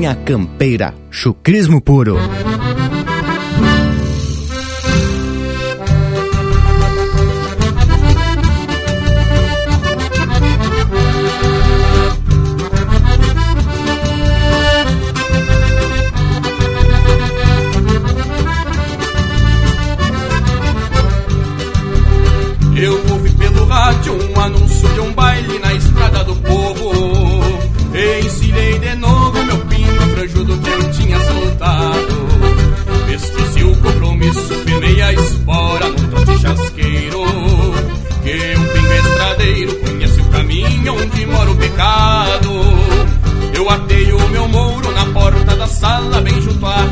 Campeira, 0.00 0.94
chucrismo 1.10 1.82
puro. 1.82 2.16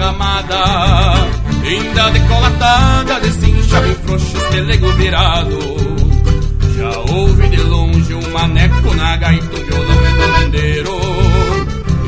Ramada. 0.09 0.57
Ainda 1.63 2.11
decolatada, 2.11 3.21
descincha 3.21 3.81
bem 3.81 3.95
frouxo, 3.95 4.39
pelego 4.51 4.89
virado. 4.93 5.59
Já 6.77 6.99
ouvi 7.13 7.49
de 7.49 7.61
longe 7.61 8.15
um 8.15 8.31
maneco 8.31 8.95
na 8.95 9.17
gaita, 9.17 9.57
um 9.57 9.65
violão 9.65 10.01
e 10.07 10.43
bandeiro. 10.43 11.01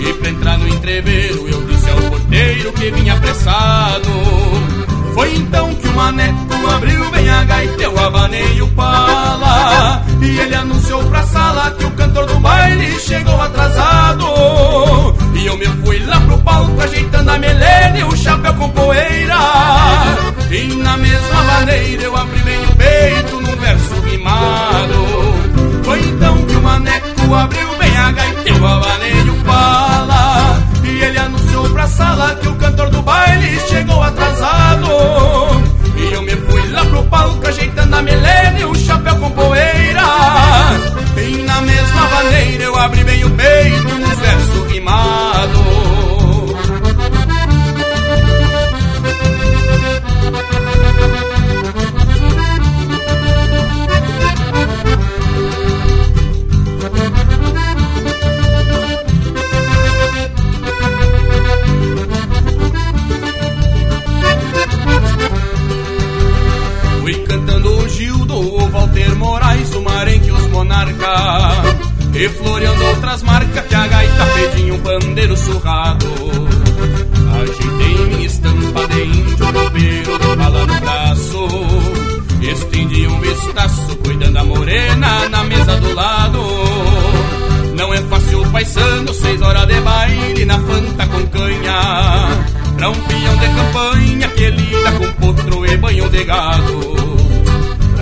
E 0.01 0.13
pra 0.15 0.31
entrar 0.31 0.59
no 0.59 0.69
entreveiro, 0.69 1.49
eu 1.49 1.63
disse 1.67 1.91
ao 1.91 2.11
porteiro 2.11 2.73
que 2.73 2.91
vinha 2.91 3.15
apressado. 3.15 4.09
Foi 5.15 5.35
então 5.35 5.75
que 5.75 5.89
o 5.89 5.93
maneco 5.93 6.71
abriu 6.75 7.11
bem 7.11 7.29
a 7.29 7.45
gaita, 7.45 7.83
eu 7.83 7.99
abanei 7.99 8.63
o 8.63 8.69
pala. 8.69 10.03
E 10.23 10.39
ele 10.39 10.55
anunciou 10.55 11.05
pra 11.05 11.23
sala 11.25 11.71
que 11.73 11.85
o 11.85 11.91
cantor 11.91 12.27
do 12.27 12.41
baile 12.41 12.99
chegou 12.99 13.41
atrasado. 13.43 14.25
E 15.35 15.47
eu 15.47 15.57
me 15.57 15.67
fui 15.85 15.99
lá 16.07 16.21
pro 16.21 16.39
palco 16.39 16.81
ajeitando 16.81 17.31
a 17.31 17.39
melena 17.39 17.99
e 17.99 18.05
o 18.05 18.17
chapéu 18.17 18.55
com 18.55 18.69
poeira. 18.71 19.37
E 20.51 20.75
na 20.77 20.97
mesma 20.97 21.43
maneira 21.45 22.03
eu 22.03 22.17
abri 22.17 22.41
bem 22.43 22.65
o 22.65 22.77
peito 22.77 23.41
num 23.41 23.57
verso 23.57 23.95
rimado. 24.01 25.85
Foi 25.85 26.01
então 26.01 26.37
que 26.47 26.57
o 26.57 26.63
maneco 26.63 27.35
abriu 27.35 27.79
bem 27.79 27.97
a 27.97 28.13
gaita, 28.13 28.51
abanei 28.53 29.31
o 29.31 29.45
pala. 29.45 30.63
E 30.85 30.89
ele 30.89 31.19
anunciou 31.19 31.71
pra 31.71 31.87
sala 31.87 32.35
que 32.37 32.49
o 32.49 32.55
cantor 32.57 32.91
do 32.91 33.03
baile 33.03 33.61
chegou 33.69 34.03
atrasado. 34.03 35.50
E 36.01 36.13
eu 36.13 36.23
me 36.23 36.31
fui 36.31 36.71
lá 36.71 36.85
pro 36.87 37.03
palco 37.05 37.47
ajeitando 37.47 37.95
a 37.95 38.03
melena 38.03 38.59
e 38.59 38.65
o 38.65 38.75
chapéu 38.75 39.17
com 39.17 39.31
poeira. 39.31 40.03
E 41.17 41.43
na 41.43 41.61
mesma 41.61 42.09
maneira 42.09 42.65
eu 42.65 42.79
abri 42.79 43.05
bem 43.05 43.25
o 43.25 43.31
peito 43.31 43.89
num 43.89 44.17
verso 44.17 44.65
rimado. 44.69 45.70
E 72.21 72.29
floreando 72.29 72.85
outras 72.85 73.23
marcas 73.23 73.65
que 73.65 73.75
a 73.75 73.87
gaita 73.87 74.27
pedinha 74.27 74.75
um 74.75 74.81
pandeiro 74.81 75.35
surrado. 75.39 76.07
Ajeitei 77.33 78.07
minha 78.09 78.27
estampa 78.27 78.87
de 78.89 79.05
índio 79.05 79.37
tropeiro, 79.37 80.37
bala 80.37 80.67
no 80.67 80.81
braço. 80.81 81.49
Estendi 82.43 83.07
um 83.07 83.21
vistaço, 83.21 83.97
cuidando 84.05 84.37
a 84.37 84.45
morena 84.45 85.31
na 85.31 85.45
mesa 85.45 85.81
do 85.81 85.95
lado. 85.95 86.43
Não 87.75 87.95
é 87.95 88.03
fácil 88.03 88.47
paisano, 88.53 89.15
seis 89.15 89.41
horas 89.41 89.67
de 89.67 89.81
baile 89.81 90.45
na 90.45 90.59
fanta 90.59 91.07
com 91.07 91.27
canha. 91.29 92.45
Pra 92.77 92.91
um 92.91 93.01
peão 93.01 93.37
de 93.39 93.49
campanha 93.49 94.29
que 94.29 94.51
lida 94.51 94.93
com 94.93 95.13
potro 95.15 95.65
e 95.65 95.77
banho 95.79 96.11
de 96.11 96.25
gado 96.25 97.20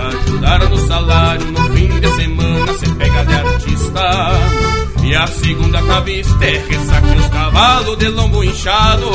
ajudar 0.09 0.69
no 0.69 0.77
salário 0.87 1.45
no 1.51 1.73
fim 1.73 1.99
de 1.99 2.07
semana 2.15 2.73
se 2.73 2.89
pega 2.95 3.25
de 3.25 3.33
artista 3.33 4.79
a 5.15 5.27
segunda 5.27 5.81
cavista 5.81 6.45
é 6.45 6.57
ressaca 6.69 7.07
os 7.07 7.27
cavalos 7.27 7.97
de 7.97 8.07
lombo 8.09 8.43
inchado. 8.43 9.09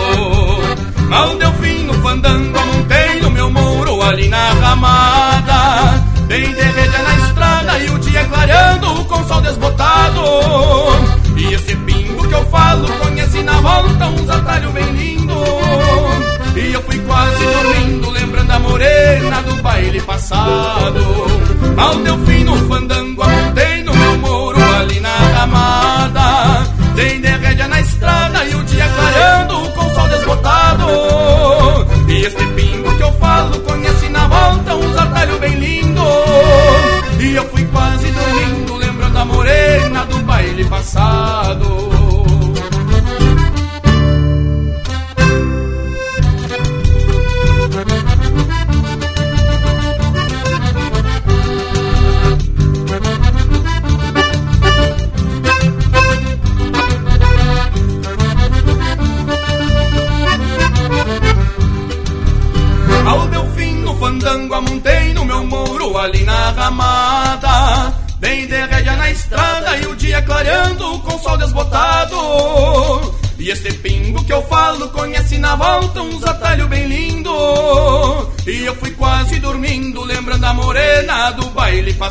Mal 1.08 1.36
deu 1.36 1.52
fim 1.54 1.84
no 1.84 1.94
fandango, 1.94 2.58
montei 2.58 3.20
no 3.20 3.30
meu 3.30 3.50
muro 3.50 4.02
ali 4.02 4.28
na 4.28 4.52
ramada. 4.54 6.04
Dei 6.26 6.42
de 6.42 6.62
rede 6.62 6.98
na 6.98 7.26
estrada 7.26 7.78
e 7.78 7.90
o 7.90 7.98
dia 7.98 8.24
clareando 8.24 9.04
com 9.04 9.24
sol 9.26 9.40
desbotado. 9.40 10.22
E 11.36 11.54
esse 11.54 11.76
pingo 11.76 12.28
que 12.28 12.34
eu 12.34 12.44
falo 12.46 12.88
conhece 12.98 13.42
na 13.42 13.60
volta 13.60 14.06
uns 14.06 14.28
atalhos 14.28 14.72
bem 14.72 14.90
lindo. 14.92 15.34
E 16.56 16.72
eu 16.72 16.82
fui 16.82 16.98
quase 17.00 17.44
dormindo, 17.44 18.10
lembrando 18.10 18.50
a 18.52 18.58
morena 18.60 19.42
do 19.42 19.56
baile 19.56 20.00
passado. 20.02 21.00
Mal 21.74 21.96
deu 21.96 22.18
fim 22.26 22.44
no 22.44 22.56
fandango, 22.68 23.24
montei 23.24 23.82
no 23.82 23.92
meu 23.92 24.18
muro 24.18 24.62
ali 24.76 25.00
na 25.00 25.16
ramada. 25.38 26.66
Dei 26.94 27.18
de 27.18 27.26
rédea 27.26 27.66
na 27.66 27.80
estrada 27.80 28.44
e 28.44 28.54
o 28.54 28.62
dia 28.64 28.88
clareando 28.88 29.70
com 29.72 29.94
sol 29.94 30.08
desbotado. 30.08 30.86
E 32.08 32.24
este 32.24 32.46
pingo 32.46 32.96
que 32.96 33.02
eu 33.02 33.12
falo 33.14 33.58
conhece 33.60 34.08
na 34.10 34.28
volta 34.28 34.76
uns 34.76 34.96
atalhos 34.96 35.40
bem 35.40 35.54
lindo. 35.56 36.02
E 37.18 37.34
eu 37.34 37.44
fui 37.48 37.64
quase 37.66 38.06
dormindo, 38.12 38.76
lembrando 38.76 39.18
a 39.18 39.24
morena 39.24 40.04
do 40.06 40.18
baile 40.18 40.64
passado. 40.66 41.73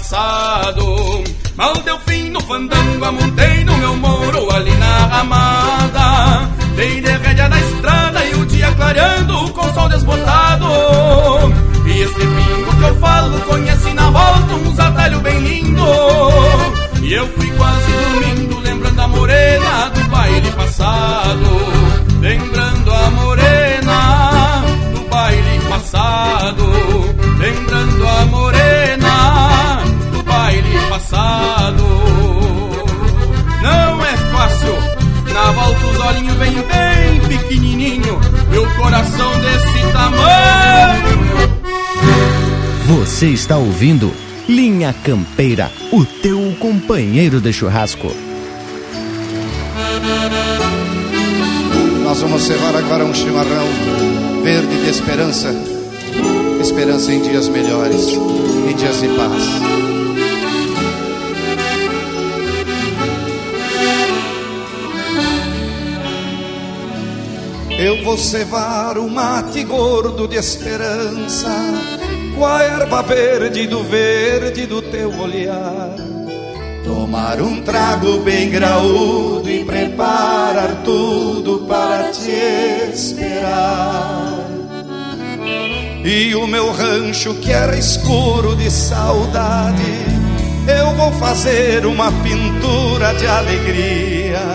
Passado. 0.03 1.42
Você 43.23 43.29
está 43.29 43.57
ouvindo 43.57 44.11
Linha 44.49 44.93
Campeira, 45.01 45.71
o 45.93 46.03
teu 46.03 46.53
companheiro 46.59 47.39
de 47.39 47.53
churrasco. 47.53 48.11
Nós 52.03 52.19
vamos 52.19 52.41
cevar 52.43 52.75
agora 52.75 53.05
um 53.05 53.13
chimarrão 53.13 53.65
verde 54.43 54.75
de 54.75 54.89
esperança, 54.89 55.55
esperança 56.59 57.13
em 57.13 57.21
dias 57.21 57.47
melhores, 57.47 58.09
em 58.09 58.75
dias 58.75 58.99
de 58.99 59.07
paz. 59.07 59.43
Eu 67.79 68.03
vou 68.03 68.17
cevar 68.17 68.97
um 68.97 69.07
mate 69.07 69.63
gordo 69.63 70.27
de 70.27 70.35
esperança, 70.35 72.02
com 72.35 72.45
a 72.45 72.64
erva 72.64 73.01
verde 73.03 73.68
do 73.68 73.84
verde 73.84 74.65
do 74.65 74.81
teu 74.81 75.10
olhar. 75.19 75.95
Tomar 76.84 77.41
um 77.41 77.61
trago 77.61 78.19
bem 78.19 78.49
graúdo 78.49 79.49
e 79.49 79.64
preparar 79.64 80.81
tudo 80.84 81.65
para 81.68 82.11
te 82.11 82.31
esperar. 82.91 84.43
E 86.03 86.35
o 86.35 86.45
meu 86.45 86.72
rancho 86.72 87.34
que 87.35 87.51
era 87.51 87.77
escuro 87.77 88.55
de 88.57 88.69
saudade, 88.69 89.81
eu 90.68 90.93
vou 90.95 91.11
fazer 91.14 91.85
uma 91.85 92.11
pintura 92.11 93.14
de 93.14 93.26
alegria 93.26 94.52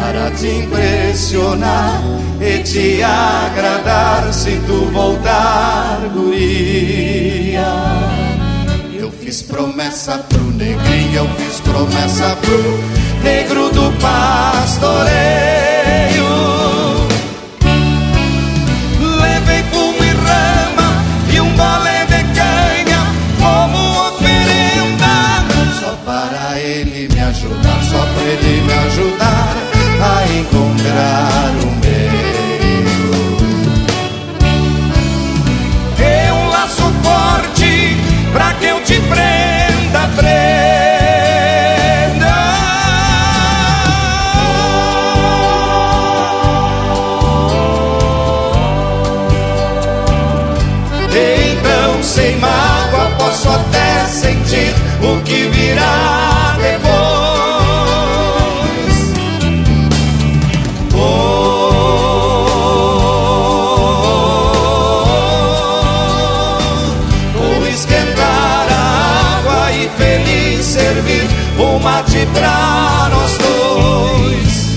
para 0.00 0.30
te 0.30 0.48
impressionar 0.48 2.00
e 2.40 2.58
te 2.62 3.02
agradar 3.02 4.32
se 4.32 4.56
tu 4.66 4.86
voltar, 4.92 6.00
guria. 6.14 7.70
Eu 8.98 9.12
fiz 9.12 9.42
promessa 9.42 10.18
pro 10.28 10.42
negrinho, 10.52 11.16
eu 11.16 11.28
fiz 11.36 11.60
promessa 11.60 12.36
pro 12.40 12.80
negro 13.22 13.70
do 13.70 13.92
pastoreio. 14.00 15.10
Levei 19.20 19.62
fumo 19.70 20.02
e 20.02 20.10
rama 20.26 21.04
e 21.32 21.40
um 21.40 21.52
gole 21.56 22.06
de 22.08 22.22
canha 22.34 23.02
como 23.38 24.08
oferenda. 24.08 25.14
Só 25.78 25.94
para 26.06 26.58
ele 26.58 27.08
me 27.12 27.20
ajudar, 27.20 27.82
só 27.82 27.98
para 27.98 28.22
ele 28.22 28.62
me 28.62 28.72
ajudar 28.72 29.69
a 30.02 30.26
encontrar 30.32 31.50
o 31.62 31.70
meio. 31.80 31.89
O 71.60 71.78
mate 71.78 72.26
pra 72.32 73.08
nós 73.10 73.38
dois. 73.38 74.70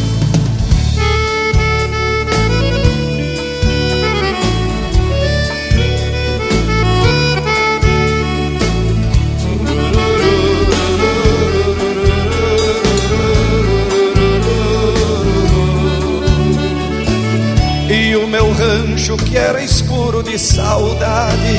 E 17.90 18.16
o 18.16 18.28
meu 18.28 18.52
rancho 18.52 19.16
que 19.18 19.38
era 19.38 19.64
escuro 19.64 20.24
de 20.24 20.38
saudade, 20.38 21.56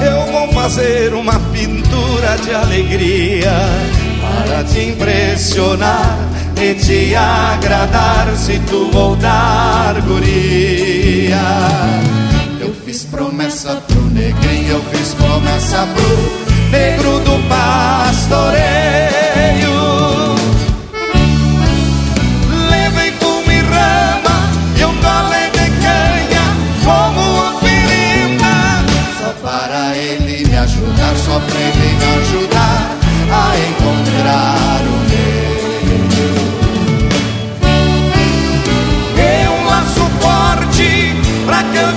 eu 0.00 0.32
vou 0.32 0.52
fazer 0.52 1.12
uma 1.12 1.38
pintura 1.52 2.36
de 2.42 2.54
alegria 2.54 3.52
para 4.52 4.64
te 4.64 4.88
impressionar 4.88 6.18
e 6.60 6.74
te 6.74 7.16
agradar 7.16 8.36
se 8.36 8.58
tu 8.60 8.90
voltar, 8.92 9.98
guria. 10.02 11.40
Eu 12.60 12.74
fiz 12.84 13.04
promessa 13.04 13.76
pro 13.88 14.02
negrinho, 14.10 14.72
eu 14.72 14.82
fiz 14.92 15.14
promessa 15.14 15.88
pro 15.94 16.68
negro 16.70 17.18
do 17.20 17.48
pastoreio. 17.48 18.60
Levei 22.70 23.10
como 23.12 23.50
rama 23.70 24.36
e 24.78 24.84
um 24.84 24.94
gole 25.00 25.50
de 25.56 25.66
canha 25.80 26.46
como 26.84 27.22
oferenda, 27.56 28.84
só 29.18 29.30
para 29.42 29.96
ele 29.96 30.46
me 30.46 30.56
ajudar, 30.58 31.16
só 31.16 31.40
pra 31.40 31.58
ele 31.58 31.94
me 31.94 32.04
ajudar. 32.20 32.51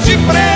de 0.06 0.18
preto. 0.18 0.55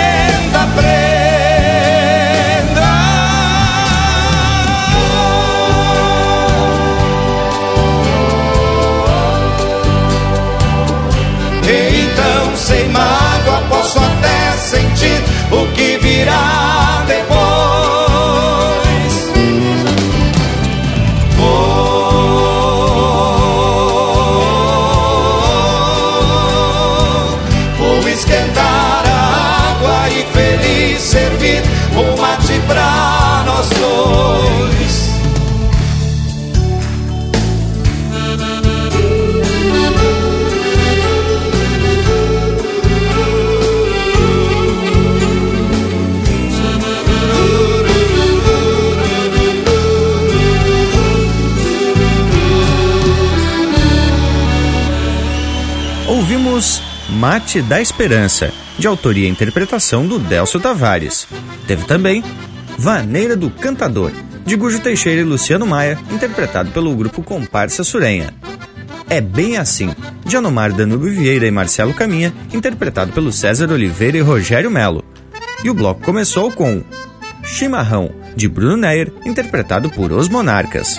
Mate 57.20 57.60
da 57.60 57.82
Esperança, 57.82 58.50
de 58.78 58.86
autoria 58.86 59.28
e 59.28 59.30
interpretação 59.30 60.06
do 60.06 60.18
Delcio 60.18 60.58
Tavares. 60.58 61.28
Teve 61.66 61.84
também 61.84 62.24
Vaneira 62.78 63.36
do 63.36 63.50
Cantador, 63.50 64.10
de 64.46 64.56
Gujo 64.56 64.80
Teixeira 64.80 65.20
e 65.20 65.24
Luciano 65.24 65.66
Maia, 65.66 65.98
interpretado 66.10 66.70
pelo 66.70 66.96
grupo 66.96 67.22
Comparsa 67.22 67.84
Surenha. 67.84 68.32
É 69.06 69.20
Bem 69.20 69.58
Assim, 69.58 69.94
de 70.24 70.34
Anomar 70.34 70.72
Danúbio 70.72 71.12
Vieira 71.12 71.46
e 71.46 71.50
Marcelo 71.50 71.92
Caminha, 71.92 72.32
interpretado 72.54 73.12
pelo 73.12 73.30
César 73.30 73.70
Oliveira 73.70 74.16
e 74.16 74.22
Rogério 74.22 74.70
Melo. 74.70 75.04
E 75.62 75.68
o 75.68 75.74
bloco 75.74 76.02
começou 76.02 76.50
com 76.50 76.82
Chimarrão, 77.44 78.10
de 78.34 78.48
Bruno 78.48 78.78
Neyer, 78.78 79.12
interpretado 79.26 79.90
por 79.90 80.10
Os 80.10 80.26
Monarcas. 80.26 80.98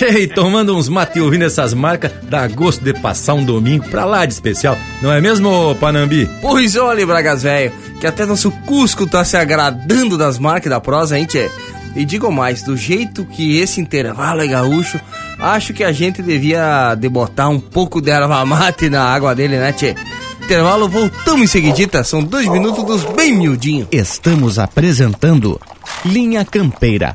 Tchê, 0.00 0.26
tomando 0.26 0.74
uns 0.74 0.88
mate 0.88 1.18
e 1.18 1.20
ouvindo 1.20 1.44
essas 1.44 1.74
marcas, 1.74 2.10
dá 2.22 2.48
gosto 2.48 2.82
de 2.82 2.94
passar 2.94 3.34
um 3.34 3.44
domingo 3.44 3.86
pra 3.90 4.06
lá 4.06 4.24
de 4.24 4.32
especial, 4.32 4.74
não 5.02 5.12
é 5.12 5.20
mesmo, 5.20 5.76
Panambi? 5.78 6.26
Pois 6.40 6.74
olha, 6.74 7.06
Bragas 7.06 7.42
velho, 7.42 7.70
que 8.00 8.06
até 8.06 8.24
nosso 8.24 8.50
Cusco 8.50 9.06
tá 9.06 9.22
se 9.26 9.36
agradando 9.36 10.16
das 10.16 10.38
marcas 10.38 10.70
da 10.70 10.80
prosa, 10.80 11.18
hein, 11.18 11.26
tchê? 11.26 11.50
E 11.94 12.02
digo 12.06 12.32
mais, 12.32 12.62
do 12.62 12.78
jeito 12.78 13.26
que 13.26 13.58
esse 13.58 13.78
intervalo 13.78 14.40
é 14.40 14.46
gaúcho, 14.46 14.98
acho 15.38 15.74
que 15.74 15.84
a 15.84 15.92
gente 15.92 16.22
devia 16.22 16.94
de 16.94 17.06
botar 17.06 17.50
um 17.50 17.60
pouco 17.60 18.00
de 18.00 18.10
erva 18.10 18.42
mate 18.46 18.88
na 18.88 19.02
água 19.02 19.34
dele, 19.34 19.58
né, 19.58 19.70
tchê? 19.70 19.94
Intervalo, 20.42 20.88
voltamos 20.88 21.42
em 21.42 21.46
seguidita, 21.46 22.02
são 22.04 22.22
dois 22.22 22.48
minutos 22.48 22.84
dos 22.84 23.04
bem 23.04 23.34
miudinhos. 23.34 23.88
Estamos 23.92 24.58
apresentando 24.58 25.60
Linha 26.06 26.42
Campeira, 26.42 27.14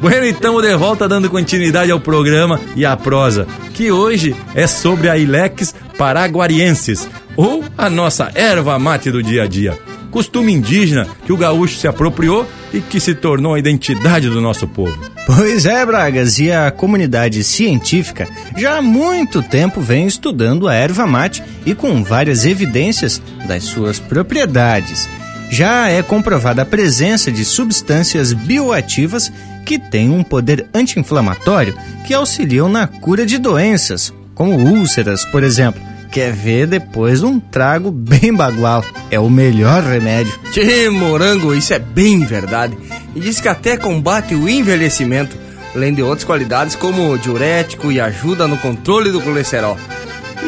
Bueno, 0.00 0.24
estamos 0.26 0.62
de 0.62 0.74
volta 0.76 1.08
dando 1.08 1.30
continuidade 1.30 1.90
ao 1.90 2.00
programa 2.00 2.60
e 2.76 2.84
à 2.84 2.96
prosa, 2.96 3.46
que 3.74 3.90
hoje 3.90 4.34
é 4.54 4.66
sobre 4.66 5.08
a 5.08 5.16
Ilex 5.16 5.74
paraguariensis, 5.96 7.08
ou 7.36 7.64
a 7.76 7.88
nossa 7.90 8.30
erva 8.34 8.78
mate 8.78 9.10
do 9.10 9.22
dia 9.22 9.44
a 9.44 9.46
dia. 9.46 9.78
Costume 10.10 10.52
indígena 10.52 11.06
que 11.26 11.32
o 11.32 11.36
gaúcho 11.36 11.78
se 11.78 11.86
apropriou 11.86 12.46
e 12.72 12.80
que 12.80 12.98
se 12.98 13.14
tornou 13.14 13.54
a 13.54 13.58
identidade 13.58 14.28
do 14.28 14.40
nosso 14.40 14.66
povo. 14.66 14.98
Pois 15.26 15.66
é, 15.66 15.84
Bragas, 15.84 16.38
e 16.38 16.50
a 16.50 16.70
comunidade 16.70 17.44
científica 17.44 18.26
já 18.56 18.78
há 18.78 18.82
muito 18.82 19.42
tempo 19.42 19.80
vem 19.80 20.06
estudando 20.06 20.66
a 20.66 20.74
erva 20.74 21.06
mate 21.06 21.42
e 21.66 21.74
com 21.74 22.02
várias 22.02 22.46
evidências 22.46 23.20
das 23.46 23.64
suas 23.64 23.98
propriedades. 24.00 25.08
Já 25.50 25.88
é 25.88 26.02
comprovada 26.02 26.62
a 26.62 26.66
presença 26.66 27.32
de 27.32 27.44
substâncias 27.44 28.32
bioativas 28.32 29.32
que 29.68 29.78
têm 29.78 30.08
um 30.08 30.24
poder 30.24 30.66
anti-inflamatório 30.72 31.76
que 32.06 32.14
auxiliam 32.14 32.70
na 32.70 32.86
cura 32.86 33.26
de 33.26 33.36
doenças, 33.36 34.10
como 34.34 34.56
úlceras, 34.56 35.26
por 35.26 35.42
exemplo. 35.42 35.82
Quer 36.10 36.32
ver 36.32 36.66
depois 36.66 37.22
um 37.22 37.38
trago 37.38 37.90
bem 37.90 38.32
bagual? 38.32 38.82
É 39.10 39.20
o 39.20 39.28
melhor 39.28 39.82
remédio. 39.82 40.32
Tchê, 40.52 40.88
morango, 40.88 41.54
isso 41.54 41.74
é 41.74 41.78
bem 41.78 42.24
verdade. 42.24 42.78
E 43.14 43.20
diz 43.20 43.42
que 43.42 43.48
até 43.48 43.76
combate 43.76 44.34
o 44.34 44.48
envelhecimento, 44.48 45.36
além 45.74 45.92
de 45.92 46.02
outras 46.02 46.24
qualidades 46.24 46.74
como 46.74 47.18
diurético 47.18 47.92
e 47.92 48.00
ajuda 48.00 48.48
no 48.48 48.56
controle 48.56 49.10
do 49.10 49.20
colesterol. 49.20 49.76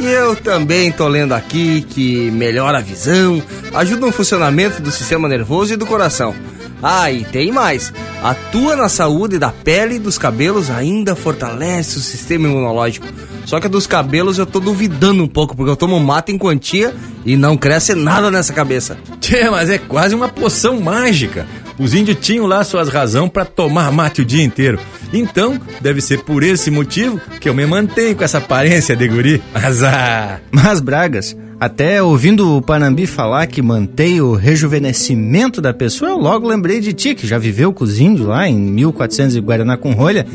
E 0.00 0.06
eu 0.06 0.34
também 0.34 0.90
tô 0.90 1.06
lendo 1.06 1.34
aqui 1.34 1.82
que 1.82 2.30
melhora 2.30 2.78
a 2.78 2.80
visão, 2.80 3.42
ajuda 3.74 4.06
no 4.06 4.12
funcionamento 4.12 4.80
do 4.80 4.90
sistema 4.90 5.28
nervoso 5.28 5.74
e 5.74 5.76
do 5.76 5.84
coração. 5.84 6.34
Ah, 6.82 7.10
e 7.10 7.24
tem 7.24 7.52
mais. 7.52 7.92
Atua 8.22 8.76
na 8.76 8.88
saúde 8.88 9.38
da 9.38 9.50
pele 9.50 9.96
e 9.96 9.98
dos 9.98 10.18
cabelos, 10.18 10.70
ainda 10.70 11.14
fortalece 11.14 11.98
o 11.98 12.00
sistema 12.00 12.46
imunológico. 12.46 13.06
Só 13.44 13.58
que 13.58 13.66
a 13.66 13.70
dos 13.70 13.86
cabelos 13.86 14.38
eu 14.38 14.46
tô 14.46 14.60
duvidando 14.60 15.22
um 15.22 15.28
pouco, 15.28 15.56
porque 15.56 15.70
eu 15.70 15.76
tomo 15.76 15.98
mate 15.98 16.32
em 16.32 16.38
quantia 16.38 16.94
e 17.24 17.36
não 17.36 17.56
cresce 17.56 17.94
nada 17.94 18.30
nessa 18.30 18.52
cabeça. 18.52 18.96
Tchê, 19.20 19.50
mas 19.50 19.68
é 19.70 19.78
quase 19.78 20.14
uma 20.14 20.28
poção 20.28 20.80
mágica. 20.80 21.46
Os 21.78 21.94
índios 21.94 22.18
tinham 22.20 22.46
lá 22.46 22.62
suas 22.62 22.88
razões 22.88 23.30
para 23.30 23.44
tomar 23.44 23.90
mate 23.90 24.20
o 24.20 24.24
dia 24.24 24.44
inteiro. 24.44 24.78
Então, 25.12 25.58
deve 25.80 26.00
ser 26.00 26.22
por 26.22 26.42
esse 26.42 26.70
motivo 26.70 27.20
que 27.40 27.48
eu 27.48 27.54
me 27.54 27.66
mantenho 27.66 28.14
com 28.14 28.22
essa 28.22 28.38
aparência 28.38 28.94
de 28.94 29.08
guri. 29.08 29.42
Mas 29.52 29.82
ah... 29.82 30.40
Mas, 30.50 30.80
Bragas, 30.80 31.36
até 31.60 32.02
ouvindo 32.02 32.56
o 32.56 32.62
Panambi 32.62 33.06
falar 33.06 33.46
que 33.46 33.60
mantém 33.60 34.18
o 34.18 34.34
rejuvenescimento 34.34 35.60
da 35.60 35.74
pessoa, 35.74 36.10
eu 36.10 36.16
logo 36.16 36.48
lembrei 36.48 36.80
de 36.80 36.94
ti, 36.94 37.14
que 37.14 37.26
já 37.26 37.36
viveu 37.36 37.74
índios 38.00 38.26
lá 38.26 38.48
em 38.48 38.56
1400 38.58 39.36
e 39.36 39.40
Guaraná 39.40 39.76
com 39.76 39.92
rolha. 39.92 40.26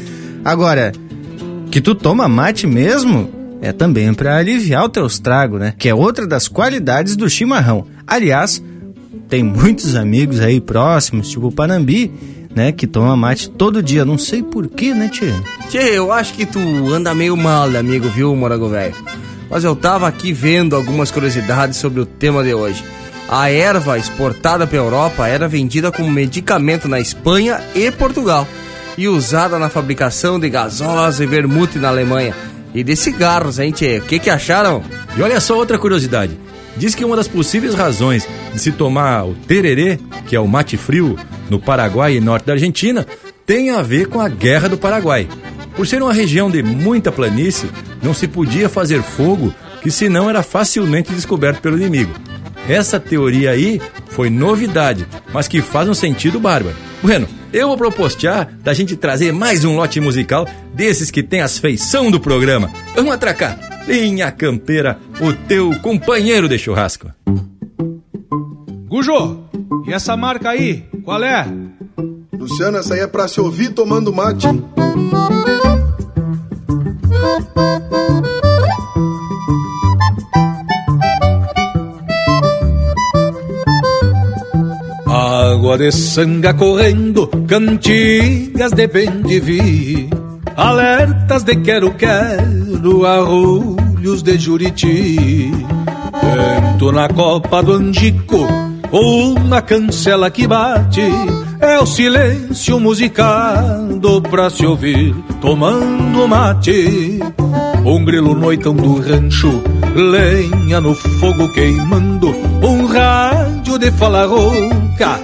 Agora, 0.43 0.91
que 1.71 1.81
tu 1.81 1.95
toma 1.95 2.27
mate 2.27 2.67
mesmo, 2.67 3.27
é 3.59 3.71
também 3.71 4.13
para 4.13 4.37
aliviar 4.37 4.83
o 4.83 4.89
teu 4.89 5.07
estrago, 5.07 5.57
né? 5.57 5.73
Que 5.75 5.89
é 5.89 5.95
outra 5.95 6.27
das 6.27 6.47
qualidades 6.47 7.15
do 7.15 7.27
chimarrão. 7.27 7.87
Aliás, 8.05 8.63
tem 9.27 9.41
muitos 9.41 9.95
amigos 9.95 10.39
aí 10.39 10.61
próximos, 10.61 11.31
tipo 11.31 11.47
o 11.47 11.51
Panambi, 11.51 12.13
né, 12.53 12.71
que 12.71 12.85
toma 12.85 13.17
mate 13.17 13.49
todo 13.49 13.81
dia. 13.81 14.05
Não 14.05 14.19
sei 14.19 14.43
porquê, 14.43 14.93
né, 14.93 15.09
Tchê? 15.09 15.33
Tchê, 15.69 15.97
eu 15.97 16.11
acho 16.11 16.35
que 16.35 16.45
tu 16.45 16.59
anda 16.93 17.15
meio 17.15 17.35
mal, 17.35 17.75
amigo, 17.75 18.07
viu, 18.09 18.35
Morango 18.35 18.69
Velho? 18.69 18.93
Mas 19.49 19.63
eu 19.63 19.75
tava 19.75 20.07
aqui 20.07 20.33
vendo 20.33 20.75
algumas 20.75 21.11
curiosidades 21.11 21.77
sobre 21.77 22.01
o 22.01 22.05
tema 22.05 22.43
de 22.43 22.53
hoje. 22.53 22.83
A 23.27 23.49
erva 23.49 23.97
exportada 23.97 24.67
para 24.67 24.77
Europa 24.77 25.27
era 25.27 25.47
vendida 25.47 25.91
como 25.91 26.11
medicamento 26.11 26.87
na 26.87 26.99
Espanha 26.99 27.59
e 27.73 27.91
Portugal 27.91 28.47
e 28.97 29.07
usada 29.07 29.57
na 29.57 29.69
fabricação 29.69 30.39
de 30.39 30.49
gasosa 30.49 31.23
e 31.23 31.27
vermute 31.27 31.79
na 31.79 31.89
Alemanha. 31.89 32.35
E 32.73 32.83
de 32.83 32.95
cigarros, 32.95 33.57
hein, 33.57 33.71
tchê? 33.71 33.99
O 33.99 34.01
que 34.01 34.19
que 34.19 34.29
acharam? 34.29 34.83
E 35.17 35.21
olha 35.21 35.39
só 35.39 35.55
outra 35.55 35.77
curiosidade. 35.77 36.37
Diz 36.77 36.93
que 36.93 37.05
uma 37.05 37.15
das 37.15 37.27
possíveis 37.27 37.73
razões 37.73 38.27
de 38.53 38.59
se 38.59 38.71
tomar 38.71 39.25
o 39.25 39.33
tererê, 39.33 39.97
que 40.27 40.35
é 40.35 40.39
o 40.39 40.47
mate 40.47 40.75
frio, 40.75 41.17
no 41.49 41.59
Paraguai 41.59 42.15
e 42.15 42.21
norte 42.21 42.45
da 42.45 42.53
Argentina, 42.53 43.07
tem 43.45 43.69
a 43.69 43.81
ver 43.81 44.07
com 44.07 44.19
a 44.19 44.27
Guerra 44.27 44.67
do 44.67 44.77
Paraguai. 44.77 45.27
Por 45.75 45.85
ser 45.85 46.01
uma 46.01 46.13
região 46.13 46.49
de 46.49 46.63
muita 46.63 47.11
planície, 47.11 47.69
não 48.01 48.13
se 48.13 48.27
podia 48.27 48.69
fazer 48.69 49.01
fogo, 49.03 49.53
que 49.81 49.91
senão 49.91 50.29
era 50.29 50.41
facilmente 50.41 51.13
descoberto 51.13 51.61
pelo 51.61 51.77
inimigo. 51.77 52.13
Essa 52.67 52.99
teoria 52.99 53.51
aí 53.51 53.79
foi 54.07 54.29
novidade, 54.29 55.05
mas 55.33 55.47
que 55.47 55.61
faz 55.61 55.87
um 55.87 55.93
sentido 55.93 56.39
bárbaro. 56.39 56.75
Bueno, 57.01 57.27
eu 57.53 57.67
vou 57.67 57.77
propostear 57.77 58.49
da 58.63 58.73
gente 58.73 58.95
trazer 58.95 59.31
mais 59.31 59.63
um 59.63 59.75
lote 59.75 59.99
musical 59.99 60.47
desses 60.73 61.11
que 61.11 61.21
tem 61.21 61.41
as 61.41 61.57
feição 61.57 62.09
do 62.09 62.19
programa. 62.19 62.71
Vamos 62.95 63.13
atracar! 63.13 63.59
Linha 63.87 64.31
Campeira, 64.31 64.97
o 65.21 65.31
teu 65.31 65.71
companheiro 65.79 66.49
de 66.49 66.57
churrasco. 66.57 67.11
Gujo, 68.87 69.43
e 69.85 69.93
essa 69.93 70.17
marca 70.17 70.49
aí, 70.49 70.83
qual 71.03 71.23
é? 71.23 71.45
Luciano, 72.33 72.77
essa 72.77 72.95
aí 72.95 73.01
é 73.01 73.07
pra 73.07 73.27
se 73.27 73.39
ouvir 73.39 73.69
tomando 73.69 74.11
mate. 74.11 74.47
Água 85.07 85.77
de 85.77 85.91
sanga 85.91 86.53
correndo, 86.53 87.27
cantigas 87.47 88.71
de 88.71 88.87
bem 88.87 89.21
de 89.21 89.39
vi, 89.39 90.09
alertas 90.55 91.43
de 91.43 91.55
quero-quero, 91.55 93.05
arrulhos 93.05 94.21
de 94.21 94.37
juriti. 94.37 95.51
Vento 96.35 96.91
na 96.91 97.07
copa 97.07 97.63
do 97.63 97.73
angico, 97.73 98.47
ou 98.91 99.39
na 99.39 99.61
cancela 99.61 100.29
que 100.29 100.47
bate, 100.47 101.01
é 101.59 101.79
o 101.79 101.85
silêncio 101.85 102.79
musicado 102.79 104.21
pra 104.21 104.49
se 104.49 104.65
ouvir 104.65 105.15
tomando 105.41 106.27
mate. 106.27 107.19
Um 107.85 108.03
grilo 108.03 108.35
noitão 108.35 108.75
do 108.75 108.99
rancho, 108.99 109.61
lenha 109.95 110.81
no 110.81 110.95
fogo 110.95 111.47
queimando, 111.49 112.29
um 112.63 112.85
rádio 112.85 113.77
de 113.77 113.91
fala 113.91 114.25
rouca, 114.25 115.19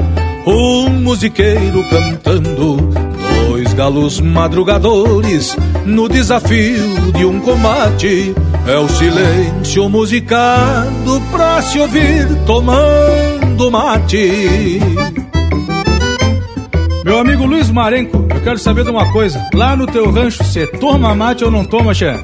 um 0.46 0.90
musiqueiro 0.90 1.84
cantando, 1.90 2.78
dois 3.48 3.74
galos 3.74 4.20
madrugadores 4.22 5.56
no 5.86 6.08
desafio 6.08 7.12
de 7.16 7.26
um 7.26 7.40
combate. 7.40 8.36
É 8.68 8.78
o 8.78 8.88
silêncio 8.88 9.90
musicado 9.90 11.22
pra 11.32 11.62
se 11.64 11.80
ouvir 11.80 12.28
tomando 12.46 13.72
mate. 13.72 14.80
Meu 17.04 17.18
amigo 17.18 17.46
Luiz 17.46 17.70
Marenco, 17.72 18.28
eu 18.30 18.42
quero 18.42 18.60
saber 18.60 18.84
de 18.84 18.92
uma 18.92 19.12
coisa. 19.12 19.44
Lá 19.54 19.76
no 19.76 19.88
teu 19.88 20.12
rancho, 20.12 20.44
você 20.44 20.68
toma 20.68 21.16
mate 21.16 21.44
ou 21.44 21.50
não 21.50 21.66
toma, 21.66 21.94
Xé? 21.94 22.16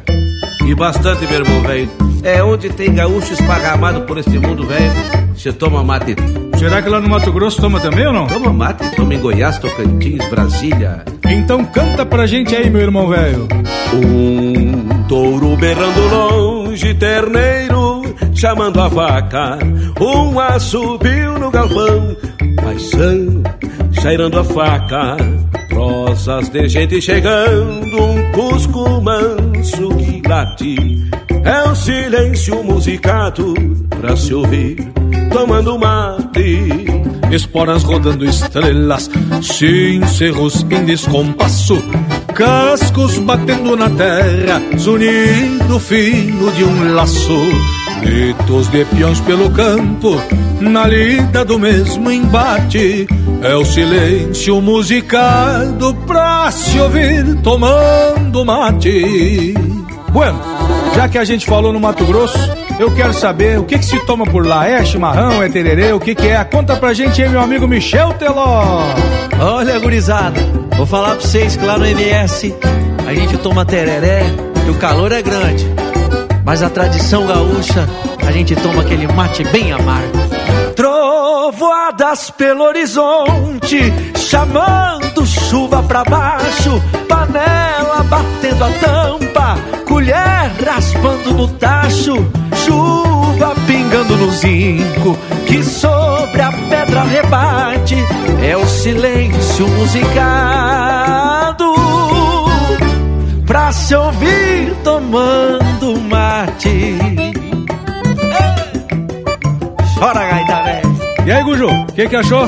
E 0.67 0.75
bastante, 0.75 1.25
meu 1.25 1.39
irmão, 1.39 1.61
velho. 1.61 1.89
É 2.23 2.43
onde 2.43 2.69
tem 2.69 2.93
gaúcho 2.93 3.33
esparramado 3.33 4.01
por 4.01 4.17
este 4.19 4.37
mundo, 4.37 4.67
velho. 4.67 4.91
Você 5.35 5.51
toma 5.51 5.83
mate. 5.83 6.15
Será 6.59 6.81
que 6.81 6.89
lá 6.89 6.99
no 6.99 7.09
Mato 7.09 7.31
Grosso 7.31 7.59
toma 7.59 7.79
também 7.79 8.05
ou 8.05 8.13
não? 8.13 8.27
Toma 8.27 8.53
mate, 8.53 8.95
toma 8.95 9.15
em 9.15 9.19
Goiás, 9.19 9.57
Tocantins, 9.57 10.23
Brasília. 10.29 11.03
Então 11.25 11.65
canta 11.65 12.05
pra 12.05 12.27
gente 12.27 12.55
aí, 12.55 12.69
meu 12.69 12.81
irmão 12.81 13.07
velho. 13.07 13.47
Um 13.93 15.03
touro 15.07 15.55
berrando 15.55 16.07
longe, 16.07 16.93
terneiro 16.93 17.97
chamando 18.37 18.79
a 18.79 18.87
vaca. 18.87 19.57
Um 19.99 20.39
assobio 20.39 21.39
no 21.39 21.49
galpão, 21.49 22.15
paisano 22.55 23.43
cheirando 24.07 24.39
a 24.39 24.43
faca. 24.43 25.17
Prosas 25.67 26.47
de 26.49 26.69
gente 26.69 27.01
chegando, 27.01 28.01
um 28.01 28.31
cusco 28.31 29.01
manso 29.01 29.89
que 29.97 30.21
late. 30.25 31.09
É 31.43 31.69
o 31.69 31.75
silêncio 31.75 32.63
musicado 32.63 33.53
pra 33.89 34.15
se 34.15 34.33
ouvir, 34.33 34.77
tomando 35.31 35.77
mate. 35.77 36.85
Esporas 37.31 37.83
rodando 37.83 38.23
estrelas, 38.23 39.09
cincerros 39.41 40.65
em 40.71 40.85
descompasso. 40.85 41.77
Cascos 42.33 43.17
batendo 43.19 43.75
na 43.75 43.89
terra, 43.89 44.61
zunido 44.77 45.79
fino 45.79 46.49
de 46.53 46.63
um 46.63 46.93
laço. 46.95 47.86
Gritos 48.01 48.67
de 48.67 48.85
peões 48.85 49.19
pelo 49.21 49.49
campo, 49.51 50.21
na 50.59 50.87
lida 50.87 51.43
do 51.43 51.59
mesmo 51.59 52.11
embate. 52.11 53.07
É 53.41 53.55
o 53.55 53.65
silêncio 53.65 54.61
musicado 54.61 55.93
pra 56.07 56.49
se 56.51 56.79
ouvir 56.79 57.35
tomando 57.41 58.45
mate. 58.45 59.53
Bueno, 60.11 60.39
já 60.95 61.07
que 61.07 61.17
a 61.17 61.23
gente 61.23 61.45
falou 61.45 61.71
no 61.71 61.79
Mato 61.79 62.05
Grosso, 62.05 62.37
eu 62.79 62.91
quero 62.95 63.13
saber 63.13 63.59
o 63.59 63.63
que, 63.63 63.77
que 63.77 63.85
se 63.85 63.99
toma 64.05 64.25
por 64.25 64.45
lá. 64.45 64.67
É 64.67 64.83
chimarrão, 64.83 65.43
é 65.43 65.49
tererê, 65.49 65.91
o 65.93 65.99
que, 65.99 66.15
que 66.15 66.27
é? 66.27 66.43
Conta 66.43 66.75
pra 66.75 66.93
gente 66.93 67.21
aí, 67.21 67.29
meu 67.29 67.41
amigo 67.41 67.67
Michel 67.67 68.13
Teló. 68.13 68.81
Olha, 69.39 69.77
gurizada, 69.79 70.39
vou 70.75 70.85
falar 70.85 71.15
pra 71.15 71.19
vocês 71.19 71.55
que 71.55 71.65
lá 71.65 71.77
no 71.77 71.85
MS 71.85 72.55
a 73.07 73.13
gente 73.13 73.37
toma 73.37 73.65
tereré, 73.65 74.23
que 74.65 74.71
o 74.71 74.75
calor 74.75 75.11
é 75.11 75.21
grande. 75.21 75.65
Mas 76.47 76.63
a 76.63 76.69
tradição 76.69 77.27
gaúcha, 77.27 77.85
a 78.25 78.31
gente 78.31 78.55
toma 78.55 78.81
aquele 78.81 79.05
mate 79.05 79.43
bem 79.43 79.73
amargo. 79.73 80.17
Trovoadas 80.77 82.29
pelo 82.29 82.63
horizonte, 82.63 83.93
chamando 84.15 85.25
chuva 85.25 85.83
pra 85.83 86.05
baixo, 86.05 86.81
panela 87.09 88.01
batendo 88.03 88.63
a 88.63 88.69
tampa, 88.79 89.57
colher 89.85 90.53
raspando 90.65 91.33
no 91.33 91.49
tacho, 91.49 92.15
chuva 92.65 93.53
pingando 93.67 94.15
no 94.15 94.31
zinco, 94.31 95.17
que 95.45 95.61
sobre 95.61 96.43
a 96.43 96.51
pedra 96.69 97.03
rebate, 97.03 97.97
é 98.41 98.55
o 98.55 98.65
silêncio 98.65 99.67
musicado, 99.67 101.76
pra 103.47 103.71
se 103.71 103.95
ouvir 103.95 104.75
tomando 104.83 105.99
mate. 106.01 106.97
Chora, 109.97 110.25
gaita, 110.25 110.63
velho. 110.63 110.97
E 111.25 111.31
aí, 111.31 111.43
Guju, 111.43 111.67
o 111.67 111.85
que, 111.93 112.07
que 112.07 112.15
achou? 112.15 112.47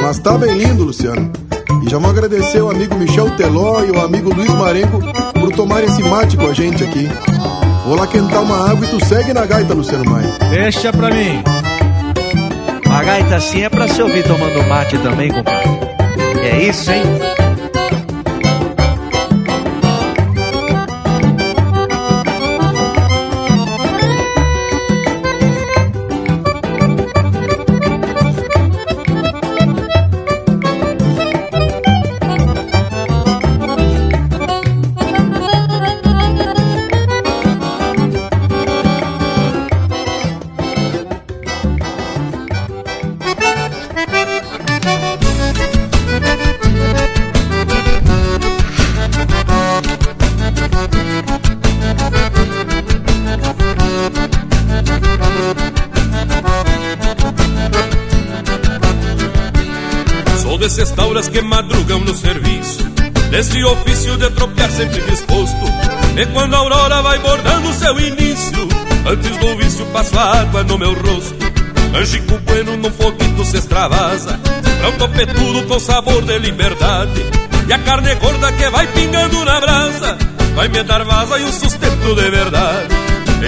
Mas 0.00 0.18
tá 0.20 0.38
bem 0.38 0.54
lindo, 0.54 0.84
Luciano. 0.84 1.30
E 1.84 1.90
já 1.90 1.98
vou 1.98 2.10
agradecer 2.10 2.62
o 2.62 2.70
amigo 2.70 2.94
Michel 2.94 3.30
Teló 3.36 3.84
e 3.84 3.90
o 3.90 4.00
amigo 4.00 4.32
Luiz 4.32 4.50
Marenco 4.54 5.00
por 5.38 5.52
tomar 5.52 5.82
esse 5.84 6.02
mate 6.02 6.36
com 6.36 6.46
a 6.46 6.54
gente 6.54 6.82
aqui. 6.82 7.08
Vou 7.84 7.96
lá 7.96 8.06
quentar 8.06 8.40
uma 8.42 8.70
água 8.70 8.86
e 8.86 8.88
tu 8.88 9.04
segue 9.04 9.34
na 9.34 9.44
gaita, 9.44 9.74
Luciano 9.74 10.10
Maia. 10.10 10.32
Deixa 10.48 10.90
pra 10.92 11.10
mim. 11.10 11.42
A 12.90 13.02
gaita 13.02 13.36
assim 13.36 13.62
é 13.62 13.68
pra 13.68 13.88
se 13.88 14.00
ouvir 14.00 14.22
tomando 14.24 14.66
mate 14.68 14.96
também, 14.98 15.30
compadre. 15.30 15.70
É 16.42 16.62
isso, 16.62 16.90
hein? 16.90 17.02
Desse 63.34 63.64
ofício 63.64 64.16
de 64.16 64.30
tropear 64.30 64.70
sempre 64.70 65.00
disposto 65.00 65.64
E 66.16 66.24
quando 66.26 66.54
a 66.54 66.58
aurora 66.58 67.02
vai 67.02 67.18
bordando 67.18 67.74
seu 67.74 67.98
início 67.98 68.68
Antes 69.04 69.36
do 69.38 69.56
vício 69.56 69.84
passo 69.86 70.16
água 70.16 70.62
no 70.62 70.78
meu 70.78 70.94
rosto. 70.94 71.34
Angico 71.98 72.38
bueno 72.46 72.76
num 72.76 72.92
foguito 72.92 73.44
se 73.44 73.56
extravasa 73.56 74.38
Pronto 74.78 75.08
petudo 75.08 75.66
com 75.66 75.80
sabor 75.80 76.22
de 76.22 76.38
liberdade. 76.38 77.26
E 77.66 77.72
a 77.72 77.78
carne 77.80 78.14
gorda 78.14 78.52
que 78.52 78.70
vai 78.70 78.86
pingando 78.86 79.44
na 79.44 79.60
brasa 79.60 80.16
Vai 80.54 80.68
me 80.68 80.84
dar 80.84 81.02
vaza 81.02 81.36
e 81.36 81.42
um 81.42 81.52
sustento 81.52 82.14
de 82.14 82.30
verdade. 82.30 82.94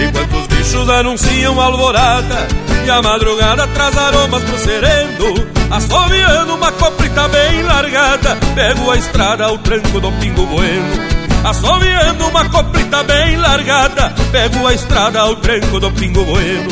Enquanto 0.05 0.35
os 0.35 0.47
bichos 0.47 0.89
anunciam 0.89 1.61
alvorada 1.61 2.45
E 2.85 2.89
a 2.89 3.01
madrugada 3.01 3.65
traz 3.67 3.97
aromas 3.97 4.43
pro 4.43 4.57
sereno 4.57 5.56
Assoviando 5.69 6.55
uma 6.55 6.71
coprita 6.71 7.27
bem 7.27 7.61
largada 7.63 8.37
Pego 8.55 8.89
a 8.89 8.95
estrada 8.95 9.45
ao 9.45 9.57
tranco 9.57 9.99
do 9.99 10.11
pingo 10.13 10.45
bueno. 10.45 11.17
Assoviando 11.43 12.25
uma 12.27 12.47
coprita 12.47 13.03
bem 13.03 13.35
largada 13.35 14.15
Pego 14.31 14.65
a 14.65 14.73
estrada 14.73 15.19
ao 15.19 15.35
tranco 15.35 15.79
do 15.79 15.91
pingo 15.91 16.23
bueno. 16.23 16.69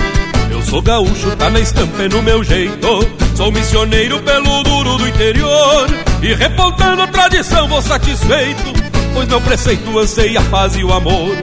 Eu 0.49 0.61
sou 0.63 0.81
gaúcho, 0.81 1.35
tá 1.35 1.49
na 1.49 1.59
estampa 1.59 2.03
e 2.03 2.09
no 2.09 2.21
meu 2.21 2.41
jeito. 2.41 2.87
Sou 3.35 3.51
missioneiro 3.51 4.21
pelo 4.21 4.63
duro 4.63 4.97
do 4.97 5.07
interior. 5.07 5.89
E 6.21 6.33
repontando 6.33 7.01
a 7.01 7.07
tradição 7.07 7.67
vou 7.67 7.81
satisfeito 7.81 8.73
Pois 9.13 9.27
meu 9.27 9.41
preceito 9.41 9.99
anseia 9.99 10.39
a 10.39 10.43
paz 10.43 10.75
e 10.77 10.83
o 10.85 10.93
amor. 10.93 11.35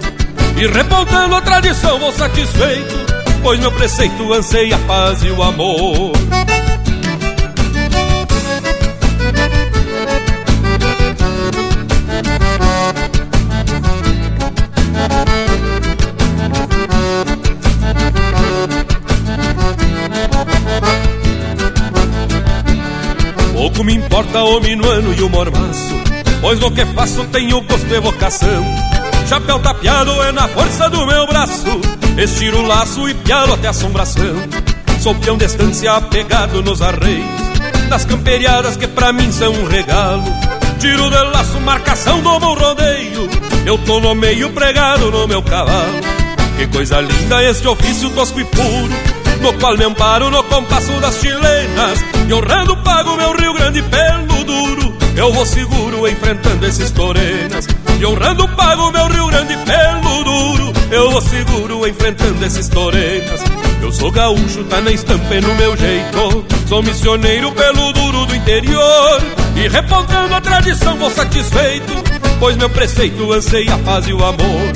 E 0.57 0.67
repontando 0.67 1.35
a 1.35 1.41
tradição 1.43 1.99
vou 1.99 2.13
satisfeito 2.13 2.95
Pois 3.43 3.61
meu 3.61 3.73
preceito 3.73 4.33
anseia 4.33 4.77
a 4.77 4.79
paz 4.79 5.23
e 5.23 5.31
o 5.31 5.43
amor 5.43 6.12
Pouco 23.83 23.85
me 23.85 23.95
importa 23.95 24.45
o 24.45 24.61
minuano 24.61 25.13
e 25.13 25.23
o 25.23 25.29
mormaço 25.29 26.01
Pois 26.41 26.61
no 26.61 26.71
que 26.71 26.87
faço 26.87 27.25
tenho 27.27 27.61
gosto 27.63 27.93
e 27.93 28.01
vocação. 28.01 28.65
Chapéu 29.29 29.59
tapeado 29.59 30.11
é 30.23 30.31
na 30.31 30.47
força 30.49 30.89
do 30.89 31.05
meu 31.07 31.27
braço. 31.27 31.81
Estiro 32.17 32.59
o 32.59 32.67
laço 32.67 33.09
e 33.09 33.15
pialo 33.15 33.55
até 33.55 33.69
assombração. 33.69 34.37
Sou 35.01 35.15
peão 35.17 35.37
de 35.37 35.47
estância 35.47 35.93
apegado 35.95 36.63
nos 36.63 36.81
arreios. 36.81 37.27
Das 37.89 38.05
camperiadas 38.05 38.77
que 38.77 38.87
pra 38.87 39.13
mim 39.13 39.31
são 39.33 39.53
um 39.53 39.67
regalo. 39.67 40.25
Tiro 40.79 41.11
de 41.11 41.23
laço, 41.33 41.61
marcação 41.61 42.21
do 42.21 42.39
bom 42.39 42.55
rodeio. 42.55 43.29
Eu 43.67 43.79
tô 43.79 44.01
no 44.01 44.15
meio 44.15 44.51
pregado 44.51 45.11
no 45.11 45.27
meu 45.27 45.43
cavalo. 45.43 46.01
Que 46.57 46.67
coisa 46.69 47.01
linda 47.01 47.43
este 47.43 47.67
ofício 47.67 48.11
tosco 48.11 48.39
e 48.39 48.45
puro, 48.45 48.91
no 49.43 49.53
qual 49.55 49.77
me 49.77 49.85
amparo 49.85 50.31
no 50.31 50.43
compasso 50.45 50.93
das 51.01 51.17
chilenas. 51.17 51.99
E 52.29 52.33
honrando 52.33 52.77
pago 52.79 53.17
meu 53.17 53.37
Rio 53.37 53.53
Grande 53.55 53.83
pelo 53.83 54.45
duro, 54.45 54.97
eu 55.17 55.33
vou 55.33 55.45
seguro 55.45 56.09
enfrentando 56.09 56.65
esses 56.65 56.91
torenas. 56.93 57.67
E 57.99 58.07
honrando 58.07 58.49
pago 58.49 58.91
meu 58.93 59.09
Rio 59.09 59.27
Grande 59.27 59.57
pelo 59.57 60.25
duro, 60.25 60.73
eu 60.91 61.11
vou 61.11 61.21
seguro 61.21 61.87
enfrentando 61.87 62.45
esses 62.45 62.69
torenas. 62.69 63.41
Eu 63.83 63.93
sou 63.93 64.13
gaúcho, 64.13 64.63
tá 64.65 64.81
na 64.81 64.93
estampa 64.93 65.35
e 65.35 65.41
no 65.41 65.55
meu 65.57 65.77
jeito. 65.77 66.45
Sou 66.69 66.83
missioneiro 66.83 67.51
pelo 67.53 67.93
duro 67.93 68.27
do 68.27 68.37
interior. 68.37 69.21
E 69.57 69.69
repontando 69.69 70.35
a 70.35 70.41
tradição 70.41 70.97
vou 70.97 71.11
satisfeito, 71.11 71.93
pois 72.39 72.57
meu 72.57 72.71
preceito 72.71 73.33
anseia 73.33 73.75
a 73.75 73.79
paz 73.79 74.07
e 74.07 74.13
o 74.13 74.25
amor. 74.25 74.73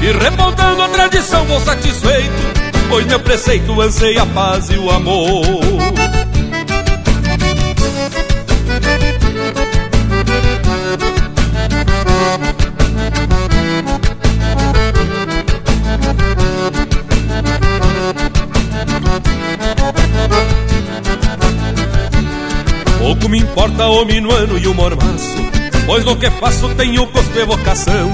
E 0.00 0.12
repontando 0.12 0.82
a 0.82 0.88
tradição 0.88 1.44
vou 1.44 1.60
satisfeito, 1.60 2.75
pois 2.88 3.06
meu 3.06 3.20
preceito 3.20 3.80
anseia 3.80 4.22
a 4.22 4.26
paz 4.26 4.70
e 4.70 4.78
o 4.78 4.90
amor. 4.90 5.44
Pouco 22.98 23.28
me 23.28 23.38
importa 23.38 23.86
o 23.86 24.04
minuano 24.04 24.58
e 24.58 24.66
o 24.66 24.74
mormaço, 24.74 25.36
pois 25.86 26.04
no 26.04 26.16
que 26.16 26.28
faço 26.28 26.68
tenho 26.74 27.06
gosto 27.06 27.38
e 27.38 27.44
vocação. 27.44 28.10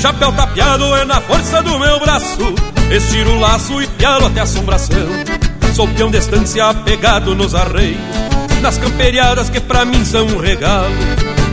Chapéu 0.00 0.32
tapeado 0.32 0.84
é 0.96 1.04
na 1.04 1.20
força 1.20 1.62
do 1.62 1.78
meu 1.78 2.00
braço, 2.00 2.54
estiro 2.90 3.30
o 3.30 3.40
laço 3.40 3.80
pialo 3.98 4.26
até 4.26 4.40
assombração. 4.40 5.08
Sou 5.74 5.88
peão 5.88 6.10
de 6.10 6.18
estância 6.18 6.66
apegado 6.66 7.34
nos 7.34 7.54
arreios, 7.54 7.98
nas 8.62 8.78
camperiadas 8.78 9.50
que 9.50 9.60
pra 9.60 9.84
mim 9.84 10.04
são 10.04 10.26
um 10.26 10.38
regalo. 10.38 10.94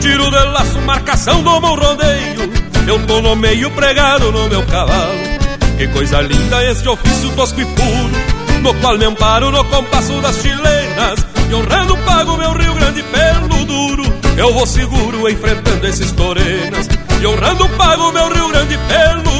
Tiro 0.00 0.30
de 0.30 0.44
laço, 0.46 0.80
marcação 0.80 1.42
do 1.42 1.60
meu 1.60 1.74
rodeio, 1.74 2.52
eu 2.86 3.06
tô 3.06 3.20
no 3.20 3.34
meio 3.34 3.70
pregado 3.70 4.30
no 4.30 4.48
meu 4.48 4.64
cavalo. 4.66 5.42
Que 5.76 5.88
coisa 5.88 6.20
linda 6.20 6.64
este 6.64 6.88
ofício 6.88 7.30
tosco 7.34 7.60
e 7.60 7.64
puro, 7.64 8.62
no 8.62 8.74
qual 8.74 8.96
me 8.96 9.04
amparo 9.04 9.50
no 9.50 9.64
compasso 9.64 10.12
das 10.20 10.36
chilenas. 10.36 11.26
E 11.50 11.54
honrando 11.54 11.96
pago 11.98 12.36
meu 12.36 12.52
Rio 12.52 12.74
Grande 12.74 13.02
pelo 13.02 13.64
duro, 13.64 14.04
eu 14.36 14.54
vou 14.54 14.66
seguro 14.66 15.28
enfrentando 15.28 15.86
esses 15.86 16.12
torenas. 16.12 16.88
E 17.20 17.26
honrando 17.26 17.68
pago 17.70 18.12
meu 18.12 18.32
Rio 18.32 18.48
Grande 18.48 18.78
pelo 18.78 19.31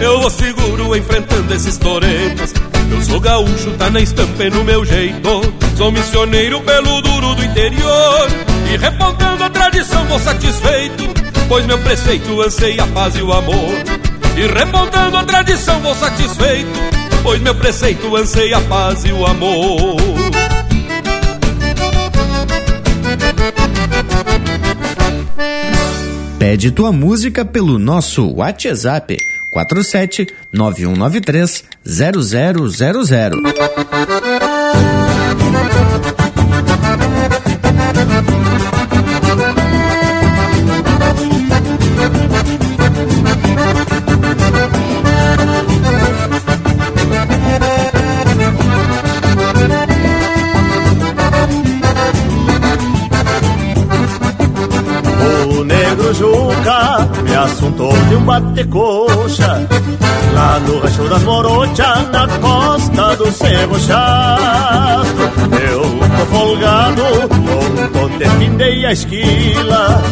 eu 0.00 0.20
vou 0.20 0.30
seguro 0.30 0.96
enfrentando 0.96 1.52
esses 1.54 1.76
torenas. 1.76 2.54
Eu 2.90 3.02
sou 3.02 3.20
gaúcho, 3.20 3.70
tá 3.78 3.90
na 3.90 4.00
estampa 4.00 4.44
e 4.44 4.50
no 4.50 4.64
meu 4.64 4.84
jeito. 4.84 5.42
Sou 5.76 5.92
missioneiro 5.92 6.60
pelo 6.62 7.00
duro 7.02 7.34
do 7.34 7.44
interior. 7.44 8.28
E 8.72 8.76
repontando 8.76 9.44
a 9.44 9.50
tradição 9.50 10.04
vou 10.06 10.18
satisfeito, 10.18 11.04
pois 11.48 11.66
meu 11.66 11.78
preceito 11.78 12.40
anseia 12.40 12.82
a 12.82 12.86
paz 12.88 13.16
e 13.16 13.22
o 13.22 13.32
amor. 13.32 13.70
E 14.36 14.46
repontando 14.46 15.16
a 15.16 15.24
tradição 15.24 15.80
vou 15.80 15.94
satisfeito, 15.94 16.80
pois 17.22 17.40
meu 17.40 17.54
preceito 17.54 18.16
anseia 18.16 18.56
a 18.58 18.60
paz 18.62 19.04
e 19.04 19.12
o 19.12 19.26
amor. 19.26 19.96
Pede 26.38 26.70
tua 26.70 26.90
música 26.90 27.44
pelo 27.44 27.78
nosso 27.78 28.26
WhatsApp 28.34 29.29
47 29.52 30.32
9193 30.52 31.64
0000. 31.84 34.49
De 58.10 58.16
um 58.16 58.24
bate-coxa 58.24 59.68
Lá 60.34 60.60
no 60.60 60.80
rancho 60.80 61.08
das 61.08 61.22
Morochas, 61.22 62.10
na 62.12 62.28
costa 62.38 63.16
do 63.16 63.32
Cerro 63.32 63.78
Chato. 63.80 65.20
Eu 65.72 65.82
tô 65.82 66.26
folgado, 66.26 67.02
ontem 68.04 68.30
findei 68.38 68.86
a 68.86 68.92
esquila 68.92 70.02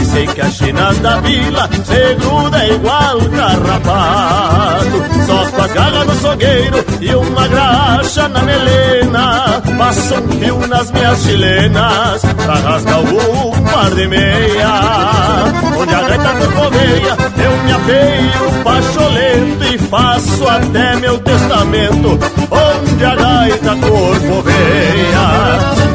E 0.00 0.04
sei 0.04 0.26
que 0.28 0.40
as 0.40 0.54
chinas 0.54 0.98
da 0.98 1.20
vila 1.20 1.68
se 1.84 2.14
gruda 2.14 2.66
igual 2.66 3.18
carrapato. 3.36 4.84
Só 5.26 5.50
com 5.50 5.62
as 5.62 5.72
garras 5.72 6.06
do 6.06 6.14
sogueiro 6.20 6.84
e 7.00 7.14
uma 7.14 7.48
graxa 7.48 8.28
na 8.28 8.42
melena 8.42 9.62
Passa 9.76 10.20
um 10.20 10.28
fio 10.38 10.66
nas 10.66 10.90
minhas 10.92 11.22
chilenas 11.22 12.22
Pra 12.44 12.54
rasgar 12.54 13.00
um 13.00 13.63
meia 14.08 15.52
Onde 15.76 15.94
a 15.94 16.02
gaita 16.02 16.28
corcoveia 16.34 17.16
Eu 17.44 17.64
me 17.64 17.72
apeio 17.72 18.62
pacholento 18.62 19.64
E 19.64 19.78
faço 19.78 20.48
até 20.48 20.96
meu 20.96 21.18
testamento. 21.18 22.18
Onde 22.50 23.04
a 23.04 23.14
gaita 23.14 23.76
corcoveia 23.76 25.24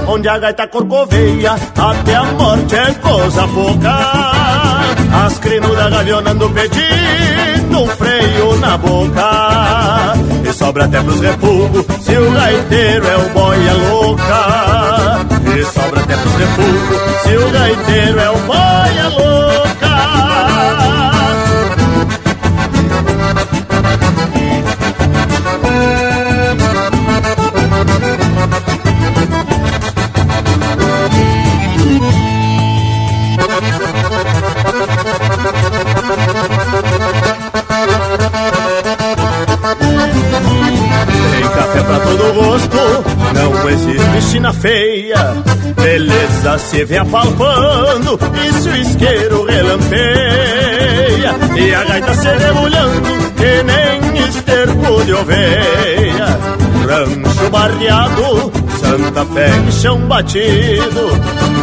Onde 0.08 0.28
a 0.28 0.38
gaita 0.38 0.68
corcoveia 0.68 1.54
Até 1.78 2.16
a 2.16 2.24
morte 2.24 2.76
é 2.76 2.94
coisa 2.96 3.48
pouca. 3.48 4.50
As 5.26 5.40
crinudas 5.40 5.90
gavionando 5.90 6.50
pedindo 6.50 7.82
Um 7.82 7.88
freio 7.88 8.58
na 8.58 8.78
boca. 8.78 10.14
E 10.44 10.54
sobra 10.54 10.86
até 10.86 11.02
pros 11.02 11.22
refugos 11.22 11.86
Se 12.02 12.18
o 12.18 12.32
gaiteiro 12.32 13.08
é 13.08 13.18
o 13.18 13.30
boia 13.30 13.74
louca 13.74 15.19
E 15.58 15.66
sobra 15.66 16.02
até 16.02 16.16
pros 16.16 16.34
refugos 16.36 17.02
Se 17.24 17.38
o 17.38 17.50
gaiteiro 17.52 18.20
é 18.20 18.30
o 18.30 18.38
boia 18.40 19.10
louca. 19.10 19.50
Tem 41.32 41.48
café 41.50 41.84
pra 41.84 42.00
todo 42.00 42.34
gosto, 42.34 42.79
não 43.70 43.92
existe 43.94 44.32
china 44.32 44.54
feia. 44.54 45.36
Beleza 45.76 46.58
se 46.58 46.84
vê 46.86 46.98
apalpando, 46.98 48.20
e 48.44 48.54
se 48.54 48.70
o 48.70 48.76
isqueiro 48.76 49.46
relampeia. 49.46 51.36
E 51.56 51.76
a 51.76 51.84
gaita 51.84 52.14
se 52.16 52.30
debulhando, 52.36 53.10
que 53.36 53.64
nem 53.64 54.28
esterco 54.28 55.06
de 55.06 55.14
oveia. 55.14 56.59
Rancho 56.90 57.50
barreado, 57.52 58.52
Santa 58.80 59.24
Fé 59.24 59.52
e 59.68 59.72
chão 59.72 60.00
batido. 60.08 61.12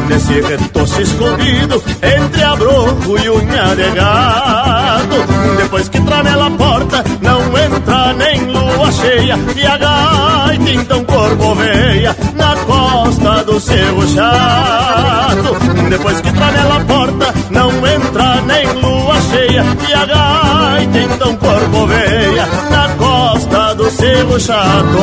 Nesse 0.09 0.41
retoço 0.41 1.03
escondido, 1.03 1.83
entre 2.01 2.45
abroco 2.45 3.19
e 3.19 3.29
unha 3.29 3.75
de 3.75 3.91
gado. 3.91 5.17
Depois 5.57 5.89
que 5.89 6.01
tramela 6.01 6.47
a 6.47 6.51
porta, 6.51 7.03
não 7.21 7.41
entra 7.59 8.13
nem 8.13 8.53
lua 8.53 8.93
cheia. 8.93 9.37
E 9.57 9.67
a 9.67 9.77
gaita 9.77 10.71
então 10.71 11.05
corcoveia 11.05 12.17
na 12.37 12.55
costa 12.59 13.43
do 13.43 13.59
seu 13.59 14.07
chato. 14.07 15.57
Depois 15.91 16.21
que 16.21 16.33
tramela 16.33 16.77
a 16.77 16.81
porta, 16.85 17.35
não 17.51 17.71
entra 17.85 18.43
nem 18.43 18.73
lua 18.81 19.21
cheia. 19.23 19.65
E 19.89 19.93
a 19.93 20.07
gaita 20.07 20.99
então 21.01 21.35
corcoveia 21.35 22.47
na 22.71 22.89
costa 22.91 23.66
do 23.87 23.91
sebo 23.91 24.41
chato 24.41 24.99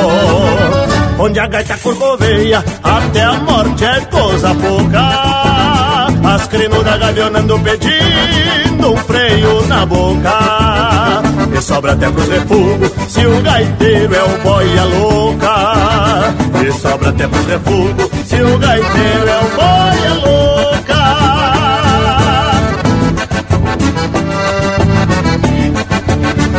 Onde 1.20 1.40
a 1.40 1.48
gaita 1.48 1.78
corcoveia 1.78 2.64
Até 2.84 3.24
a 3.24 3.34
morte 3.34 3.86
é 3.86 4.02
coisa 4.02 4.54
pouca. 4.56 6.04
As 6.36 6.48
crinudas 6.48 7.00
galhonando 7.00 7.60
pedindo 7.60 8.94
um 8.94 8.98
freio 8.98 9.68
na 9.68 9.86
boca. 9.86 11.22
E 11.56 11.62
sobra 11.62 11.94
até 11.94 12.10
pros 12.10 12.28
refugos 12.28 12.92
Se 13.08 13.26
o 13.26 13.42
gaiteiro 13.42 14.16
é 14.16 14.24
o 14.24 14.38
boia 14.44 14.84
louca. 14.86 16.34
E 16.66 16.72
sobra 16.74 17.10
até 17.10 17.28
pros 17.28 17.46
refugos 17.46 18.10
Se 18.26 18.42
o 18.42 18.58
gaiteiro 18.58 19.30
é 19.30 19.40
o 19.40 19.50
boia 19.56 20.14
louca. 20.26 20.54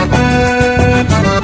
Música 0.05 1.44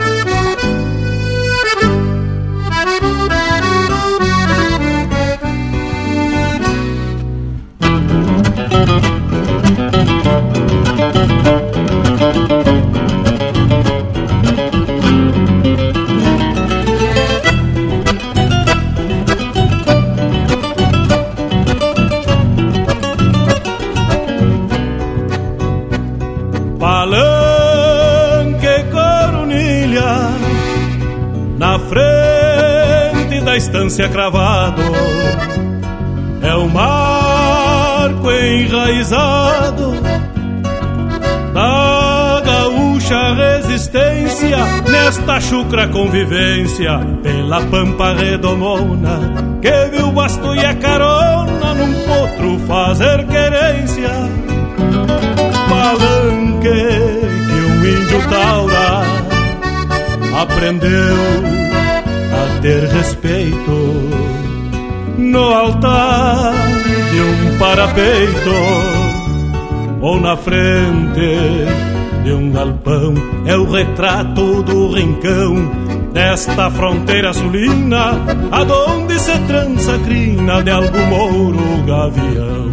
Estância 34.01 34.09
cravado, 34.09 34.81
é 36.41 36.55
o 36.55 36.67
marco 36.69 38.31
enraizado 38.31 39.93
da 41.53 42.41
gaúcha 42.43 43.33
resistência 43.33 44.57
nesta 44.89 45.39
chucra 45.39 45.87
convivência 45.87 46.99
pela 47.21 47.61
pampa 47.61 48.13
redomona 48.13 49.19
que 49.61 49.97
viu 49.97 50.11
basto 50.11 50.55
e 50.55 50.65
a 50.65 50.73
carona 50.75 51.73
num 51.73 51.93
potro 52.05 52.59
fazer 52.67 53.25
querência. 53.27 54.09
Palanque 55.69 56.69
que 56.69 57.53
um 57.53 57.85
índio 57.85 58.29
taura 58.29 59.01
aprendeu 60.41 61.60
ter 62.61 62.83
respeito. 62.83 64.09
No 65.17 65.53
altar 65.53 66.53
de 67.11 67.21
um 67.21 67.57
parapeito 67.57 68.51
ou 70.01 70.19
na 70.19 70.37
frente 70.37 71.65
de 72.23 72.33
um 72.33 72.51
galpão 72.51 73.13
é 73.45 73.55
o 73.55 73.69
retrato 73.69 74.61
do 74.63 74.91
rincão 74.93 75.55
desta 76.13 76.69
fronteira 76.71 77.33
sulina 77.33 78.13
aonde 78.51 79.19
se 79.19 79.37
trança 79.39 79.95
a 79.95 79.99
crina 79.99 80.61
de 80.63 80.71
algum 80.71 81.05
mouro 81.07 81.83
gavião. 81.85 82.71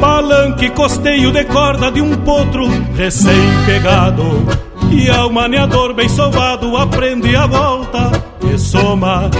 Palanque 0.00 0.70
costeio 0.70 1.30
de 1.32 1.44
corda 1.44 1.90
de 1.90 2.00
um 2.00 2.16
potro 2.18 2.66
recém-pegado 2.96 4.69
E 4.90 5.08
ao 5.10 5.30
maneador 5.30 5.94
bem 5.94 6.08
sovado 6.08 6.76
aprende 6.76 7.34
a 7.36 7.46
volta 7.46 8.10
e 8.52 8.58
soma. 8.58 9.30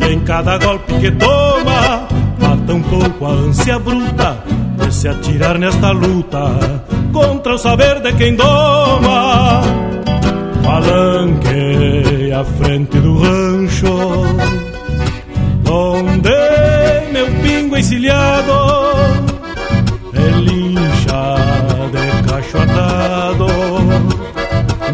E 0.00 0.12
em 0.12 0.20
cada 0.20 0.58
golpe 0.58 0.94
que 0.94 1.10
toma 1.12 2.08
mata 2.38 2.74
um 2.74 2.82
pouco 2.82 3.26
a 3.26 3.30
ânsia 3.30 3.78
bruta 3.78 4.38
De 4.76 4.94
se 4.94 5.08
atirar 5.08 5.58
nesta 5.58 5.90
luta 5.90 6.84
contra 7.12 7.54
o 7.54 7.58
saber 7.58 8.00
de 8.00 8.12
quem 8.14 8.34
doma. 8.34 9.62
Palanque 10.62 12.32
à 12.32 12.44
frente 12.44 12.98
do 12.98 13.18
rancho 13.18 13.96
Onde 15.70 17.12
meu 17.12 17.26
pingo 17.42 17.76
encilhado 17.76 18.67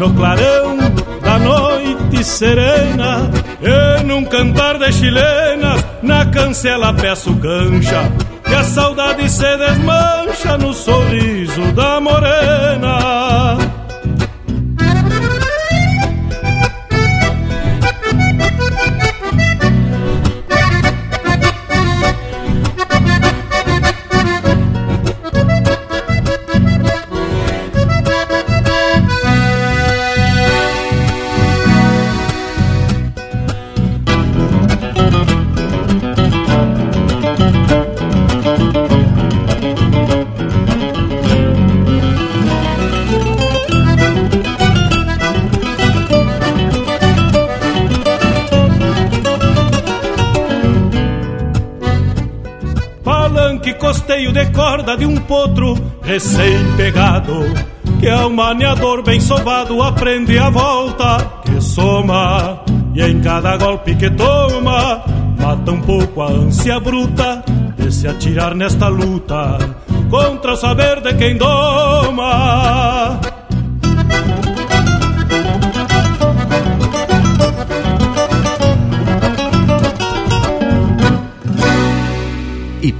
no 0.05 0.13
clarão 0.13 0.77
da 1.21 1.39
noite 1.39 2.23
serena 2.23 3.29
e 3.59 4.03
num 4.03 4.23
cantar 4.23 4.77
de 4.77 4.91
chilenas 4.91 5.83
na 6.03 6.25
cancela 6.27 6.93
peço 6.93 7.35
cancha 7.37 8.11
e 8.47 8.53
a 8.53 8.63
saudade 8.63 9.27
se 9.27 9.57
desmancha 9.57 10.57
no 10.59 10.73
sorriso 10.73 11.71
da 11.73 11.99
morena 11.99 13.57
de 54.95 55.05
um 55.05 55.17
potro 55.17 55.75
recém-pegado 56.01 57.43
que 57.99 58.07
ao 58.07 58.29
maneador 58.29 59.03
bem 59.03 59.19
sovado 59.19 59.81
aprende 59.81 60.37
a 60.37 60.49
volta 60.49 61.41
que 61.43 61.61
soma 61.61 62.61
e 62.93 63.01
em 63.01 63.19
cada 63.21 63.57
golpe 63.57 63.95
que 63.95 64.09
toma 64.09 65.03
mata 65.39 65.71
um 65.71 65.81
pouco 65.81 66.21
a 66.21 66.27
ânsia 66.27 66.79
bruta 66.79 67.43
de 67.77 67.91
se 67.91 68.07
atirar 68.07 68.55
nesta 68.55 68.87
luta 68.87 69.57
contra 70.09 70.53
o 70.53 70.55
saber 70.55 71.01
de 71.01 71.13
quem 71.13 71.37
doma 71.37 73.19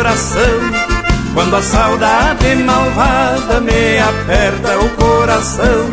Coração. 0.00 0.60
Quando 1.34 1.56
a 1.56 1.62
saudade 1.62 2.56
malvada 2.56 3.60
me 3.60 3.98
aperta 3.98 4.78
o 4.78 4.88
coração. 4.90 5.90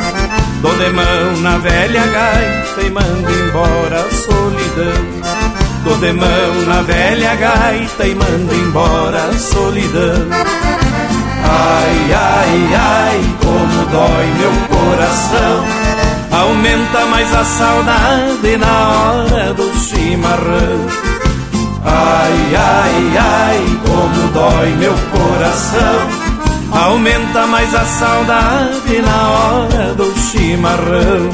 Dou 0.62 0.74
de 0.78 0.90
mão 0.92 1.42
na 1.42 1.58
velha 1.58 2.08
gaita 2.08 2.82
e 2.82 2.90
mando 2.90 3.30
embora 3.30 4.00
a 4.00 4.10
solidão. 4.10 5.04
Dou 5.84 5.98
de 5.98 6.14
mão 6.14 6.66
na 6.68 6.82
velha 6.84 7.36
gaita 7.36 8.08
e 8.08 8.16
mando 8.16 8.56
embora 8.56 9.26
a 9.26 9.38
solidão. 9.38 10.28
Ai, 11.44 12.14
ai, 12.14 12.76
ai, 12.76 13.36
como 13.44 13.86
dói 13.88 14.26
meu 14.40 14.54
coração. 14.70 15.66
Aumenta 16.32 17.06
mais 17.08 17.36
a 17.36 17.44
saudade 17.44 18.58
na 18.58 18.90
hora 18.90 19.54
do 19.54 19.78
chimarrão. 19.78 21.07
Ai, 21.88 22.56
ai, 22.56 23.18
ai, 23.18 23.80
como 23.86 24.32
dói 24.34 24.76
meu 24.76 24.94
coração. 24.94 26.28
Aumenta 26.72 27.48
mais 27.48 27.74
a 27.74 27.86
saudade 27.86 29.02
na 29.02 29.30
hora 29.30 29.94
do 29.96 30.14
chimarrão. 30.20 31.30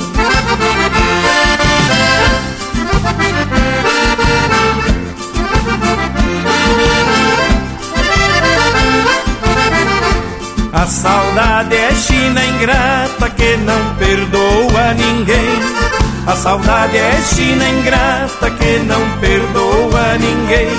A 10.71 10.85
saudade 10.85 11.75
é 11.75 11.95
china 11.95 12.45
ingrata 12.45 13.29
que 13.29 13.57
não 13.57 13.95
perdoa 13.95 14.93
ninguém. 14.93 16.02
A 16.25 16.35
saudade 16.37 16.97
é 16.97 17.21
china 17.21 17.67
ingrata 17.67 18.49
que 18.51 18.79
não 18.79 19.19
perdoa 19.19 20.17
ninguém. 20.17 20.69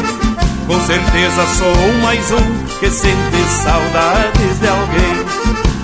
Com 0.67 0.81
certeza 0.81 1.47
sou 1.59 1.93
mais 2.03 2.31
um 2.33 2.65
que 2.81 2.91
sente 2.91 3.45
saudades 3.63 4.61
de 4.61 4.69
alguém. 4.69 5.25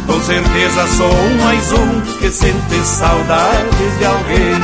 Com 0.07 0.21
certeza 0.23 0.87
sou 0.97 1.31
mais 1.45 1.73
um 1.73 2.01
que 2.19 2.31
sente 2.31 2.85
saudades 2.85 3.99
de 3.99 4.05
alguém. 4.07 4.55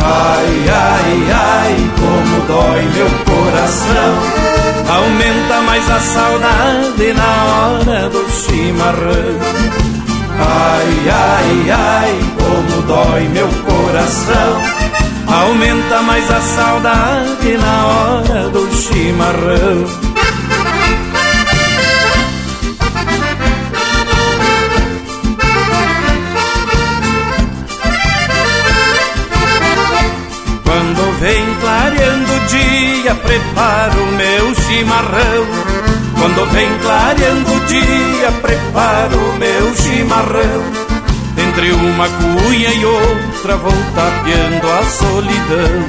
Ai, 0.00 0.68
ai, 0.68 1.32
ai, 1.32 1.76
como 2.00 2.46
dói 2.46 2.82
meu 2.94 3.10
coração. 3.24 4.54
Aumenta 4.88 5.60
mais 5.62 5.88
a 5.88 6.00
saudade 6.00 7.12
na 7.14 7.44
hora 7.44 8.08
do 8.10 8.28
chimarrão. 8.28 9.93
Ai, 10.38 11.10
ai, 11.10 11.70
ai, 11.70 12.18
como 12.36 12.82
dói 12.82 13.28
meu 13.28 13.48
coração. 13.48 14.84
Aumenta 15.26 16.02
mais 16.02 16.30
a 16.30 16.40
saudade 16.40 17.56
na 17.56 17.86
hora 17.86 18.48
do 18.50 18.74
chimarrão. 18.74 19.84
Quando 30.64 31.20
vem 31.20 31.54
clareando 31.60 32.32
o 32.32 32.40
dia, 32.46 33.14
preparo 33.14 34.06
meu 34.16 34.54
chimarrão. 34.54 35.73
Quando 36.24 36.50
vem 36.52 36.66
clareando 36.78 37.52
o 37.52 37.60
dia, 37.66 38.32
preparo 38.40 39.34
meu 39.38 39.76
chimarrão. 39.76 40.64
Entre 41.36 41.70
uma 41.72 42.08
cunha 42.08 42.72
e 42.72 42.82
outra 42.86 43.58
vou 43.58 43.74
tapeando 43.94 44.66
a 44.72 44.84
solidão. 44.84 45.84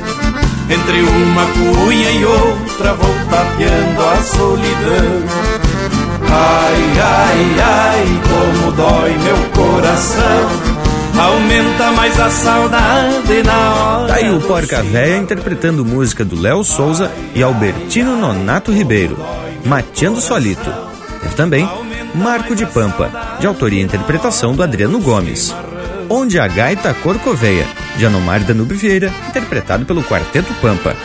Entre 0.70 1.04
uma 1.04 1.46
cunha 1.46 2.12
e 2.12 2.26
outra 2.26 2.94
vou 2.96 3.16
tapeando 3.30 4.06
a 4.10 4.22
solidão. 4.24 5.24
Ai, 6.30 7.00
ai, 7.00 7.56
ai, 7.64 8.22
como 8.28 8.72
dói 8.74 9.18
meu 9.18 9.38
coração. 9.56 10.75
Aumenta 11.18 11.92
mais 11.94 12.20
a 12.20 12.30
saudade 12.30 13.42
na 13.44 13.74
hora. 13.74 14.08
Tá 14.08 14.16
aí 14.16 14.30
o 14.30 14.42
Porca 14.42 14.84
Véia 14.84 15.18
interpretando 15.18 15.86
música 15.86 16.26
do 16.26 16.40
Léo 16.40 16.64
Souza 16.64 17.10
e 17.34 17.42
Albertino 17.42 18.18
Nonato 18.18 18.72
Ribeiro, 18.72 19.18
Mateando 19.66 20.20
Solito. 20.20 20.70
Teve 21.22 21.36
também 21.36 21.68
Marco 22.14 22.54
de 22.54 22.66
Pampa, 22.66 23.38
de 23.40 23.48
autoria 23.48 23.82
e 23.82 23.86
interpretação 23.86 24.54
do 24.54 24.62
Adriano 24.62 25.00
Gomes. 25.00 25.56
Onde 26.10 26.38
a 26.38 26.48
Gaita 26.48 26.94
Corcoveia, 26.94 27.66
de 27.98 28.06
Anomar 28.06 28.44
Danube 28.44 28.76
Vieira, 28.76 29.12
interpretado 29.30 29.86
pelo 29.86 30.04
Quarteto 30.04 30.54
Pampa. 30.56 30.96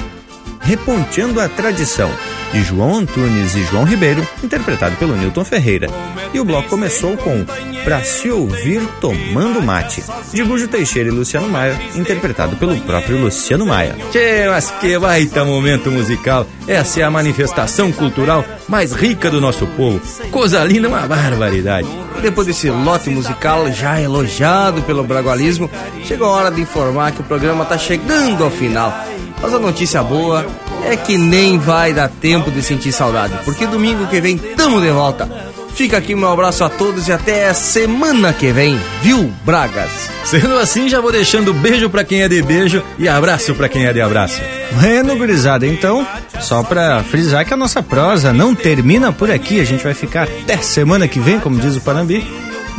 Reponteando 0.61 1.41
a 1.41 1.49
Tradição, 1.49 2.11
de 2.53 2.63
João 2.63 2.97
Antunes 2.97 3.55
e 3.55 3.65
João 3.65 3.85
Ribeiro, 3.85 4.27
interpretado 4.43 4.97
pelo 4.97 5.17
Newton 5.17 5.45
Ferreira. 5.45 5.89
E 6.33 6.41
o 6.41 6.45
bloco 6.45 6.69
começou 6.69 7.17
com 7.17 7.45
Pra 7.85 8.05
se 8.05 8.31
ouvir 8.31 8.87
tomando 9.01 9.63
mate, 9.63 10.05
de 10.33 10.43
Gujo 10.43 10.69
Teixeira 10.69 11.09
e 11.09 11.13
Luciano 11.13 11.49
Maia, 11.49 11.81
interpretado 11.95 12.55
pelo 12.57 12.79
próprio 12.81 13.19
Luciano 13.19 13.65
Maia. 13.65 13.97
Tchê, 14.11 14.47
mas 14.49 14.71
que 14.73 14.99
baita 14.99 15.45
momento 15.47 15.91
musical! 15.91 16.47
Essa 16.69 17.01
é 17.01 17.03
a 17.05 17.11
manifestação 17.11 17.91
cultural 17.91 18.45
mais 18.69 18.93
rica 18.93 19.31
do 19.31 19.41
nosso 19.41 19.67
povo. 19.67 20.01
Coisa 20.31 20.63
linda, 20.63 20.89
uma 20.89 21.07
barbaridade. 21.07 21.89
Depois 22.21 22.47
desse 22.47 22.69
lote 22.69 23.09
musical 23.09 23.73
já 23.73 24.01
elogiado 24.01 24.83
pelo 24.83 25.03
bragualismo, 25.03 25.71
chegou 26.05 26.29
a 26.29 26.33
hora 26.33 26.51
de 26.51 26.61
informar 26.61 27.13
que 27.13 27.23
o 27.23 27.25
programa 27.25 27.63
está 27.63 27.79
chegando 27.79 28.45
ao 28.45 28.51
final. 28.51 28.93
Mas 29.41 29.55
a 29.55 29.59
notícia 29.59 30.03
boa 30.03 30.45
é 30.85 30.97
que 30.97 31.17
nem 31.17 31.59
vai 31.59 31.93
dar 31.93 32.09
tempo 32.09 32.51
de 32.51 32.63
sentir 32.63 32.93
saudade, 32.93 33.35
porque 33.45 33.67
domingo 33.67 34.07
que 34.07 34.21
vem 34.21 34.37
tamo 34.37 34.81
de 34.81 34.91
volta. 34.91 35.29
Fica 35.75 35.97
aqui 35.97 36.15
meu 36.15 36.31
abraço 36.31 36.63
a 36.65 36.69
todos 36.69 37.09
e 37.09 37.13
até 37.13 37.53
semana 37.55 38.33
que 38.33 38.53
vem, 38.53 38.79
viu, 39.03 39.33
Bragas? 39.45 40.11
Sendo 40.25 40.59
assim, 40.59 40.89
já 40.89 41.01
vou 41.01 41.13
deixando 41.13 41.55
beijo 41.55 41.89
para 41.89 42.05
quem 42.05 42.23
é 42.23 42.29
de 42.29 42.43
beijo 42.43 42.83
e 42.99 43.09
abraço 43.09 43.55
para 43.55 43.69
quem 43.69 43.87
é 43.87 43.93
de 43.93 44.01
abraço. 44.01 44.41
Bueno, 44.73 45.17
gurizada, 45.17 45.67
então, 45.67 46.07
só 46.41 46.63
pra 46.63 47.03
frisar 47.03 47.47
que 47.47 47.55
a 47.55 47.57
nossa 47.57 47.83
prosa 47.83 48.33
não 48.33 48.55
termina 48.55 49.13
por 49.13 49.31
aqui, 49.31 49.61
a 49.61 49.65
gente 49.65 49.83
vai 49.83 49.95
ficar 49.95 50.25
até 50.25 50.59
semana 50.59 51.09
que 51.09 51.21
vem, 51.21 51.41
como 51.41 51.59
diz 51.59 51.77
o 51.77 51.81
Panambi 51.81 52.27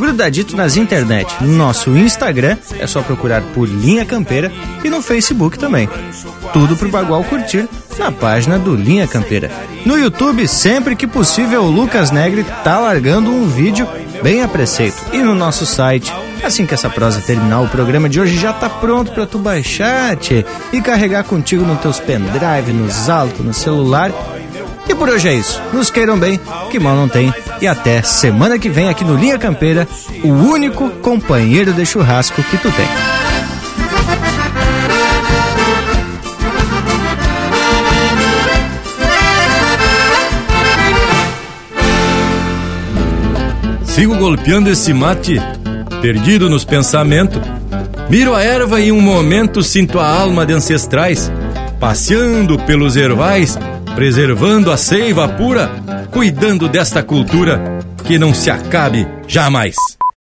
grudadito 0.02 0.56
nas 0.56 0.76
internet. 0.76 1.32
No 1.40 1.56
nosso 1.56 1.96
Instagram 1.96 2.56
é 2.80 2.86
só 2.88 3.02
procurar 3.02 3.40
por 3.54 3.68
Linha 3.68 4.04
Campeira 4.04 4.50
e 4.82 4.90
no 4.90 5.00
Facebook 5.00 5.56
também. 5.56 5.88
Tudo 6.52 6.76
pro 6.76 6.90
Bagual 6.90 7.22
curtir 7.22 7.68
na 7.96 8.10
página 8.10 8.58
do 8.58 8.74
Linha 8.74 9.06
Campeira. 9.06 9.48
No 9.86 9.96
YouTube, 9.96 10.48
sempre 10.48 10.96
que 10.96 11.06
possível, 11.06 11.62
o 11.62 11.70
Lucas 11.70 12.10
Negre 12.10 12.44
tá 12.64 12.80
largando 12.80 13.30
um 13.30 13.46
vídeo 13.46 13.86
bem 14.24 14.42
a 14.42 14.48
preceito. 14.48 14.96
E 15.12 15.18
no 15.18 15.36
nosso 15.36 15.64
site, 15.64 16.12
assim 16.42 16.66
que 16.66 16.74
essa 16.74 16.90
prosa 16.90 17.20
terminar, 17.20 17.60
o 17.60 17.68
programa 17.68 18.08
de 18.08 18.20
hoje 18.20 18.36
já 18.36 18.52
tá 18.52 18.68
pronto 18.68 19.12
para 19.12 19.24
tu 19.24 19.38
baixar, 19.38 20.16
tchê, 20.16 20.44
e 20.72 20.80
carregar 20.80 21.22
contigo 21.22 21.64
nos 21.64 21.80
teus 21.80 22.00
pendrive, 22.00 22.72
nos 22.72 23.08
altos, 23.08 23.44
no 23.44 23.54
celular 23.54 24.10
e 24.92 24.94
por 24.94 25.08
hoje 25.08 25.28
é 25.28 25.34
isso. 25.34 25.60
Nos 25.72 25.90
queiram 25.90 26.18
bem, 26.18 26.38
que 26.70 26.78
mal 26.78 26.94
não 26.94 27.08
tem. 27.08 27.32
E 27.60 27.66
até 27.66 28.02
semana 28.02 28.58
que 28.58 28.68
vem 28.68 28.88
aqui 28.88 29.04
no 29.04 29.16
Linha 29.16 29.38
Campeira, 29.38 29.88
o 30.22 30.28
único 30.28 30.88
companheiro 30.90 31.72
de 31.72 31.84
churrasco 31.84 32.42
que 32.42 32.58
tu 32.58 32.70
tem. 32.70 32.86
Sigo 43.84 44.16
golpeando 44.16 44.70
esse 44.70 44.92
mate, 44.92 45.40
perdido 46.00 46.48
nos 46.48 46.64
pensamentos. 46.64 47.40
Miro 48.08 48.34
a 48.34 48.42
erva 48.42 48.80
e 48.80 48.92
um 48.92 49.00
momento 49.00 49.62
sinto 49.62 49.98
a 49.98 50.06
alma 50.06 50.44
de 50.44 50.52
ancestrais, 50.52 51.30
passeando 51.78 52.58
pelos 52.58 52.96
ervais 52.96 53.58
preservando 53.94 54.72
a 54.72 54.76
seiva 54.76 55.28
pura, 55.28 55.70
cuidando 56.10 56.68
desta 56.68 57.02
cultura 57.02 57.78
que 58.04 58.18
não 58.18 58.34
se 58.34 58.50
acabe 58.50 59.06
jamais. 59.26 59.76